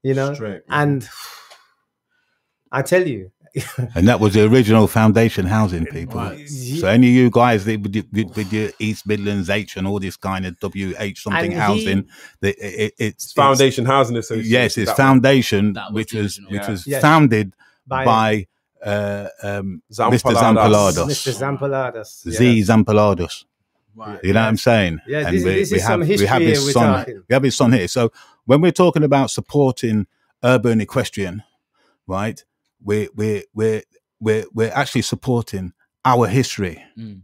you 0.04 0.14
know, 0.14 0.34
Straight. 0.34 0.62
and 0.70 1.08
I 2.72 2.82
tell 2.84 3.06
you, 3.08 3.32
And 3.96 4.08
that 4.08 4.20
was 4.20 4.34
the 4.34 4.46
original 4.46 4.88
foundation 4.88 5.46
housing 5.46 5.86
people. 5.86 6.20
So 6.48 6.88
any 6.88 7.08
of 7.10 7.14
you 7.14 7.30
guys 7.32 7.66
that 7.66 7.82
with, 7.82 7.96
your- 7.96 8.06
with, 8.12 8.36
with 8.36 8.54
your 8.54 8.70
East 8.80 9.08
Midlands 9.08 9.50
H 9.50 9.78
and 9.78 9.88
all 9.88 10.00
this 10.00 10.16
kind 10.18 10.46
of 10.46 10.56
WH 10.60 11.18
something 11.18 11.34
And 11.34 11.54
he- 11.54 11.60
housing, 11.60 12.08
the, 12.42 12.50
it, 12.50 12.94
it's 12.98 13.26
It's 13.26 13.34
Foundation 13.34 13.86
Housing 13.86 14.18
Association. 14.18 14.52
Yes, 14.52 14.78
it's 14.78 14.92
that 14.92 14.98
foundation, 14.98 15.74
was 15.74 15.92
which 15.94 16.14
was 16.14 16.38
original. 16.40 16.52
which 16.52 16.62
Yeah. 16.62 16.72
was 16.72 16.88
Yes. 16.88 17.02
founded 17.02 17.54
By- 17.88 18.06
by, 18.06 18.48
uh, 18.86 19.28
um, 19.44 19.82
Mr. 19.92 20.12
Zampaladus. 20.22 20.34
Zampaladus, 20.34 21.08
Mr. 21.08 21.34
Zampaladus, 21.58 22.30
Z. 22.30 22.62
Zampaladus. 22.62 23.46
Right. 23.96 24.20
You 24.24 24.34
know 24.34 24.42
what 24.42 24.48
I'm 24.48 24.58
saying? 24.58 25.00
Yeah, 25.08 25.28
And 25.28 25.36
this- 25.36 25.44
we, 25.44 25.54
this 25.56 25.72
we 25.72 25.78
is 25.78 25.84
some 25.84 26.02
have, 26.02 26.08
we 26.10 26.26
have 26.26 26.42
history 26.42 26.46
his 26.46 26.66
we're 26.66 26.72
son. 26.72 27.00
talking. 27.00 27.24
We 27.28 27.34
have 27.34 27.44
his 27.44 27.58
son 27.58 27.74
here. 27.74 27.88
So 27.88 28.12
when 28.46 28.62
we're 28.62 28.72
talking 28.72 29.04
about 29.04 29.32
supporting 29.32 30.08
urban 30.44 30.80
equestrian, 30.80 31.44
right? 32.08 32.44
We're 32.84 33.10
we're 33.16 33.44
we're 33.54 33.84
we're 34.20 34.46
we're 34.54 34.72
actually 34.74 35.04
supporting 35.04 35.74
our 36.06 36.28
history. 36.28 36.84
Mm. 36.98 37.22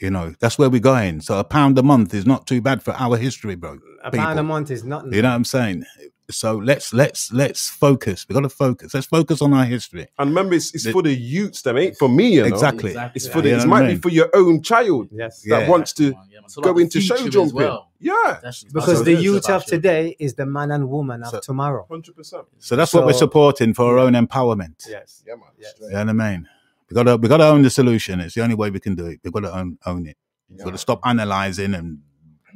You 0.00 0.10
know, 0.10 0.34
that's 0.40 0.58
where 0.58 0.68
we're 0.68 0.80
going. 0.80 1.22
So 1.22 1.38
a 1.38 1.44
pound 1.44 1.78
a 1.78 1.82
month 1.82 2.12
is 2.12 2.26
not 2.26 2.46
too 2.46 2.60
bad 2.60 2.82
for 2.82 2.92
our 2.92 3.16
history, 3.16 3.54
bro. 3.54 3.78
a 4.02 4.10
people. 4.10 4.26
pound 4.26 4.38
a 4.38 4.42
month 4.42 4.70
is 4.70 4.84
nothing. 4.84 5.12
You 5.12 5.22
know 5.22 5.30
what 5.30 5.36
I'm 5.36 5.44
saying? 5.44 5.84
So 6.30 6.56
let's 6.56 6.92
let's 6.92 7.32
let's 7.32 7.68
focus. 7.68 8.26
We 8.28 8.32
got 8.34 8.40
to 8.40 8.48
focus. 8.48 8.92
Let's 8.94 9.06
focus 9.06 9.40
on 9.42 9.52
our 9.54 9.64
history. 9.64 10.08
And 10.18 10.30
remember, 10.30 10.54
it's, 10.54 10.74
it's 10.74 10.84
The- 10.84 10.92
for 10.92 11.02
the 11.02 11.14
youths, 11.14 11.62
them 11.62 11.78
ain't 11.78 11.96
for 11.96 12.08
me. 12.08 12.34
You 12.34 12.40
know? 12.42 12.46
Exactly. 12.48 12.90
Exactly. 12.90 13.18
It's 13.18 13.28
for 13.28 13.40
the. 13.42 13.50
You 13.50 13.56
know 13.58 13.62
It 13.62 13.68
what 13.68 13.76
I 13.76 13.80
might 13.86 13.94
be 13.94 14.00
for 14.00 14.08
your 14.08 14.30
own 14.34 14.62
child 14.62 15.08
Yes. 15.12 15.42
that 15.42 15.62
Yeah. 15.62 15.68
wants 15.68 15.92
to 15.94 16.04
Yeah. 16.30 16.40
So 16.48 16.62
go 16.62 16.72
like 16.72 16.82
into 16.84 17.00
show 17.00 17.28
jumping. 17.28 17.54
well. 17.54 17.90
Yeah, 17.98 18.12
That's- 18.42 18.64
because 18.64 19.04
the 19.04 19.12
what 19.14 19.14
it 19.14 19.18
is 19.18 19.24
youth 19.24 19.50
of 19.50 19.64
today 19.64 20.14
is 20.18 20.34
the 20.34 20.46
man 20.46 20.70
and 20.70 20.88
woman 20.88 21.22
of 21.22 21.30
So- 21.30 21.40
tomorrow. 21.40 21.86
hundred 21.88 22.14
percent. 22.16 22.44
So 22.58 22.76
that's 22.76 22.92
what 22.92 23.06
we're 23.06 23.12
supporting 23.12 23.72
for 23.74 23.84
our 23.86 23.98
own 23.98 24.12
empowerment. 24.14 24.84
Yes. 24.88 25.22
Yeah, 25.26 25.34
man. 25.36 25.44
Yes. 25.58 25.74
You 25.80 25.90
know 25.90 25.98
what 25.98 26.08
I 26.08 26.12
mean? 26.12 26.48
We 26.90 26.94
got 26.94 27.04
to 27.04 27.16
we 27.16 27.28
got 27.28 27.38
to 27.38 27.46
own 27.46 27.62
the 27.62 27.70
solution. 27.70 28.20
It's 28.20 28.34
the 28.34 28.42
only 28.42 28.54
way 28.54 28.70
we 28.70 28.80
can 28.80 28.94
do 28.94 29.06
it. 29.06 29.20
We 29.24 29.30
got 29.30 29.40
to 29.40 29.56
own 29.56 29.78
own 29.86 30.06
it. 30.06 30.16
We 30.50 30.62
got 30.64 30.70
to 30.72 30.78
stop 30.78 31.00
analyzing 31.04 31.74
and 31.74 31.98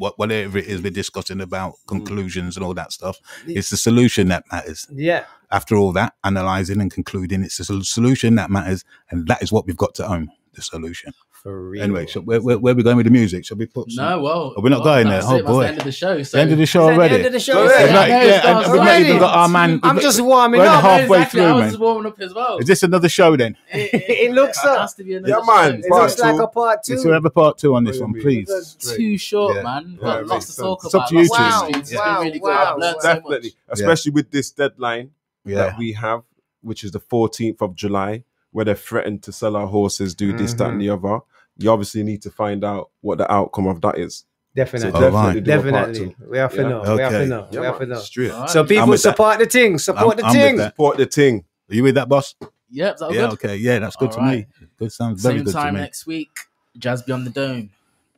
what 0.00 0.18
whatever 0.18 0.56
it 0.56 0.66
is 0.66 0.80
we're 0.80 0.90
discussing 0.90 1.42
about 1.42 1.74
mm. 1.74 1.86
conclusions 1.86 2.56
and 2.56 2.64
all 2.64 2.72
that 2.72 2.90
stuff. 2.90 3.20
It's 3.46 3.68
the 3.68 3.76
solution 3.76 4.28
that 4.28 4.44
matters. 4.50 4.86
Yeah. 4.90 5.26
After 5.52 5.76
all 5.76 5.92
that 5.92 6.14
analyzing 6.24 6.80
and 6.80 6.90
concluding, 6.90 7.42
it's 7.44 7.58
the 7.58 7.84
solution 7.84 8.36
that 8.36 8.50
matters, 8.50 8.82
and 9.10 9.28
that 9.28 9.42
is 9.42 9.52
what 9.52 9.66
we've 9.66 9.76
got 9.76 9.94
to 9.96 10.06
own. 10.08 10.30
The 10.54 10.62
solution. 10.62 11.12
For 11.42 11.70
real. 11.70 11.82
Anyway, 11.82 12.06
so 12.06 12.20
where, 12.20 12.38
where, 12.42 12.58
where 12.58 12.72
are 12.72 12.76
we 12.76 12.82
going 12.82 12.98
with 12.98 13.06
the 13.06 13.10
music? 13.10 13.46
Shall 13.46 13.56
we 13.56 13.64
put? 13.64 13.90
Some, 13.90 14.04
No, 14.04 14.20
well, 14.20 14.52
oh, 14.54 14.54
Are 14.58 14.62
we 14.62 14.68
not 14.68 14.84
well, 14.84 14.96
going 14.96 15.08
there? 15.08 15.22
Oh, 15.24 15.36
it. 15.36 15.46
Boy. 15.46 15.62
the 15.62 15.68
end 15.68 15.78
of 15.78 15.84
the 15.84 15.92
show. 15.92 16.22
So 16.22 16.36
the 16.36 16.42
end 16.42 16.52
of 16.52 16.58
the 16.58 16.66
show 16.66 16.82
Is 16.82 16.88
that 16.88 16.92
the 16.92 16.98
already. 16.98 17.14
end 17.14 17.26
of 17.26 17.32
the 17.32 17.40
show? 17.40 17.54
Go 17.54 17.64
Is 17.64 17.72
ahead. 17.72 17.80
that- 17.80 17.86
We've 17.88 17.94
not- 17.94 18.08
Yeah, 18.10 18.22
yeah, 18.24 18.36
it's 18.36 18.46
and 18.68 18.72
we've 18.72 18.82
not 18.82 19.00
even 19.00 19.18
got 19.18 19.36
our 19.36 19.48
man. 19.48 19.80
I'm 19.82 20.00
just 20.00 20.20
warming 20.20 20.60
We're 20.60 20.66
up. 20.66 20.82
halfway 20.82 21.16
exactly. 21.18 21.40
through, 21.40 21.48
I 21.48 21.52
was 21.52 21.60
man. 21.62 21.68
just 21.70 21.80
warming 21.80 22.06
up 22.12 22.20
as 22.20 22.34
well. 22.34 22.58
Is 22.58 22.66
this 22.66 22.82
another 22.82 23.08
show 23.08 23.36
then? 23.38 23.56
It, 23.72 23.90
It 23.94 24.32
looks 24.32 24.62
it 24.62 24.68
has 24.68 24.92
to 24.94 25.04
be 25.04 25.14
another 25.14 25.30
Yeah, 25.32 25.46
man. 25.46 25.70
show. 25.80 25.86
It 25.86 25.88
Part 25.88 26.02
looks 26.02 26.18
like 26.20 26.40
a 26.40 26.46
part 26.46 26.82
two. 26.84 26.92
Let's 26.96 27.04
have 27.06 27.24
a 27.24 27.30
part 27.30 27.56
two 27.56 27.74
on 27.74 27.84
this 27.84 27.98
one, 28.00 28.12
do 28.12 28.18
you 28.18 28.26
mean? 28.26 28.44
please. 28.44 28.74
Too 28.74 29.16
short, 29.16 29.62
man. 29.64 29.96
Got 29.98 30.26
lots 30.26 30.44
to 30.46 30.52
sense. 30.52 30.62
talk 30.66 30.84
It's 30.84 30.94
up 30.94 31.00
about. 31.00 31.08
to 31.08 31.14
you 31.16 31.28
lots 31.28 31.90
two. 31.90 31.96
Wow, 31.96 32.04
wow, 32.04 32.16
been 32.18 32.26
really 32.26 32.38
good. 32.38 32.48
wow, 32.48 32.72
I've 32.74 32.78
learned 32.78 32.96
wow. 32.96 33.00
so 33.00 33.08
much. 33.08 33.14
Definitely, 33.22 33.52
especially 33.70 34.12
with 34.12 34.30
this 34.30 34.50
deadline 34.50 35.10
that 35.46 35.78
we 35.78 35.92
have, 35.92 36.22
which 36.60 36.84
is 36.84 36.90
the 36.92 37.00
14th 37.00 37.62
of 37.62 37.74
July, 37.74 38.24
where 38.52 38.64
they 38.64 38.74
threatened 38.74 39.22
to 39.24 39.32
sell 39.32 39.56
our 39.56 39.66
horses, 39.66 40.14
do 40.14 40.36
this, 40.36 40.54
that, 40.54 40.70
and 40.70 40.80
the 40.80 40.86
Mm-hmm. 40.88 41.04
other. 41.06 41.20
You 41.58 41.70
obviously 41.70 42.02
need 42.02 42.22
to 42.22 42.30
find 42.30 42.64
out 42.64 42.90
what 43.02 43.18
the 43.18 43.30
outcome 43.30 43.66
of 43.66 43.80
that 43.82 43.98
is. 43.98 44.24
Definitely. 44.56 44.90
So 44.90 44.96
Oh, 44.96 45.00
definitely 45.00 45.40
right. 45.40 45.44
do 45.44 45.52
a 45.68 45.72
part 45.72 45.92
Definitely. 45.92 46.16
We 46.28 46.38
have 46.38 46.50
to 46.52 46.56
Yeah. 46.62 46.68
know. 46.68 46.80
We 46.80 46.88
have 46.88 47.12
Okay. 47.12 47.18
to 47.22 47.26
know. 47.26 47.48
Yeah, 47.50 47.60
we 47.60 47.66
have 47.66 47.78
to 47.78 47.86
know. 47.86 47.98
Straight. 48.00 48.32
So 48.48 48.64
people 48.64 48.88
with 48.88 49.02
that. 49.02 49.10
support 49.10 49.38
the 49.38 49.46
thing. 49.46 49.78
Support 49.78 50.06
I'm- 50.08 50.16
the 50.16 50.24
I'm 50.26 50.32
thing. 50.32 50.58
Support 50.58 50.96
the 50.96 51.06
thing. 51.06 51.44
Are 51.70 51.74
you 51.74 51.82
with 51.84 51.94
that, 51.96 52.08
boss? 52.08 52.34
Yep, 52.72 52.96
that 52.98 53.04
all 53.04 53.14
Yeah, 53.14 53.20
good? 53.22 53.32
okay. 53.34 53.56
Yeah, 53.56 53.78
that's 53.80 53.96
good 53.96 54.08
All 54.10 54.14
to 54.14 54.20
right. 54.20 54.38
me. 54.60 54.66
Good 54.78 54.92
sounds 54.92 55.22
very 55.22 55.36
Same 55.36 55.44
good 55.44 55.50
to 55.50 55.56
time 55.56 55.74
me. 55.74 55.80
next 55.80 56.06
week. 56.06 56.30
Jazz 56.78 57.02
Beyond 57.02 57.26
the 57.26 57.30
Dome. 57.30 57.70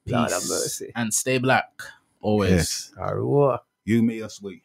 Peace. 0.05 0.13
Lord 0.15 0.31
have 0.31 0.49
mercy. 0.49 0.93
And 0.95 1.13
stay 1.13 1.39
black. 1.39 1.69
Always. 2.21 2.51
Yes. 2.51 2.93
Arua. 2.99 3.59
You, 3.85 4.03
me, 4.03 4.23
or 4.23 4.29
sweet. 4.29 4.63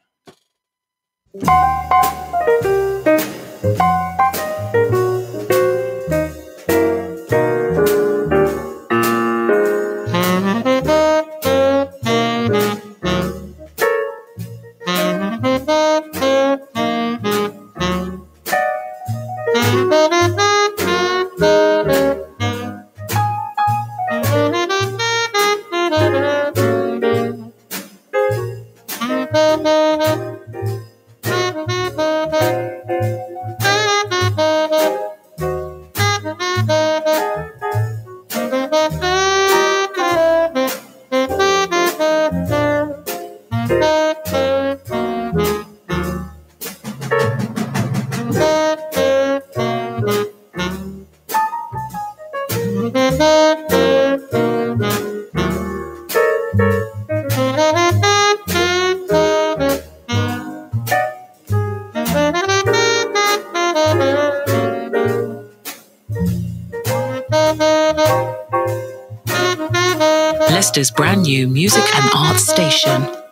Arts 72.85 73.26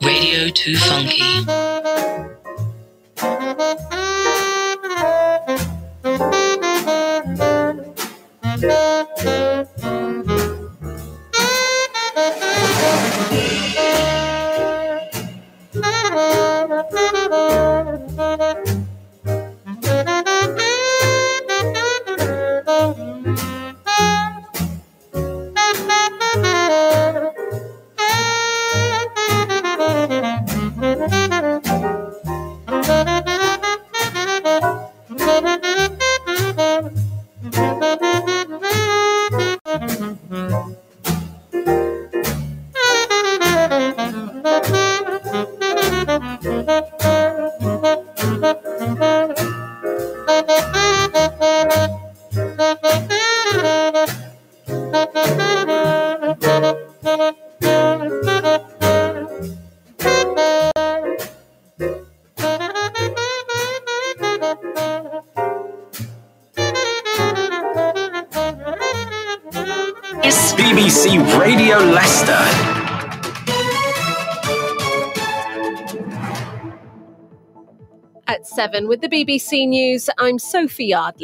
7 78.65 78.87
with 78.87 79.01
the 79.01 79.07
BBC 79.07 79.67
News, 79.67 80.09
I'm 80.17 80.39
Sophie 80.39 80.85
Yardley. 80.85 81.23